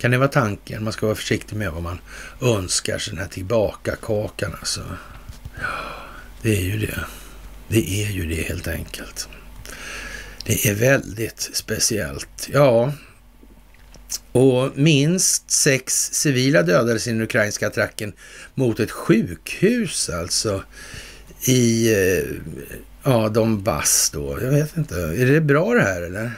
Kan 0.00 0.10
det 0.10 0.18
vara 0.18 0.28
tanken? 0.28 0.84
Man 0.84 0.92
ska 0.92 1.06
vara 1.06 1.16
försiktig 1.16 1.56
med 1.56 1.72
vad 1.72 1.82
man 1.82 1.98
önskar 2.40 2.98
sig, 2.98 3.14
den 3.14 3.22
här 3.22 3.30
tillbaka-kakan 3.30 4.56
alltså. 4.60 4.80
Det 6.42 6.56
är 6.56 6.62
ju 6.62 6.78
det. 6.78 7.04
Det 7.68 8.04
är 8.04 8.10
ju 8.10 8.26
det 8.26 8.42
helt 8.42 8.68
enkelt. 8.68 9.28
Det 10.44 10.66
är 10.66 10.74
väldigt 10.74 11.50
speciellt. 11.52 12.48
Ja, 12.52 12.92
och 14.32 14.70
minst 14.74 15.50
sex 15.50 16.10
civila 16.12 16.62
dödades 16.62 17.06
i 17.06 17.10
den 17.10 17.22
ukrainska 17.22 17.66
attacken 17.66 18.12
mot 18.54 18.80
ett 18.80 18.90
sjukhus 18.90 20.10
alltså 20.10 20.62
i 21.44 21.92
eh, 21.92 22.24
ja, 23.02 23.28
Donbass 23.28 24.10
då. 24.14 24.38
Jag 24.42 24.50
vet 24.50 24.76
inte. 24.76 24.94
Är 24.94 25.26
det 25.26 25.40
bra 25.40 25.74
det 25.74 25.82
här 25.82 26.02
eller? 26.02 26.32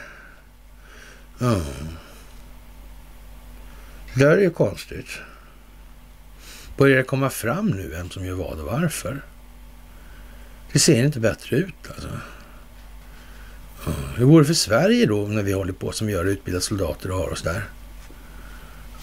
Ja. 1.39 1.61
Det 4.13 4.25
här 4.25 4.37
är 4.37 4.41
ju 4.41 4.49
konstigt. 4.49 5.07
Börjar 6.77 6.97
det 6.97 7.03
komma 7.03 7.29
fram 7.29 7.69
nu 7.69 7.87
vem 7.87 8.09
som 8.09 8.25
gör 8.25 8.33
vad 8.33 8.59
och 8.59 8.65
varför? 8.65 9.21
Det 10.71 10.79
ser 10.79 11.03
inte 11.05 11.19
bättre 11.19 11.55
ut 11.55 11.75
alltså. 11.89 12.09
Hur 14.15 14.25
vore 14.25 14.43
det 14.43 14.47
för 14.47 14.53
Sverige 14.53 15.05
då 15.05 15.27
när 15.27 15.43
vi 15.43 15.53
håller 15.53 15.73
på 15.73 15.91
som 15.91 16.09
gör 16.09 16.25
utbildade 16.25 16.63
soldater 16.63 17.11
och 17.11 17.17
har 17.17 17.29
oss 17.29 17.41
där? 17.41 17.63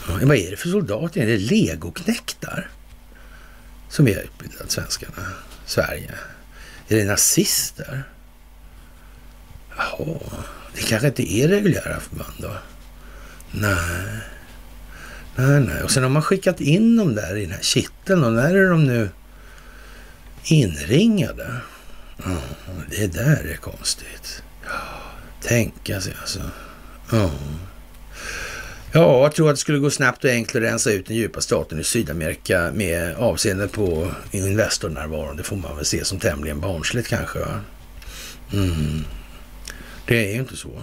vad 0.06 0.36
är 0.36 0.50
det 0.50 0.56
för 0.56 0.68
soldater? 0.68 1.20
Är 1.20 1.26
det 1.26 1.38
legoknektar 1.38 2.70
som 3.88 4.04
vi 4.04 4.14
har 4.14 4.22
utbildat 4.22 4.70
svenskarna, 4.70 5.26
Sverige? 5.66 6.14
Är 6.88 6.96
det 6.96 7.04
nazister? 7.04 8.02
Jaha, 9.76 10.18
det 10.74 10.82
kanske 10.82 11.08
inte 11.08 11.32
är 11.32 11.48
reguljära 11.48 12.00
förband 12.00 12.34
då? 12.38 12.52
Nej. 13.50 14.20
Nej, 15.40 15.60
nej. 15.60 15.82
Och 15.82 15.90
sen 15.90 16.02
har 16.02 16.10
man 16.10 16.22
skickat 16.22 16.60
in 16.60 16.96
dem 16.96 17.14
där 17.14 17.36
i 17.36 17.42
den 17.42 17.50
här 17.50 17.62
kitteln 17.62 18.24
och 18.24 18.32
när 18.32 18.54
är 18.54 18.70
de 18.70 18.84
nu 18.84 19.08
inringade? 20.44 21.56
Ja, 22.16 22.36
det 22.90 23.06
där 23.06 23.46
är 23.52 23.56
konstigt. 23.56 24.42
Tänka 25.42 26.00
sig 26.00 26.14
alltså. 26.20 26.40
Ja. 27.12 27.30
Ja, 28.92 29.22
jag 29.22 29.34
tror 29.34 29.48
att 29.48 29.56
det 29.56 29.60
skulle 29.60 29.78
gå 29.78 29.90
snabbt 29.90 30.24
och 30.24 30.30
enkelt 30.30 30.56
att 30.56 30.70
rensa 30.70 30.90
ut 30.90 31.06
den 31.06 31.16
djupa 31.16 31.40
staten 31.40 31.80
i 31.80 31.84
Sydamerika 31.84 32.70
med 32.74 33.16
avseende 33.16 33.68
på 33.68 34.10
Investornärvaron. 34.30 35.36
Det 35.36 35.42
får 35.42 35.56
man 35.56 35.76
väl 35.76 35.84
se 35.84 36.04
som 36.04 36.18
tämligen 36.18 36.60
barnsligt 36.60 37.08
kanske. 37.08 37.38
Mm. 38.52 39.04
Det 40.06 40.26
är 40.28 40.32
ju 40.32 40.38
inte 40.38 40.56
så. 40.56 40.82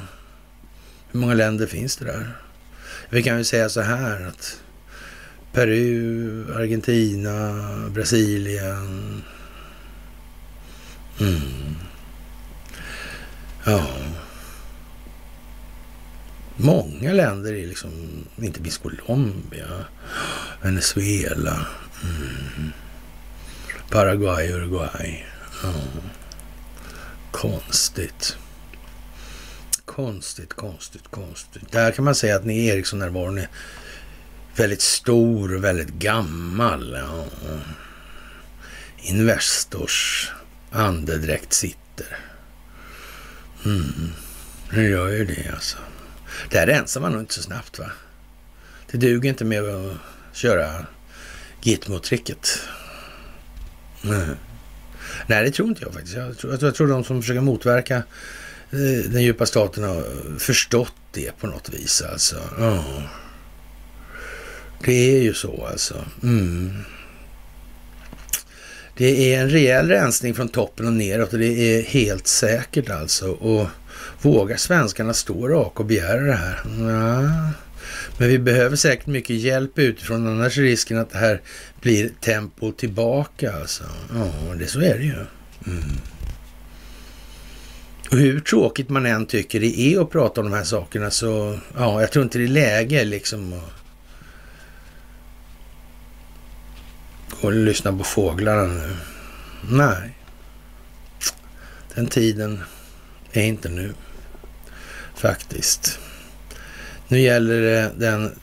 Hur 1.12 1.20
många 1.20 1.34
länder 1.34 1.68
finns 1.68 1.98
det 1.98 2.06
där? 2.06 2.47
Vi 3.10 3.24
kan 3.24 3.38
ju 3.38 3.44
säga 3.44 3.70
så 3.70 3.82
här 3.82 4.26
att 4.28 4.62
Peru, 5.52 6.56
Argentina, 6.56 7.64
Brasilien. 7.90 9.24
Mm. 11.20 11.76
Ja. 13.66 13.88
Många 16.56 17.14
länder 17.14 17.54
är 17.54 17.68
liksom, 17.68 17.92
inte 18.36 18.62
minst 18.62 18.84
Colombia, 18.84 19.86
Venezuela, 20.62 21.68
mm. 22.04 22.72
Paraguay, 23.90 24.52
Uruguay. 24.52 25.26
Ja. 25.64 25.74
Konstigt 27.32 28.38
konstigt, 29.98 30.54
konstigt, 30.54 31.08
konstigt. 31.12 31.72
Där 31.72 31.92
kan 31.92 32.06
man 32.06 32.16
säga 32.16 32.36
att 32.36 32.46
ni 32.46 32.68
Ericsson-närvaron 32.68 33.38
är 33.38 33.50
väldigt 34.56 34.82
stor 34.82 35.56
och 35.56 35.64
väldigt 35.64 35.94
gammal. 35.94 36.98
Ja. 37.00 37.26
Investors 38.98 40.32
andedräkt 40.72 41.54
sitter. 41.54 42.18
Mm, 43.66 44.12
det 44.72 44.84
gör 44.84 45.08
ju 45.10 45.26
det 45.26 45.52
alltså. 45.54 45.78
Det 46.50 46.60
här 46.60 46.68
rensar 46.68 47.02
man 47.02 47.12
nog 47.12 47.22
inte 47.22 47.34
så 47.34 47.42
snabbt 47.42 47.80
va? 47.80 47.92
Det 48.92 48.98
duger 48.98 49.30
inte 49.30 49.46
med 49.46 49.64
att 49.64 49.94
köra 50.34 50.86
Gitmo-tricket. 51.62 52.60
Nej. 54.02 54.28
Nej, 55.28 55.44
det 55.44 55.52
tror 55.52 55.70
inte 55.70 55.84
jag 55.84 55.94
faktiskt. 55.94 56.16
Jag 56.16 56.38
tror, 56.38 56.58
jag 56.62 56.76
tror 56.76 56.88
de 56.88 57.04
som 57.04 57.22
försöker 57.22 57.42
motverka 57.42 58.04
Eh, 58.72 59.12
den 59.12 59.24
djupa 59.24 59.46
staten 59.46 59.84
har 59.84 60.04
förstått 60.40 60.94
det 61.12 61.38
på 61.40 61.48
något 61.48 61.70
vis 61.70 62.02
alltså. 62.12 62.36
Ja. 62.60 62.84
Det 64.86 65.18
är 65.18 65.22
ju 65.22 65.34
så 65.34 65.68
alltså. 65.72 66.06
Mm. 66.24 66.74
Det 68.98 69.34
är 69.34 69.42
en 69.42 69.50
rejäl 69.50 69.88
rensning 69.88 70.34
från 70.34 70.50
toppen 70.50 70.88
och 70.88 70.94
neråt 70.94 71.34
och 71.34 71.40
det 71.40 71.78
är 71.78 71.84
helt 71.84 72.28
säkert 72.28 72.90
alltså. 72.90 73.32
Och 73.32 73.68
vågar 74.22 74.58
svenskarna 74.58 75.14
stå 75.14 75.48
raka 75.48 75.80
och 75.80 75.86
begära 75.86 76.22
det 76.22 76.34
här? 76.34 76.62
Ja. 76.80 77.52
Men 78.18 78.30
vi 78.30 78.40
behöver 78.40 78.76
säkert 78.76 79.08
mycket 79.08 79.36
hjälp 79.36 79.80
utifrån, 79.80 80.28
annars 80.28 80.58
är 80.58 80.62
risken 80.62 80.98
att 80.98 81.12
det 81.12 81.18
här 81.18 81.42
blir 81.82 82.12
tempo 82.22 82.72
tillbaka 82.72 83.54
alltså. 83.54 83.84
Ja, 84.14 84.56
det, 84.60 84.68
så 84.68 84.80
är 84.80 84.98
det 84.98 85.04
ju. 85.04 85.16
Mm. 85.68 85.84
Hur 88.12 88.40
tråkigt 88.40 88.90
man 88.90 89.06
än 89.06 89.26
tycker 89.26 89.60
det 89.60 89.80
är 89.80 90.02
att 90.02 90.10
prata 90.10 90.42
om 90.42 90.50
de 90.50 90.56
här 90.56 90.64
sakerna 90.64 91.12
så, 91.12 91.60
ja, 91.78 92.02
jag 92.02 92.12
tror 92.12 92.24
inte 92.24 92.38
det 92.38 92.44
är 92.44 92.48
läge 92.48 93.06
liksom 93.06 93.54
att 93.54 93.74
gå 97.42 97.48
och 97.48 97.54
lyssna 97.54 97.98
på 97.98 98.04
fåglarna 98.04 98.64
nu. 98.64 98.96
Nej, 99.70 100.18
den 101.96 102.08
tiden 102.08 102.64
är 103.32 103.44
inte 103.44 103.70
nu 103.70 103.94
faktiskt. 105.16 106.00
Nu 107.08 107.20
gäller 107.20 107.62
det 107.62 107.92
den 107.98 108.40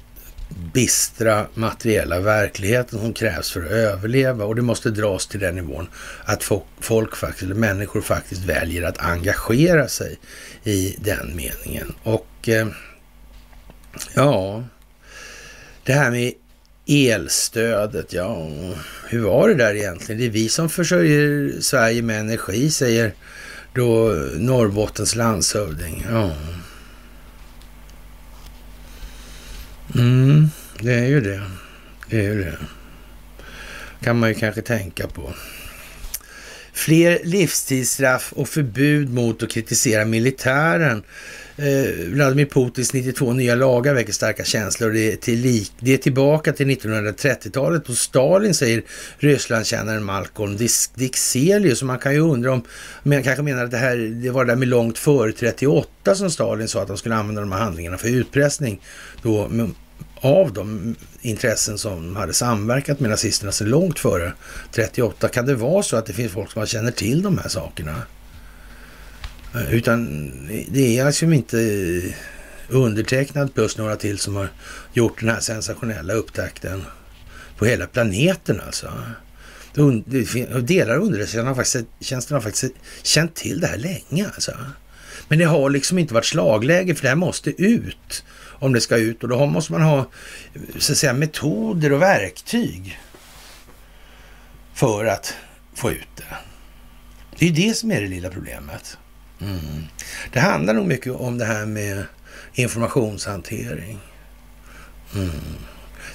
bistra 0.73 1.47
materiella 1.55 2.21
verkligheten 2.21 2.99
som 2.99 3.13
krävs 3.13 3.51
för 3.51 3.65
att 3.65 3.71
överleva 3.71 4.45
och 4.45 4.57
det 4.57 4.63
måste 4.63 4.91
dras 4.91 5.27
till 5.27 5.41
den 5.41 5.55
nivån 5.55 5.89
att 6.25 6.51
folk 6.81 7.17
faktiskt, 7.17 7.43
eller 7.43 7.55
människor 7.55 8.01
faktiskt 8.01 8.45
väljer 8.45 8.83
att 8.83 8.99
engagera 8.99 9.89
sig 9.89 10.19
i 10.65 10.97
den 10.99 11.37
meningen. 11.37 11.95
Och 12.03 12.49
eh, 12.49 12.67
ja, 14.15 14.65
det 15.85 15.93
här 15.93 16.11
med 16.11 16.33
elstödet, 16.87 18.13
ja, 18.13 18.49
hur 19.09 19.21
var 19.21 19.49
det 19.49 19.55
där 19.55 19.75
egentligen? 19.75 20.21
Det 20.21 20.27
är 20.27 20.31
vi 20.31 20.49
som 20.49 20.69
försörjer 20.69 21.53
Sverige 21.61 22.03
med 22.03 22.21
energi, 22.21 22.71
säger 22.71 23.15
då 23.75 24.09
Norrbottens 24.37 25.15
landshövding. 25.15 26.07
Ja. 26.11 26.33
Mm, 29.95 30.51
det 30.81 30.95
är 30.95 31.07
ju 31.07 31.21
det. 31.21 31.43
Det 32.11 32.17
är 32.17 32.23
ju 32.23 32.45
det. 32.45 32.59
Kan 34.03 34.19
man 34.19 34.29
ju 34.29 34.35
kanske 34.35 34.63
tänka 34.63 35.07
på. 35.07 35.35
Fler 36.73 37.19
livstidsstraff 37.25 38.33
och 38.33 38.49
förbud 38.49 39.13
mot 39.13 39.43
att 39.43 39.51
kritisera 39.51 40.05
militären. 40.05 41.03
Eh, 41.57 42.07
Vladimir 42.07 42.47
Putins 42.47 42.93
92 42.93 43.33
nya 43.33 43.55
lagar 43.55 43.95
väcker 43.95 44.13
starka 44.13 44.45
känslor. 44.45 44.91
Det 44.91 45.13
är, 45.13 45.17
till, 45.17 45.67
det 45.81 45.95
är 45.95 45.99
tillbaka 45.99 46.53
till 46.53 46.67
1930-talet 46.67 47.89
och 47.89 47.97
Stalin 47.97 48.55
säger 48.55 48.83
Rysslandkännaren 49.19 50.05
Malcolm 50.05 50.57
Dixelius. 50.95 51.79
Så 51.79 51.85
man 51.85 51.99
kan 51.99 52.13
ju 52.13 52.21
undra 52.21 52.53
om, 52.53 52.63
man 53.03 53.23
kanske 53.23 53.43
menar 53.43 53.65
att 53.65 53.71
det 53.71 53.79
här 53.79 53.97
det 53.97 54.31
var 54.31 54.45
det 54.45 54.53
där 54.53 54.57
med 54.57 54.69
långt 54.69 54.99
före 54.99 55.33
38 55.33 56.15
som 56.15 56.31
Stalin 56.31 56.69
sa 56.69 56.83
att 56.83 56.89
de 56.89 56.97
skulle 56.97 57.15
använda 57.15 57.41
de 57.41 57.53
här 57.53 57.61
handlingarna 57.61 57.99
för 57.99 58.09
utpressning. 58.09 58.81
Då 59.23 59.49
av 60.25 60.53
de 60.53 60.97
intressen 61.21 61.79
som 61.79 62.17
hade 62.17 62.35
samverkat 62.35 63.01
med 63.01 63.11
nazisterna 63.11 63.53
så 63.53 63.65
långt 63.65 63.99
före 63.99 64.33
38. 64.73 65.29
Kan 65.29 65.47
det 65.47 65.55
vara 65.55 65.83
så 65.83 65.97
att 65.97 66.07
det 66.07 66.13
finns 66.13 66.33
folk 66.33 66.51
som 66.51 66.67
känner 66.67 66.91
till 66.91 67.23
de 67.23 67.39
här 67.39 67.49
sakerna? 67.49 68.03
Eh, 69.55 69.75
utan 69.75 70.31
det 70.69 70.99
är 70.99 71.07
alltså 71.07 71.27
inte 71.27 71.59
undertecknad 72.69 73.55
plus 73.55 73.79
några 73.79 73.97
till 73.97 74.19
som 74.19 74.37
har 74.37 74.49
gjort 74.93 75.21
den 75.21 75.29
här 75.29 75.41
sensationella 75.41 76.15
upptakten 76.15 76.85
på 77.59 77.65
hela 77.65 77.87
planeten 77.87 78.61
alltså. 78.67 78.93
Delar 80.63 80.97
av 80.97 81.03
underrättelsetjänsten 81.03 82.35
har 82.35 82.41
faktiskt 82.41 82.75
känt 83.03 83.35
till 83.35 83.61
det 83.61 83.67
här 83.67 83.79
länge 83.79 84.27
alltså. 84.35 84.53
Men 85.29 85.39
det 85.39 85.45
har 85.45 85.71
liksom 85.71 85.99
inte 85.99 86.15
varit 86.15 86.25
slagläge 86.25 86.95
för 86.95 87.03
det 87.03 87.09
här 87.09 87.17
måste 87.17 87.63
ut 87.63 88.25
om 88.59 88.73
det 88.73 88.81
ska 88.81 88.97
ut 88.97 89.23
och 89.23 89.29
då 89.29 89.47
måste 89.47 89.73
man 89.73 89.83
ha 89.83 90.07
så 90.79 90.93
att 90.93 90.99
säga, 90.99 91.13
metoder 91.13 91.93
och 91.93 92.03
verktyg 92.03 93.01
för 94.75 95.05
att 95.05 95.35
få 95.75 95.91
ut 95.91 96.09
det. 96.17 96.37
Det 97.39 97.49
är 97.49 97.53
det 97.53 97.77
som 97.77 97.91
är 97.91 98.01
det 98.01 98.07
lilla 98.07 98.31
problemet. 98.31 98.99
Mm. 99.41 99.85
Det 100.33 100.41
handlar 100.41 100.75
nog 100.75 100.87
mycket 100.87 101.13
om 101.13 101.39
det 101.39 101.45
här 101.45 101.67
med 101.67 102.05
informationshantering. 102.55 103.99
Mm. 105.15 105.31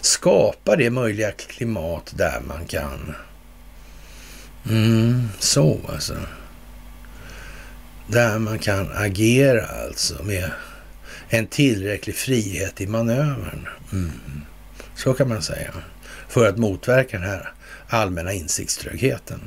Skapa 0.02 0.76
det 0.76 0.90
möjliga 0.90 1.32
klimat 1.32 2.14
där 2.18 2.42
man 2.48 2.66
kan. 2.66 3.16
Mm, 4.70 5.30
så 5.40 5.80
alltså. 5.94 6.16
Där 8.08 8.40
man 8.40 8.60
kan 8.60 8.92
agera 8.96 9.66
alltså 9.66 10.24
med 10.24 10.52
en 11.30 11.48
tillräcklig 11.48 12.16
frihet 12.16 12.82
i 12.82 12.88
manövern. 12.88 13.68
Mm. 13.92 14.12
Så 14.96 15.14
kan 15.14 15.30
man 15.30 15.42
säga. 15.42 15.74
För 16.28 16.50
att 16.50 16.58
motverka 16.58 17.18
den 17.20 17.30
här 17.30 17.54
allmänna 17.90 18.34
insiktströgheten. 18.34 19.40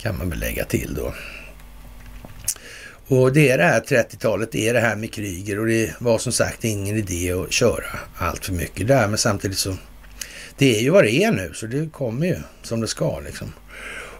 Kan 0.00 0.18
man 0.18 0.30
väl 0.30 0.38
lägga 0.38 0.64
till 0.64 0.94
då. 0.94 1.14
Och 3.06 3.32
det 3.32 3.50
är 3.50 3.58
det 3.58 3.64
här 3.64 3.80
30-talet, 3.80 4.52
det 4.52 4.68
är 4.68 4.74
det 4.74 4.80
här 4.80 4.96
med 4.96 5.12
Kryger 5.12 5.60
och 5.60 5.66
det 5.66 5.94
var 5.98 6.18
som 6.18 6.32
sagt 6.32 6.64
ingen 6.64 6.96
idé 6.96 7.32
att 7.32 7.52
köra 7.52 7.98
allt 8.16 8.44
för 8.44 8.52
mycket 8.52 8.88
där. 8.88 9.08
Men 9.08 9.18
samtidigt 9.18 9.58
så, 9.58 9.76
det 10.58 10.76
är 10.76 10.80
ju 10.80 10.90
vad 10.90 11.04
det 11.04 11.12
är 11.12 11.32
nu, 11.32 11.50
så 11.54 11.66
det 11.66 11.92
kommer 11.92 12.26
ju 12.26 12.36
som 12.62 12.80
det 12.80 12.88
ska 12.88 13.20
liksom. 13.20 13.52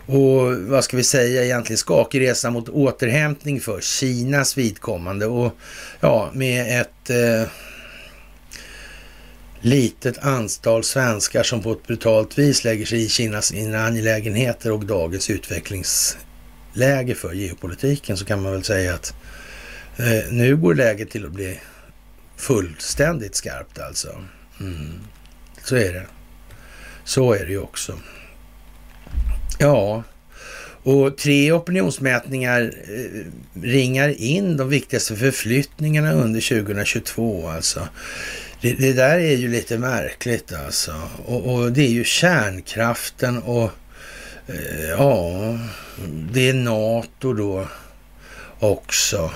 Och 0.07 0.57
vad 0.57 0.85
ska 0.85 0.97
vi 0.97 1.05
säga 1.05 1.45
egentligen, 1.45 1.79
skakig 1.79 2.21
resa 2.21 2.51
mot 2.51 2.69
återhämtning 2.69 3.61
för 3.61 3.81
Kinas 3.81 4.59
vidkommande 4.59 5.27
och 5.27 5.53
ja, 6.01 6.31
med 6.33 6.81
ett 6.81 7.11
eh, 7.11 7.49
litet 9.61 10.19
antal 10.19 10.85
svenskar 10.85 11.43
som 11.43 11.63
på 11.63 11.73
ett 11.73 11.87
brutalt 11.87 12.39
vis 12.39 12.65
lägger 12.65 12.87
sig 12.87 13.05
i 13.05 13.09
Kinas 13.09 13.53
inre 13.53 13.83
angelägenheter 13.83 14.73
och 14.73 14.85
dagens 14.85 15.31
utvecklingsläge 15.31 17.15
för 17.15 17.33
geopolitiken 17.33 18.17
så 18.17 18.25
kan 18.25 18.43
man 18.43 18.53
väl 18.53 18.65
säga 18.65 18.95
att 18.95 19.15
eh, 19.97 20.33
nu 20.33 20.57
går 20.57 20.75
läget 20.75 21.11
till 21.11 21.27
att 21.27 21.33
bli 21.33 21.61
fullständigt 22.37 23.35
skarpt 23.35 23.79
alltså. 23.79 24.09
Mm. 24.61 24.93
Så 25.65 25.77
är 25.77 25.93
det. 25.93 26.07
Så 27.05 27.33
är 27.33 27.45
det 27.45 27.51
ju 27.51 27.61
också. 27.61 27.99
Ja, 29.59 30.03
och 30.83 31.19
tre 31.19 31.53
opinionsmätningar 31.53 32.73
eh, 32.89 33.25
ringar 33.63 34.09
in 34.09 34.57
de 34.57 34.69
viktigaste 34.69 35.17
förflyttningarna 35.17 36.13
under 36.13 36.41
2022 36.41 37.49
alltså. 37.49 37.89
Det, 38.61 38.73
det 38.73 38.93
där 38.93 39.19
är 39.19 39.37
ju 39.37 39.49
lite 39.49 39.79
märkligt 39.79 40.53
alltså. 40.53 40.93
Och, 41.27 41.55
och 41.55 41.73
det 41.73 41.83
är 41.83 41.91
ju 41.91 42.05
kärnkraften 42.05 43.39
och 43.39 43.71
eh, 44.47 44.91
ja, 44.91 45.59
det 46.33 46.49
är 46.49 46.55
NATO 46.55 47.33
då 47.33 47.69
också. 48.59 49.31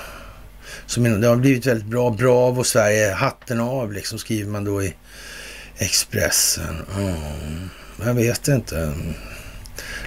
Som 0.87 1.21
det 1.21 1.29
har 1.29 1.37
blivit 1.37 1.67
väldigt 1.67 1.87
bra. 1.87 2.11
Bravo 2.11 2.65
Sverige, 2.65 3.13
hatten 3.13 3.61
av 3.61 3.93
liksom 3.93 4.19
skriver 4.19 4.51
man 4.51 4.65
då 4.65 4.83
i 4.83 4.95
Expressen. 5.79 6.77
Mm, 6.97 7.71
jag 8.05 8.15
vet 8.15 8.49
inte. 8.49 8.95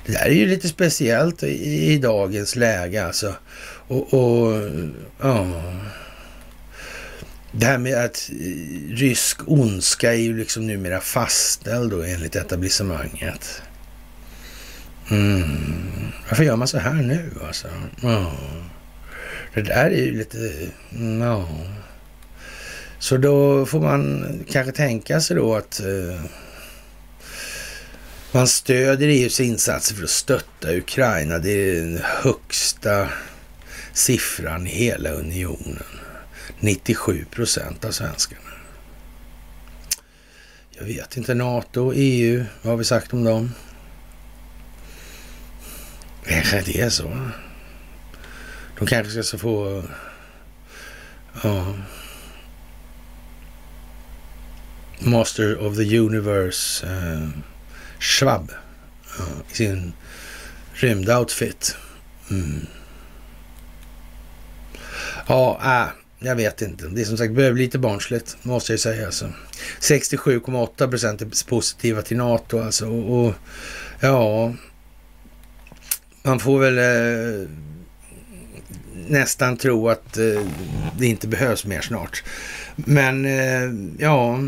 Det 0.05 0.11
där 0.11 0.25
är 0.25 0.33
ju 0.33 0.45
lite 0.45 0.67
speciellt 0.67 1.43
i, 1.43 1.91
i 1.93 1.97
dagens 1.97 2.55
läge 2.55 3.05
alltså. 3.05 3.35
Och, 3.87 4.13
och 4.13 4.61
ja... 5.21 5.63
Det 7.53 7.65
här 7.65 7.77
med 7.77 8.05
att 8.05 8.29
eh, 8.31 8.95
rysk 8.95 9.39
ondska 9.47 10.13
är 10.13 10.17
ju 10.17 10.37
liksom 10.37 10.67
numera 10.67 10.99
fastställd 10.99 11.91
då 11.91 12.03
enligt 12.03 12.35
etablissemanget. 12.35 13.61
Mm. 15.09 16.11
Varför 16.29 16.43
gör 16.43 16.55
man 16.55 16.67
så 16.67 16.77
här 16.77 16.93
nu 16.93 17.29
alltså? 17.47 17.67
Ja. 18.01 18.31
Det 19.53 19.61
där 19.61 19.85
är 19.85 20.05
ju 20.05 20.17
lite... 20.17 20.37
Mm, 20.95 21.21
ja. 21.21 21.47
Så 22.99 23.17
då 23.17 23.65
får 23.65 23.79
man 23.79 24.25
kanske 24.51 24.71
tänka 24.71 25.21
sig 25.21 25.35
då 25.35 25.55
att... 25.55 25.79
Eh, 25.79 26.21
man 28.33 28.47
stödjer 28.47 29.09
EUs 29.09 29.39
insatser 29.39 29.95
för 29.95 30.03
att 30.03 30.09
stötta 30.09 30.75
Ukraina. 30.75 31.39
Det 31.39 31.51
är 31.51 31.75
den 31.75 32.01
högsta 32.03 33.09
siffran 33.93 34.67
i 34.67 34.69
hela 34.69 35.09
unionen. 35.09 35.83
97 36.59 37.25
procent 37.31 37.85
av 37.85 37.91
svenskarna. 37.91 38.41
Jag 40.71 40.83
vet 40.85 41.17
inte, 41.17 41.33
NATO, 41.33 41.93
EU, 41.95 42.45
vad 42.61 42.71
har 42.71 42.77
vi 42.77 42.83
sagt 42.83 43.13
om 43.13 43.23
dem? 43.23 43.51
Kanske 46.25 46.61
det 46.61 46.81
är 46.81 46.89
så. 46.89 47.29
De 48.79 48.87
kanske 48.87 49.23
ska 49.23 49.37
få... 49.37 49.83
Ja. 51.43 51.75
Master 54.99 55.67
of 55.67 55.77
the 55.77 55.99
Universe 55.99 56.85
Uh, 56.85 57.29
Schwab 58.01 58.51
ja, 59.17 59.25
i 59.51 59.55
sin 59.55 59.93
rymdoutfit. 60.73 61.75
Mm. 62.31 62.65
Ja, 65.27 65.59
äh, 65.63 65.87
jag 66.27 66.35
vet 66.35 66.61
inte. 66.61 66.87
Det 66.87 67.01
är 67.01 67.05
som 67.05 67.17
sagt 67.17 67.33
börjar 67.33 67.51
bli 67.51 67.63
lite 67.63 67.79
barnsligt, 67.79 68.37
måste 68.41 68.73
jag 68.73 68.79
säga. 68.79 69.05
Alltså. 69.05 69.29
67,8 69.79 70.89
procent 70.89 71.21
är 71.21 71.47
positiva 71.49 72.01
till 72.01 72.17
NATO 72.17 72.61
alltså. 72.61 72.87
Och, 72.87 73.25
och 73.25 73.33
ja, 73.99 74.53
man 76.23 76.39
får 76.39 76.59
väl 76.59 76.77
eh, 76.77 77.49
nästan 79.07 79.57
tro 79.57 79.89
att 79.89 80.17
eh, 80.17 80.47
det 80.97 81.07
inte 81.07 81.27
behövs 81.27 81.65
mer 81.65 81.81
snart. 81.81 82.23
Men 82.75 83.25
eh, 83.25 83.71
ja, 83.97 84.39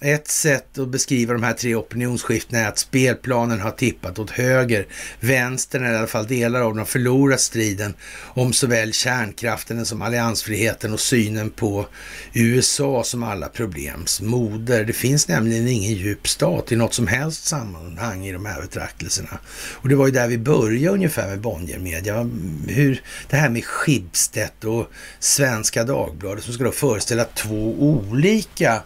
ett 0.00 0.28
sätt 0.28 0.78
att 0.78 0.88
beskriva 0.88 1.32
de 1.32 1.42
här 1.42 1.52
tre 1.52 1.74
opinionsskiftena 1.74 2.62
är 2.62 2.68
att 2.68 2.78
spelplanen 2.78 3.60
har 3.60 3.70
tippat 3.70 4.18
åt 4.18 4.30
höger. 4.30 4.86
Vänstern, 5.20 5.84
eller 5.84 5.94
i 5.94 5.98
alla 5.98 6.06
fall 6.06 6.26
delar 6.26 6.60
av 6.60 6.68
dem, 6.68 6.78
har 6.78 6.84
förlorat 6.84 7.40
striden 7.40 7.94
om 8.22 8.52
såväl 8.52 8.92
kärnkraften 8.92 9.86
som 9.86 10.02
alliansfriheten 10.02 10.92
och 10.92 11.00
synen 11.00 11.50
på 11.50 11.86
USA 12.32 13.04
som 13.04 13.22
alla 13.22 13.48
problems 13.48 14.20
moder. 14.20 14.84
Det 14.84 14.92
finns 14.92 15.28
nämligen 15.28 15.68
ingen 15.68 15.92
djup 15.92 16.28
stat 16.28 16.72
i 16.72 16.76
något 16.76 16.94
som 16.94 17.06
helst 17.06 17.44
sammanhang 17.44 18.26
i 18.26 18.32
de 18.32 18.46
här 18.46 18.60
betraktelserna. 18.60 19.38
Och 19.72 19.88
det 19.88 19.94
var 19.94 20.06
ju 20.06 20.12
där 20.12 20.28
vi 20.28 20.38
började 20.38 20.94
ungefär 20.94 21.28
med 21.28 21.40
Bonniermedia. 21.40 22.30
Hur 22.68 23.02
det 23.30 23.36
här 23.36 23.48
med 23.48 23.64
Schibsted 23.64 24.64
och 24.64 24.90
Svenska 25.18 25.84
Dagbladet 25.84 26.44
som 26.44 26.54
ska 26.54 26.64
då 26.64 26.72
föreställa 26.72 27.24
två 27.24 27.74
olika 27.78 28.82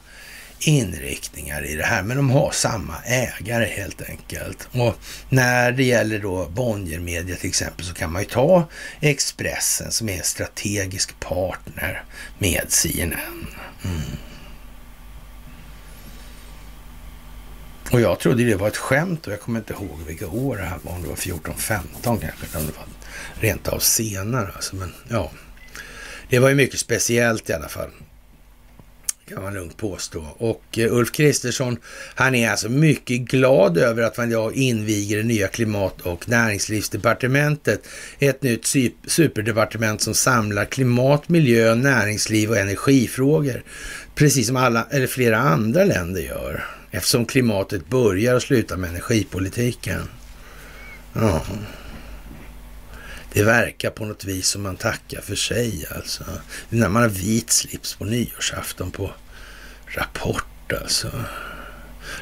inriktningar 0.69 1.67
i 1.67 1.75
det 1.75 1.85
här, 1.85 2.03
men 2.03 2.17
de 2.17 2.31
har 2.31 2.51
samma 2.51 2.95
ägare 3.05 3.65
helt 3.65 4.03
enkelt. 4.03 4.69
Och 4.73 4.95
när 5.29 5.73
det 5.73 5.85
gäller 5.85 6.19
då 6.19 6.49
Bonnier 6.49 7.01
Media 7.01 7.37
till 7.37 7.49
exempel 7.49 7.87
så 7.87 7.95
kan 7.95 8.13
man 8.13 8.23
ju 8.23 8.29
ta 8.29 8.69
Expressen 9.01 9.93
som 9.93 10.09
är 10.09 10.17
en 10.17 10.25
strategisk 10.25 11.21
partner 11.21 12.05
med 12.39 12.65
CNN. 12.69 13.47
Mm. 13.85 14.01
Och 17.93 18.01
jag 18.01 18.19
trodde 18.19 18.45
det 18.45 18.55
var 18.55 18.69
ett 18.69 18.77
skämt 18.77 19.27
och 19.27 19.33
jag 19.33 19.41
kommer 19.41 19.59
inte 19.59 19.73
ihåg 19.73 19.99
vilka 20.07 20.27
år 20.27 20.57
det 20.57 20.63
här 20.63 20.79
var, 20.83 20.93
om 20.93 21.03
det 21.03 21.09
var 21.09 21.17
14, 21.17 21.55
15 21.57 22.19
kanske, 22.19 22.59
om 22.59 22.67
det 22.67 22.73
var 22.73 22.87
rent 23.41 23.69
av 23.69 23.79
senare. 23.79 24.53
Alltså, 24.55 24.77
men 24.77 24.95
ja, 25.09 25.31
det 26.29 26.39
var 26.39 26.49
ju 26.49 26.55
mycket 26.55 26.81
speciellt 26.81 27.51
i 27.51 27.53
alla 27.53 27.69
fall 27.69 27.91
kan 29.29 29.43
man 29.43 29.55
lugnt 29.55 29.77
påstå. 29.77 30.27
Och 30.39 30.79
eh, 30.79 30.93
Ulf 30.93 31.13
Kristersson, 31.13 31.77
han 32.15 32.35
är 32.35 32.51
alltså 32.51 32.69
mycket 32.69 33.21
glad 33.21 33.79
över 33.79 34.03
att 34.03 34.17
man 34.17 34.29
idag 34.29 34.57
inviger 34.57 35.17
det 35.17 35.23
nya 35.23 35.49
klimat 35.49 36.01
och 36.01 36.29
näringslivsdepartementet. 36.29 37.89
Ett 38.19 38.43
nytt 38.43 38.67
superdepartement 39.07 40.01
som 40.01 40.15
samlar 40.15 40.65
klimat, 40.65 41.29
miljö, 41.29 41.75
näringsliv 41.75 42.51
och 42.51 42.57
energifrågor. 42.57 43.63
Precis 44.15 44.47
som 44.47 44.57
alla, 44.57 44.87
eller 44.91 45.07
flera 45.07 45.39
andra 45.39 45.85
länder 45.85 46.21
gör. 46.21 46.65
Eftersom 46.91 47.27
klimatet 47.27 47.89
börjar 47.89 48.35
och 48.35 48.43
slutar 48.43 48.77
med 48.77 48.91
energipolitiken. 48.91 50.03
Ja. 51.13 51.43
Det 53.33 53.43
verkar 53.43 53.91
på 53.91 54.05
något 54.05 54.25
vis 54.25 54.49
som 54.49 54.63
man 54.63 54.77
tackar 54.77 55.21
för 55.21 55.35
sig 55.35 55.87
alltså. 55.97 56.25
När 56.69 56.89
man 56.89 57.03
har 57.03 57.09
vit 57.09 57.51
slips 57.51 57.95
på 57.95 58.05
nyårsafton 58.05 58.91
på 58.91 59.11
Rapport 59.87 60.73
alltså. 60.81 61.11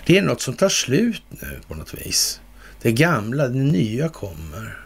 Det 0.07 0.19
är 0.19 0.23
något 0.23 0.41
som 0.41 0.55
tar 0.55 0.69
slut 0.69 1.23
nu 1.29 1.61
på 1.69 1.75
något 1.75 1.95
vis. 1.95 2.41
Det 2.83 2.93
gamla, 2.93 3.49
det 3.49 3.59
nya 3.59 4.09
kommer. 4.09 4.79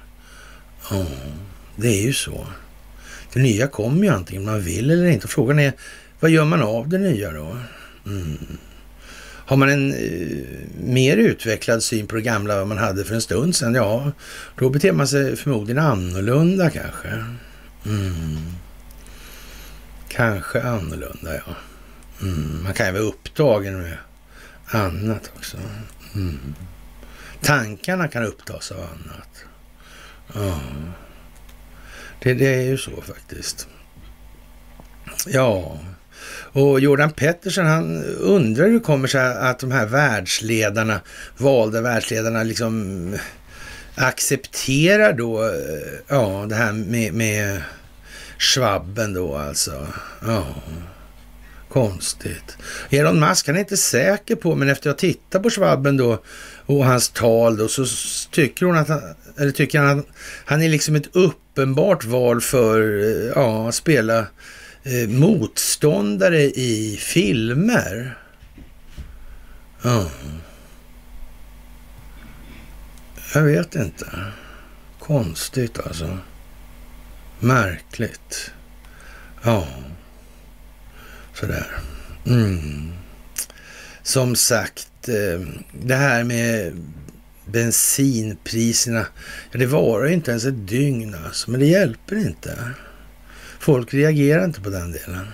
Ja, 0.91 1.07
det 1.77 1.89
är 1.89 2.03
ju 2.03 2.12
så. 2.12 2.47
Det 3.33 3.41
nya 3.41 3.66
kommer 3.66 4.05
ju 4.05 4.09
antingen 4.09 4.45
man 4.45 4.61
vill 4.61 4.91
eller 4.91 5.07
inte. 5.07 5.29
Frågan 5.29 5.59
är, 5.59 5.72
vad 6.20 6.31
gör 6.31 6.45
man 6.45 6.62
av 6.62 6.89
det 6.89 6.99
nya 6.99 7.33
då? 7.33 7.57
Mm. 8.07 8.59
Har 9.47 9.57
man 9.57 9.68
en 9.68 9.95
eh, 9.95 10.47
mer 10.84 11.16
utvecklad 11.16 11.82
syn 11.82 12.07
på 12.07 12.16
det 12.16 12.22
gamla 12.22 12.59
vad 12.59 12.66
man 12.66 12.78
hade 12.78 13.05
för 13.05 13.14
en 13.14 13.22
stund 13.22 13.57
sedan, 13.57 13.74
ja, 13.74 14.12
då 14.59 14.70
beter 14.70 14.92
man 14.92 15.09
sig 15.09 15.36
förmodligen 15.36 15.82
annorlunda 15.82 16.70
kanske. 16.70 17.09
Mm. 17.86 18.36
Kanske 20.09 20.62
annorlunda, 20.62 21.34
ja. 21.34 21.55
Mm. 22.22 22.62
Man 22.62 22.74
kan 22.74 22.86
ju 22.86 22.92
vara 22.92 23.03
upptagen 23.03 23.82
med 23.82 23.97
annat 24.66 25.30
också. 25.36 25.57
Mm. 26.14 26.55
Tankarna 27.40 28.09
kan 28.09 28.24
upptas 28.24 28.72
av 28.72 28.78
annat. 28.78 29.45
Ja. 30.34 30.61
Det, 32.22 32.34
det 32.34 32.55
är 32.55 32.62
ju 32.62 32.78
så 32.78 33.03
faktiskt. 33.03 33.68
Ja, 35.26 35.78
och 36.55 36.80
Jordan 36.80 37.11
Pettersson 37.11 37.66
han 37.66 38.05
undrar 38.05 38.66
hur 38.66 38.74
det 38.74 38.80
kommer 38.80 39.09
sig 39.09 39.20
att 39.20 39.59
de 39.59 39.70
här 39.70 39.86
världsledarna, 39.86 41.00
valda 41.36 41.80
världsledarna, 41.80 42.42
liksom 42.42 43.16
accepterar 43.94 45.12
då, 45.12 45.42
eh, 45.42 45.50
ja, 46.09 46.46
det 46.48 46.55
här 46.55 46.72
med, 46.72 47.14
med 47.14 47.62
Schwabben 48.38 49.14
då 49.14 49.36
alltså. 49.36 49.86
Ja, 50.26 50.46
konstigt. 51.68 52.57
Elon 52.90 53.20
Musk, 53.20 53.46
han 53.46 53.57
är 53.57 53.61
inte 53.61 53.76
säker 53.76 54.36
på, 54.36 54.55
men 54.55 54.68
efter 54.68 54.90
att 54.90 54.96
ha 54.96 55.09
tittat 55.09 55.42
på 55.42 55.50
Schwabben 55.50 55.96
då 55.96 56.22
och 56.66 56.84
hans 56.84 57.11
tal 57.11 57.57
då, 57.57 57.68
så 57.68 57.86
tycker 58.30 58.66
hon 58.66 58.76
att 58.76 58.88
han, 58.88 59.02
eller 59.38 59.50
tycker 59.50 59.78
han 59.78 59.98
att 59.98 60.07
han 60.44 60.62
är 60.62 60.68
liksom 60.68 60.96
ett 60.96 61.16
uppenbart 61.16 62.05
val 62.05 62.40
för, 62.40 63.02
eh, 63.02 63.32
ja, 63.34 63.68
att 63.68 63.74
spela 63.74 64.26
eh, 64.85 65.09
motståndare 65.09 66.43
i 66.43 66.97
filmer. 67.01 68.18
Ja. 69.82 70.11
Jag 73.35 73.43
vet 73.43 73.74
inte. 73.74 74.07
Konstigt 74.99 75.78
alltså. 75.78 76.18
Märkligt. 77.41 78.51
Ja. 79.43 79.68
Sådär. 81.35 81.66
Mm. 82.26 82.93
Som 84.03 84.37
sagt, 84.37 85.09
eh, 85.09 85.47
det 85.72 85.95
här 85.95 86.24
med 86.24 86.72
bensinpriserna. 87.47 89.07
Det 89.53 89.66
varar 89.66 90.07
inte 90.07 90.30
ens 90.30 90.45
ett 90.45 90.68
dygn 90.68 91.16
alltså, 91.24 91.51
men 91.51 91.61
det 91.61 91.66
hjälper 91.66 92.16
inte. 92.16 92.59
Folk 93.65 93.95
reagerar 93.95 94.45
inte 94.45 94.61
på 94.61 94.71
den 94.71 94.93
delen. 94.93 95.27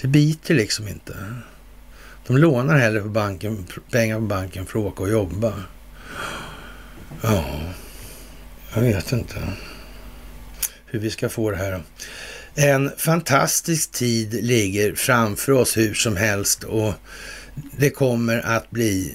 Det 0.00 0.08
biter 0.08 0.54
liksom 0.54 0.88
inte. 0.88 1.16
De 2.26 2.36
lånar 2.36 2.78
hellre 2.78 3.00
på 3.00 3.08
banken, 3.08 3.66
pengar 3.90 4.16
på 4.16 4.22
banken 4.22 4.66
för 4.66 4.78
att 4.78 4.84
åka 4.84 5.02
och 5.02 5.10
jobba. 5.10 5.52
Ja, 7.22 7.44
jag 8.74 8.82
vet 8.82 9.12
inte 9.12 9.34
hur 10.86 10.98
vi 10.98 11.10
ska 11.10 11.28
få 11.28 11.50
det 11.50 11.56
här. 11.56 11.82
En 12.54 12.90
fantastisk 12.96 13.92
tid 13.92 14.44
ligger 14.44 14.94
framför 14.94 15.52
oss 15.52 15.76
hur 15.76 15.94
som 15.94 16.16
helst 16.16 16.64
och 16.64 16.94
det 17.78 17.90
kommer 17.90 18.46
att 18.46 18.70
bli 18.70 19.14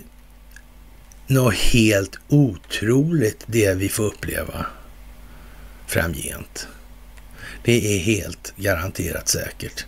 något 1.28 1.56
helt 1.56 2.20
otroligt 2.28 3.44
det 3.46 3.74
vi 3.74 3.90
får 3.90 4.04
uppleva 4.04 4.66
framgent. 5.88 6.68
Det 7.64 7.96
är 7.96 8.00
helt 8.00 8.54
garanterat 8.56 9.28
säkert. 9.28 9.86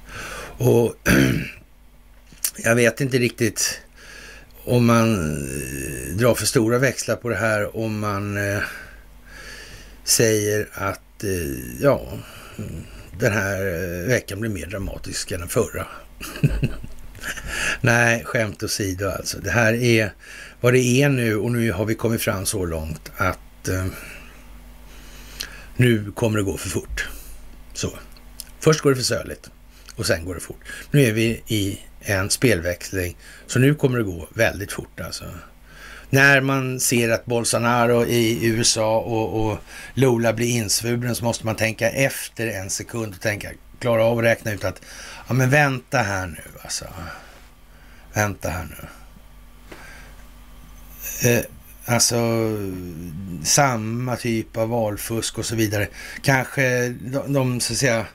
Och 0.58 0.96
jag 2.64 2.76
vet 2.76 3.02
inte 3.02 3.18
riktigt 3.18 3.82
om 4.64 4.86
man 4.86 5.14
eh, 5.38 6.16
drar 6.16 6.36
för 6.36 6.46
stora 6.46 6.78
växlar 6.78 7.16
på 7.16 7.30
det 7.30 7.36
här, 7.36 7.78
om 7.78 8.00
man 8.00 8.38
eh, 8.38 8.62
säger 10.04 10.70
att 10.74 11.24
eh, 11.24 11.82
ja, 11.82 12.18
den 13.20 13.34
här 13.34 13.62
veckan 14.08 14.40
blir 14.40 14.50
mer 14.52 14.66
dramatisk 14.66 15.32
än 15.32 15.40
den 15.40 15.50
förra. 15.50 15.88
Nej, 17.82 18.24
skämt 18.24 18.64
åsido 18.64 19.10
alltså. 19.10 19.40
Det 19.40 19.52
här 19.52 19.74
är 19.74 20.14
vad 20.62 20.74
det 20.74 21.02
är 21.02 21.10
nu 21.10 21.36
och 21.36 21.52
nu 21.52 21.72
har 21.72 21.86
vi 21.86 21.96
kommit 21.96 22.22
fram 22.22 22.46
så 22.46 22.66
långt 22.66 23.12
att 23.18 23.68
eh, 23.68 23.86
nu 25.76 26.12
kommer 26.12 26.38
det 26.38 26.44
gå 26.44 26.58
för 26.58 26.70
fort. 26.70 27.08
Så. 27.82 27.90
Först 28.60 28.82
går 28.82 28.90
det 28.90 28.96
för 28.96 29.04
söligt 29.04 29.50
och 29.96 30.06
sen 30.06 30.26
går 30.26 30.36
det 30.36 30.42
fort. 30.42 30.60
Nu 30.92 31.04
är 31.04 31.12
vi 31.12 31.44
i 31.48 31.80
en 32.02 32.30
spelväxling, 32.30 33.18
så 33.48 33.60
nu 33.60 33.76
kommer 33.76 33.98
det 33.98 34.04
gå 34.04 34.28
väldigt 34.34 34.72
fort 34.72 35.00
alltså. 35.00 35.26
När 36.10 36.42
man 36.42 36.80
ser 36.80 37.10
att 37.10 37.26
Bolsonaro 37.26 38.06
i 38.06 38.46
USA 38.46 39.00
och, 39.00 39.46
och 39.46 39.58
Lula 39.94 40.34
blir 40.34 40.48
insvuren 40.48 41.16
så 41.16 41.24
måste 41.24 41.46
man 41.46 41.56
tänka 41.56 41.90
efter 41.90 42.48
en 42.48 42.70
sekund 42.70 43.14
och 43.14 43.22
tänka, 43.22 43.50
klara 43.80 44.06
av 44.06 44.18
att 44.18 44.24
räkna 44.24 44.52
ut 44.52 44.64
att, 44.64 44.82
ja 45.28 45.34
men 45.34 45.50
vänta 45.50 45.98
här 45.98 46.28
nu 46.28 46.60
alltså. 46.64 46.86
Vänta 48.14 48.50
här 48.50 48.68
nu. 48.70 48.88
Eh, 51.30 51.44
alltså 51.86 52.18
samma 53.44 54.16
typ 54.16 54.58
av 54.58 54.70
valfusk 54.70 55.38
och 55.38 55.46
så 55.46 55.56
vidare. 55.56 55.88
Kanske 56.22 56.90
de, 56.90 57.34
de 57.34 57.60
så 57.60 57.74
att 57.74 57.80
säga 57.80 58.06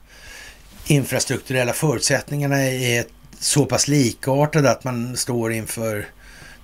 infrastrukturella 0.86 1.72
förutsättningarna 1.72 2.62
är 2.62 3.04
så 3.38 3.66
pass 3.66 3.88
likartade 3.88 4.70
att 4.70 4.84
man 4.84 5.16
står 5.16 5.52
inför 5.52 6.06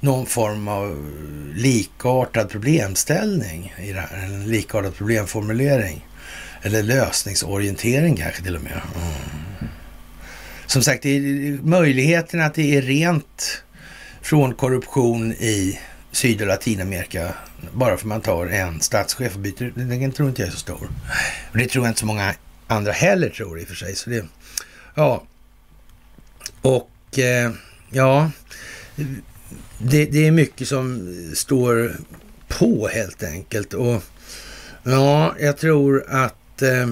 någon 0.01 0.27
form 0.27 0.69
av 0.69 1.13
likartad 1.55 2.51
problemställning 2.51 3.75
i 3.79 3.93
det 3.93 4.01
här. 4.01 4.25
En 4.25 4.47
likartad 4.47 4.95
problemformulering. 4.95 6.07
Eller 6.63 6.83
lösningsorientering 6.83 8.17
kanske 8.17 8.43
till 8.43 8.57
och 8.57 8.63
med. 8.63 8.73
Mm. 8.97 9.69
Som 10.67 10.83
sagt, 10.83 11.05
möjligheten 11.63 12.41
att 12.41 12.55
det 12.55 12.77
är 12.77 12.83
rent 12.83 13.63
från 14.23 14.55
korruption 14.55 15.33
i 15.33 15.79
Syd 16.13 16.41
och 16.41 16.47
Latinamerika 16.47 17.35
bara 17.73 17.97
för 17.97 18.07
man 18.07 18.21
tar 18.21 18.47
en 18.47 18.81
statschef 18.81 19.35
och 19.35 19.41
byter, 19.41 19.73
den 19.75 20.13
tror 20.13 20.29
inte 20.29 20.43
jag 20.43 20.49
är 20.49 20.53
så 20.53 20.59
stor. 20.59 20.91
Och 21.53 21.59
det 21.59 21.67
tror 21.67 21.85
jag 21.85 21.91
inte 21.91 22.01
så 22.01 22.07
många 22.07 22.35
andra 22.67 22.93
heller 22.93 23.29
tror 23.29 23.61
i 23.61 23.65
och 23.65 23.69
för 23.69 23.75
sig. 23.75 23.95
Så 23.95 24.11
det, 24.11 24.25
ja, 24.95 25.25
och 26.63 27.19
eh, 27.19 27.53
ja, 27.91 28.31
det, 29.79 30.05
det, 30.05 30.27
är 30.27 30.31
mycket 30.31 30.69
som 30.69 31.15
står 31.35 31.97
på 32.49 32.89
helt 32.89 33.23
enkelt. 33.23 33.75
Och 33.75 34.03
ja, 34.83 35.35
jag 35.41 35.57
tror 35.57 36.05
att 36.09 36.63
eh, 36.63 36.89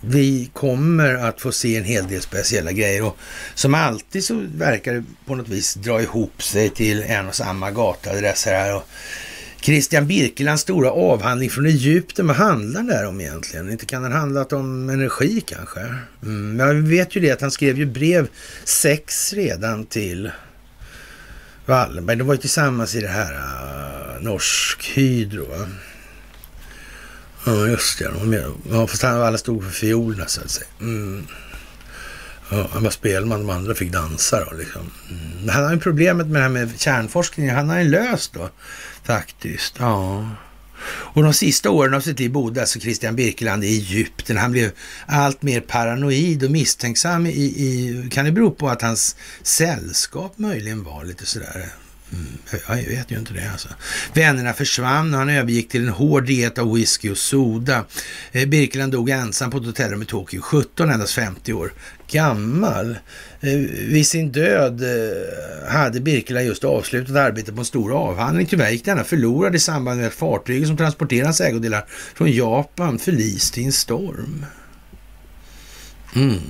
vi 0.00 0.50
kommer 0.52 1.14
att 1.14 1.40
få 1.40 1.52
se 1.52 1.76
en 1.76 1.84
hel 1.84 2.08
del 2.08 2.22
speciella 2.22 2.72
grejer 2.72 3.02
och 3.02 3.16
som 3.54 3.74
alltid 3.74 4.24
så 4.24 4.46
verkar 4.54 4.94
det 4.94 5.04
på 5.26 5.34
något 5.34 5.48
vis 5.48 5.74
dra 5.74 6.02
ihop 6.02 6.42
sig 6.42 6.70
till 6.70 7.02
en 7.02 7.28
och 7.28 7.34
samma 7.34 7.70
gatuadress 7.70 8.46
här. 8.46 8.76
Och 8.76 8.88
Christian 9.60 10.06
Birkelands 10.06 10.62
stora 10.62 10.90
avhandling 10.90 11.50
från 11.50 11.66
Egypten, 11.66 12.26
vad 12.26 12.36
handlar 12.36 13.02
det 13.02 13.06
om 13.06 13.20
egentligen? 13.20 13.70
Inte 13.70 13.86
kan 13.86 14.02
den 14.02 14.12
handlat 14.12 14.52
om 14.52 14.90
energi 14.90 15.40
kanske? 15.46 15.80
Mm, 16.22 16.58
jag 16.58 16.74
vet 16.74 17.16
ju 17.16 17.20
det 17.20 17.30
att 17.30 17.40
han 17.40 17.50
skrev 17.50 17.78
ju 17.78 17.86
brev 17.86 18.28
sex 18.64 19.32
redan 19.32 19.86
till 19.86 20.30
Wallenberg. 21.66 22.16
De 22.16 22.26
var 22.26 22.34
ju 22.34 22.40
tillsammans 22.40 22.94
i 22.94 23.00
det 23.00 23.08
här 23.08 23.32
uh, 23.34 24.22
Norsk 24.22 24.92
Hydro. 24.94 25.44
Va? 25.44 25.66
Ja, 27.46 27.66
just 27.66 27.98
det. 27.98 28.10
Ja, 28.70 28.86
fast 28.86 29.04
alla 29.04 29.38
stod 29.38 29.64
för 29.64 29.70
fiolerna 29.70 30.26
så 30.26 30.40
att 30.40 30.50
säga. 30.50 30.66
Mm. 30.80 31.26
Ja, 32.50 32.68
han 32.72 32.82
var 32.82 32.90
spelman, 32.90 33.46
de 33.46 33.50
andra 33.50 33.74
fick 33.74 33.92
dansa 33.92 34.44
då 34.44 34.56
liksom. 34.56 34.90
Mm. 35.10 35.48
Han 35.48 35.64
har 35.64 35.72
ju 35.72 35.80
problemet 35.80 36.26
med 36.26 36.40
det 36.40 36.42
här 36.42 36.48
med 36.48 36.80
kärnforskningen. 36.80 37.56
Han 37.56 37.68
har 37.68 37.78
ju 37.78 37.88
löst 37.88 38.32
då 38.32 38.50
faktiskt. 39.04 39.74
Ja. 39.78 40.30
Och 40.88 41.22
de 41.22 41.32
sista 41.32 41.70
åren 41.70 41.94
av 41.94 42.00
sitt 42.00 42.18
liv 42.18 42.32
bodde 42.32 42.60
alltså 42.60 42.80
Christian 42.80 43.16
Birkeland 43.16 43.64
i 43.64 43.66
Egypten. 43.66 44.36
Han 44.36 44.52
blev 44.52 44.70
allt 45.06 45.42
mer 45.42 45.60
paranoid 45.60 46.44
och 46.44 46.50
misstänksam. 46.50 47.26
I, 47.26 47.30
i, 47.30 48.08
kan 48.12 48.24
det 48.24 48.32
bero 48.32 48.50
på 48.50 48.68
att 48.68 48.82
hans 48.82 49.16
sällskap 49.42 50.38
möjligen 50.38 50.84
var 50.84 51.04
lite 51.04 51.26
sådär 51.26 51.68
Mm. 52.12 52.26
Jag 52.68 52.96
vet 52.96 53.10
ju 53.10 53.18
inte 53.18 53.32
det 53.32 53.50
alltså. 53.52 53.68
Vännerna 54.14 54.52
försvann 54.52 55.14
och 55.14 55.18
han 55.18 55.28
övergick 55.28 55.68
till 55.68 55.82
en 55.82 55.92
hård 55.92 56.24
diet 56.24 56.58
av 56.58 56.74
whisky 56.74 57.10
och 57.10 57.18
soda. 57.18 57.84
Eh, 58.32 58.48
Birkeland 58.48 58.92
dog 58.92 59.10
ensam 59.10 59.50
på 59.50 59.58
ett 59.58 59.64
hotellrum 59.64 60.02
i 60.02 60.04
Tokyo, 60.04 60.40
17, 60.40 60.90
endast 60.90 61.12
50 61.12 61.52
år 61.52 61.72
gammal. 62.10 62.98
Eh, 63.40 63.58
vid 63.88 64.06
sin 64.06 64.32
död 64.32 64.82
eh, 64.82 65.68
hade 65.72 66.00
Birkeland 66.00 66.46
just 66.46 66.64
avslutat 66.64 67.16
arbetet 67.16 67.54
på 67.54 67.60
en 67.60 67.64
stor 67.64 67.92
avhandling. 67.92 68.46
Tyvärr 68.46 68.70
gick 68.70 68.84
denna 68.84 69.04
förlorad 69.04 69.56
i 69.56 69.58
samband 69.58 69.98
med 70.00 70.06
att 70.06 70.14
fartyget 70.14 70.68
som 70.68 70.76
transporterade 70.76 71.26
hans 71.26 71.40
ägodelar 71.40 71.84
från 72.14 72.32
Japan 72.32 72.98
förliste 72.98 73.60
i 73.60 73.64
en 73.64 73.72
storm. 73.72 74.46
Mm. 76.14 76.40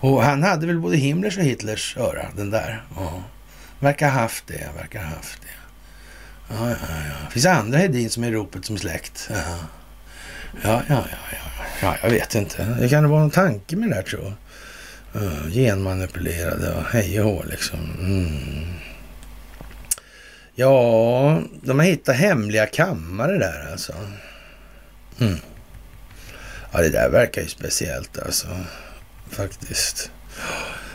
Och 0.00 0.22
han 0.22 0.42
hade 0.42 0.66
väl 0.66 0.78
både 0.78 0.96
Himmlers 0.96 1.38
och 1.38 1.44
Hitlers 1.44 1.96
öra, 1.96 2.26
den 2.36 2.50
där. 2.50 2.82
Ja. 2.96 3.22
Verkar 3.78 4.08
haft 4.08 4.46
det, 4.46 4.68
verkar 4.76 5.02
haft 5.02 5.42
det. 5.42 5.48
Ja, 6.54 6.70
ja, 6.70 6.76
ja. 6.90 7.30
Finns 7.30 7.46
andra 7.46 7.78
Hedin 7.78 8.10
som 8.10 8.24
är 8.24 8.32
ropet 8.32 8.64
som 8.64 8.78
släkt? 8.78 9.30
Ja. 9.30 9.36
Ja, 10.62 10.82
ja, 10.88 11.04
ja, 11.10 11.18
ja. 11.32 11.64
ja, 11.82 11.96
jag 12.02 12.10
vet 12.10 12.34
inte. 12.34 12.64
Det 12.80 12.88
kan 12.88 13.08
vara 13.08 13.20
någon 13.20 13.30
tanke 13.30 13.76
med 13.76 13.88
det 13.88 13.94
där 13.94 14.02
tror 14.02 14.22
jag. 14.24 14.32
Uh, 15.22 15.50
genmanipulerade 15.50 16.74
och 16.74 16.84
hej 16.84 17.20
och 17.20 17.30
hå 17.30 17.44
liksom. 17.50 17.78
Mm. 17.98 18.66
Ja, 20.54 21.40
de 21.62 21.78
har 21.78 21.86
hittat 21.86 22.16
hemliga 22.16 22.66
kammare 22.66 23.38
där 23.38 23.68
alltså. 23.72 23.92
Mm. 25.18 25.38
Ja, 26.76 26.82
det 26.82 26.88
där 26.88 27.08
verkar 27.08 27.42
ju 27.42 27.48
speciellt 27.48 28.18
alltså. 28.18 28.46
Faktiskt. 29.30 30.10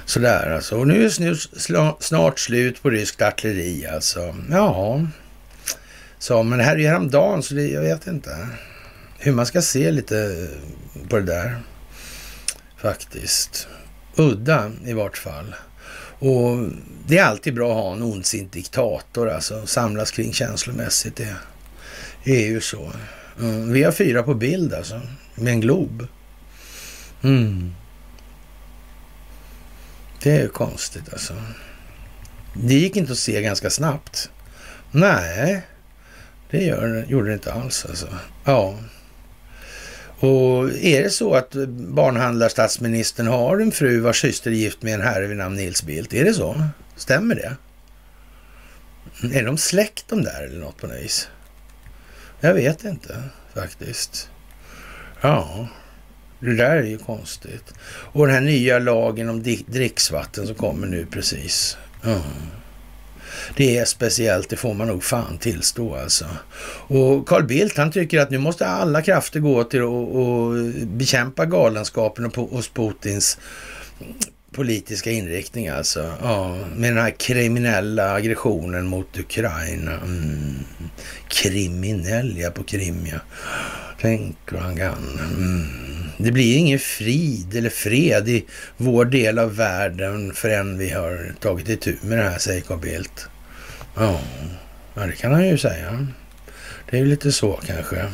Sådär 0.05 0.51
alltså. 0.55 0.75
Och 0.75 0.87
nu 0.87 1.05
är 1.05 1.29
det 1.29 1.95
snart 1.99 2.39
slut 2.39 2.83
på 2.83 2.89
ryskt 2.89 3.21
artilleri 3.21 3.87
alltså. 3.87 4.35
Ja, 4.51 5.07
så, 6.19 6.43
men 6.43 6.57
det 6.57 6.63
här 6.63 6.75
är 6.75 6.79
ju 6.79 6.87
häromdagen 6.87 7.43
så 7.43 7.53
det, 7.53 7.67
jag 7.67 7.81
vet 7.81 8.07
inte 8.07 8.47
hur 9.19 9.31
man 9.31 9.45
ska 9.45 9.61
se 9.61 9.91
lite 9.91 10.17
eh, 10.17 11.07
på 11.09 11.15
det 11.15 11.25
där. 11.25 11.57
Faktiskt. 12.77 13.67
Udda 14.15 14.71
i 14.85 14.93
vart 14.93 15.17
fall. 15.17 15.55
Och 16.19 16.57
det 17.07 17.17
är 17.17 17.23
alltid 17.23 17.53
bra 17.53 17.71
att 17.71 17.83
ha 17.83 17.93
en 17.93 18.01
ondsint 18.01 18.51
diktator, 18.51 19.29
alltså 19.29 19.65
samlas 19.65 20.11
kring 20.11 20.33
känslomässigt. 20.33 21.21
Det 22.23 22.45
är 22.45 22.47
ju 22.47 22.61
så. 22.61 22.91
Mm. 23.39 23.71
Vi 23.73 23.83
har 23.83 23.91
fyra 23.91 24.23
på 24.23 24.33
bild 24.33 24.73
alltså, 24.73 25.01
med 25.41 25.53
en 25.53 25.61
glob. 25.61 26.07
Mm. 27.21 27.73
Det 30.23 30.31
är 30.31 30.41
ju 30.41 30.49
konstigt 30.49 31.13
alltså. 31.13 31.33
Det 32.53 32.73
gick 32.73 32.95
inte 32.95 33.11
att 33.11 33.17
se 33.17 33.41
ganska 33.41 33.69
snabbt. 33.69 34.29
Nej, 34.91 35.61
det 36.49 36.63
gör, 36.63 37.05
gjorde 37.07 37.27
det 37.27 37.33
inte 37.33 37.53
alls 37.53 37.85
alltså. 37.89 38.07
Ja. 38.45 38.77
Och 40.19 40.69
är 40.69 41.03
det 41.03 41.09
så 41.09 41.33
att 41.33 41.51
barnhandlarstatsministern 41.69 43.27
har 43.27 43.59
en 43.59 43.71
fru 43.71 43.99
vars 43.99 44.21
syster 44.21 44.51
är 44.51 44.55
gift 44.55 44.81
med 44.81 44.93
en 44.93 45.01
herre 45.01 45.27
vid 45.27 45.37
namn 45.37 45.55
Nils 45.55 45.83
Bildt? 45.83 46.13
Är 46.13 46.25
det 46.25 46.33
så? 46.33 46.63
Stämmer 46.95 47.35
det? 47.35 47.55
Är 49.37 49.43
de 49.43 49.57
släkt 49.57 50.05
de 50.07 50.23
där 50.23 50.43
eller 50.43 50.59
något 50.59 50.77
på 50.77 50.87
något 50.87 50.95
vis? 50.95 51.29
Jag 52.39 52.53
vet 52.53 52.83
inte 52.83 53.23
faktiskt. 53.53 54.30
Ja, 55.21 55.67
det 56.39 56.55
där 56.55 56.75
är 56.75 56.83
ju 56.83 56.97
konstigt. 56.97 57.73
Och 57.87 58.27
den 58.27 58.35
här 58.35 58.41
nya 58.41 58.79
lagen 58.79 59.29
om 59.29 59.43
dricksvatten 59.67 60.47
som 60.47 60.55
kommer 60.55 60.87
nu 60.87 61.05
precis. 61.05 61.77
Ja. 62.03 62.21
Det 63.55 63.77
är 63.77 63.85
speciellt, 63.85 64.49
det 64.49 64.55
får 64.55 64.73
man 64.73 64.87
nog 64.87 65.03
fan 65.03 65.37
tillstå 65.37 65.95
alltså. 65.95 66.25
Och 66.87 67.27
Carl 67.27 67.43
Bildt 67.43 67.77
han 67.77 67.91
tycker 67.91 68.19
att 68.19 68.29
nu 68.29 68.37
måste 68.37 68.67
alla 68.67 69.01
krafter 69.01 69.39
gå 69.39 69.63
till 69.63 69.81
att 69.81 70.87
bekämpa 70.87 71.45
galenskapen 71.45 72.31
hos 72.35 72.69
Putins 72.69 73.37
politiska 74.51 75.11
inriktning 75.11 75.67
alltså. 75.67 76.13
Ja, 76.21 76.57
med 76.75 76.91
den 76.91 77.03
här 77.03 77.11
kriminella 77.11 78.13
aggressionen 78.13 78.87
mot 78.87 79.19
Ukraina. 79.19 79.91
Mm. 79.91 80.55
Kriminell, 81.27 82.37
ja, 82.37 82.49
på 82.49 82.63
Krim, 82.63 83.07
ja. 83.11 83.19
Tänk 84.01 84.37
vad 84.51 84.61
han 84.61 84.77
kan. 84.77 85.19
Mm. 85.19 85.67
Det 86.17 86.31
blir 86.31 86.57
ingen 86.57 86.79
frid 86.79 87.55
eller 87.55 87.69
fred 87.69 88.29
i 88.29 88.45
vår 88.77 89.05
del 89.05 89.39
av 89.39 89.55
världen 89.55 90.33
förrän 90.33 90.77
vi 90.77 90.89
har 90.89 91.33
tagit 91.39 91.69
itu 91.69 91.95
med 92.01 92.17
det 92.17 92.23
här, 92.23 92.39
säger 92.39 92.61
Carl 92.61 92.79
Bildt. 92.79 93.27
Ja, 93.95 94.21
det 94.93 95.15
kan 95.17 95.31
han 95.31 95.47
ju 95.47 95.57
säga. 95.57 96.07
Det 96.89 96.97
är 96.97 97.01
ju 97.01 97.07
lite 97.07 97.31
så 97.31 97.59
kanske. 97.67 98.05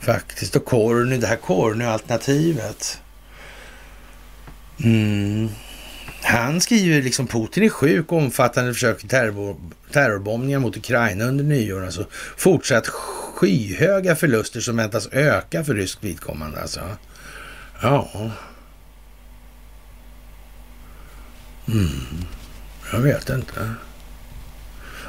Faktiskt. 0.00 0.56
Och 0.56 0.64
Corny, 0.64 1.16
det 1.16 1.26
här 1.26 1.36
Corny-alternativet. 1.36 3.00
Mm. 4.84 5.48
Han 6.22 6.60
skriver 6.60 7.02
liksom 7.02 7.26
Putin 7.26 7.62
är 7.62 7.68
sjuk, 7.68 8.12
omfattande 8.12 8.74
försök 8.74 8.98
till 8.98 9.08
terror, 9.08 9.56
terrorbombningar 9.92 10.58
mot 10.58 10.76
Ukraina 10.76 11.24
under 11.24 11.44
nyår. 11.44 11.84
Alltså 11.84 12.06
fortsatt 12.36 12.86
skyhöga 12.86 14.16
förluster 14.16 14.60
som 14.60 14.76
väntas 14.76 15.08
öka 15.12 15.64
för 15.64 15.74
ryskt 15.74 16.04
vidkommande. 16.04 16.60
Alltså. 16.60 16.80
Ja. 17.82 18.30
Mm. 21.68 21.88
Jag 22.92 23.00
vet 23.00 23.28
inte. 23.28 23.74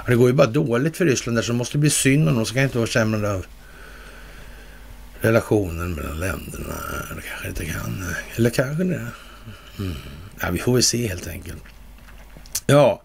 Det 0.08 0.16
går 0.16 0.28
ju 0.28 0.34
bara 0.34 0.48
dåligt 0.48 0.98
för 0.98 1.06
Ryssland 1.06 1.38
där 1.38 1.44
så 1.44 1.52
det 1.52 1.58
måste 1.58 1.78
bli 1.78 1.90
synd 1.90 2.30
om 2.30 2.36
dem. 2.36 2.46
Så 2.46 2.54
kan 2.54 2.64
inte 2.64 2.78
vara 2.78 2.88
sämre 2.88 3.32
av 3.32 3.46
relationen 5.22 5.94
mellan 5.94 6.20
länderna. 6.20 6.76
Det 7.16 7.22
kanske 7.30 7.48
inte 7.48 7.66
kan. 7.66 8.06
Eller 8.36 8.50
kanske 8.50 8.84
det. 8.84 9.08
Mm. 9.80 9.94
Ja, 10.42 10.52
vi 10.52 10.60
får 10.60 10.74
väl 10.74 10.84
se 10.84 11.08
helt 11.08 11.28
enkelt. 11.28 11.64
Ja, 12.68 13.04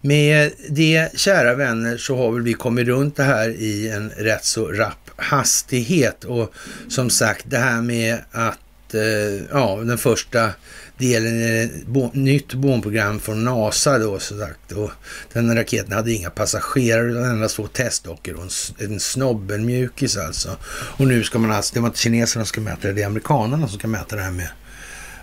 med 0.00 0.52
det, 0.68 1.18
kära 1.18 1.54
vänner, 1.54 1.96
så 1.96 2.16
har 2.16 2.32
väl 2.32 2.42
vi 2.42 2.52
kommit 2.52 2.86
runt 2.86 3.16
det 3.16 3.22
här 3.22 3.48
i 3.48 3.88
en 3.88 4.10
rätt 4.10 4.44
så 4.44 4.66
rapp 4.66 5.10
hastighet. 5.16 6.24
Och 6.24 6.54
som 6.88 7.10
sagt, 7.10 7.44
det 7.48 7.58
här 7.58 7.82
med 7.82 8.18
att, 8.30 8.94
eh, 8.94 9.44
ja, 9.50 9.76
den 9.76 9.98
första 9.98 10.50
delen 10.98 11.40
i 11.40 11.70
ett 12.04 12.14
nytt 12.14 12.54
bombprogram 12.54 13.20
från 13.20 13.44
NASA 13.44 13.98
då, 13.98 14.18
så 14.18 14.38
sagt. 14.38 14.72
Och 14.72 14.90
den 15.32 15.56
raketen 15.56 15.92
hade 15.92 16.12
inga 16.12 16.30
passagerare, 16.30 17.10
utan 17.10 17.24
endast 17.24 17.56
två 17.56 17.66
testdockor 17.66 18.34
och 18.34 18.42
en, 18.42 18.90
en 18.90 19.00
snobbelmjukis 19.00 20.16
alltså. 20.16 20.56
Och 20.70 21.06
nu 21.06 21.24
ska 21.24 21.38
man 21.38 21.50
alltså, 21.50 21.74
det 21.74 21.80
var 21.80 21.88
inte 21.88 21.98
kineserna 21.98 22.44
som 22.44 22.46
ska 22.46 22.60
mäta 22.60 22.88
det, 22.88 22.92
det 22.92 23.02
är 23.02 23.06
amerikanerna 23.06 23.68
som 23.68 23.78
ska 23.78 23.88
mäta 23.88 24.16
det 24.16 24.22
här 24.22 24.30
med 24.30 24.48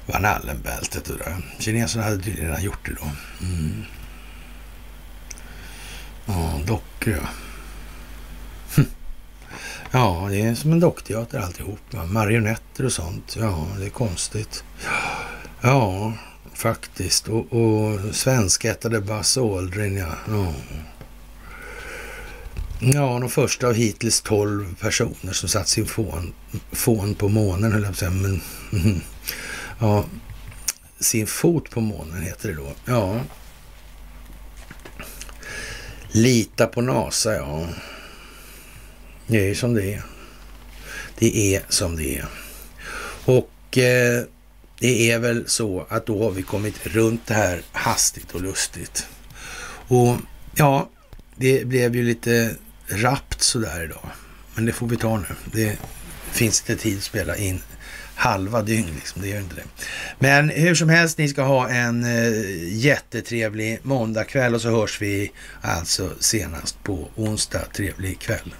Van 0.07 0.25
Allen-bältet 0.25 1.09
och 1.09 1.17
det 1.17 1.37
Kineserna 1.59 2.03
hade 2.03 2.17
tydligen 2.17 2.47
redan 2.47 2.63
gjort 2.63 2.85
det 2.85 2.93
då. 2.93 3.11
Mm. 3.45 3.83
Ja, 6.25 6.59
dockor 6.65 7.13
ja. 7.13 7.27
Hm. 8.75 8.85
Ja, 9.91 10.27
det 10.29 10.41
är 10.41 10.55
som 10.55 10.71
en 10.71 10.79
dockteater 10.79 11.39
alltihop. 11.39 11.79
Marionetter 12.09 12.85
och 12.85 12.91
sånt. 12.91 13.35
Ja, 13.39 13.67
det 13.79 13.85
är 13.85 13.89
konstigt. 13.89 14.63
Ja, 15.61 16.13
faktiskt. 16.53 17.27
Och, 17.27 17.53
och 17.53 18.15
svenskättade 18.15 19.01
Buzz 19.01 19.37
Aldrin, 19.37 19.97
ja. 19.97 20.11
ja. 20.27 20.53
Ja, 22.79 23.19
de 23.19 23.29
första 23.29 23.67
av 23.67 23.73
hittills 23.73 24.21
tolv 24.21 24.75
personer 24.75 25.33
som 25.33 25.49
satt 25.49 25.67
sin 25.67 25.85
fån, 25.85 26.33
fån 26.71 27.15
på 27.15 27.29
månen, 27.29 27.71
höll 27.71 27.81
jag 27.81 27.89
på 27.89 27.91
att 27.91 27.97
säga. 27.97 28.11
Men, 28.11 28.41
mhm 28.69 29.01
ja, 29.79 30.05
sin 30.99 31.27
fot 31.27 31.69
på 31.69 31.81
månen 31.81 32.21
heter 32.21 32.49
det 32.49 32.55
då. 32.55 32.71
Ja. 32.85 33.21
Lita 36.11 36.67
på 36.67 36.81
NASA, 36.81 37.35
ja. 37.35 37.67
Det 39.27 39.49
är 39.49 39.55
som 39.55 39.73
det 39.73 39.93
är. 39.93 40.03
Det 41.19 41.55
är 41.55 41.63
som 41.69 41.95
det 41.95 42.17
är. 42.17 42.25
Och 43.25 43.77
eh, 43.77 44.23
det 44.79 45.11
är 45.11 45.19
väl 45.19 45.43
så 45.47 45.85
att 45.89 46.05
då 46.05 46.23
har 46.23 46.31
vi 46.31 46.41
kommit 46.41 46.87
runt 46.87 47.27
det 47.27 47.33
här 47.33 47.61
hastigt 47.71 48.35
och 48.35 48.41
lustigt. 48.41 49.07
Och 49.87 50.15
ja, 50.55 50.89
det 51.35 51.67
blev 51.67 51.95
ju 51.95 52.03
lite 52.03 52.55
rappt 52.87 53.41
sådär 53.41 53.83
idag. 53.83 54.09
Men 54.55 54.65
det 54.65 54.73
får 54.73 54.87
vi 54.87 54.97
ta 54.97 55.17
nu. 55.17 55.25
Det 55.51 55.77
finns 56.31 56.61
inte 56.61 56.83
tid 56.83 56.97
att 56.97 57.03
spela 57.03 57.37
in 57.37 57.61
halva 58.17 58.61
dygn, 58.61 58.89
liksom. 58.95 59.21
det 59.21 59.27
gör 59.27 59.39
inte 59.39 59.55
det. 59.55 59.63
Men 60.19 60.49
hur 60.49 60.75
som 60.75 60.89
helst, 60.89 61.17
ni 61.17 61.27
ska 61.27 61.41
ha 61.41 61.69
en 61.69 62.03
eh, 62.03 62.77
jättetrevlig 62.77 63.79
måndagkväll 63.83 64.55
och 64.55 64.61
så 64.61 64.69
hörs 64.69 65.01
vi 65.01 65.31
alltså 65.61 66.09
senast 66.19 66.83
på 66.83 67.07
onsdag. 67.15 67.61
Trevlig 67.73 68.19
kväll. 68.19 68.53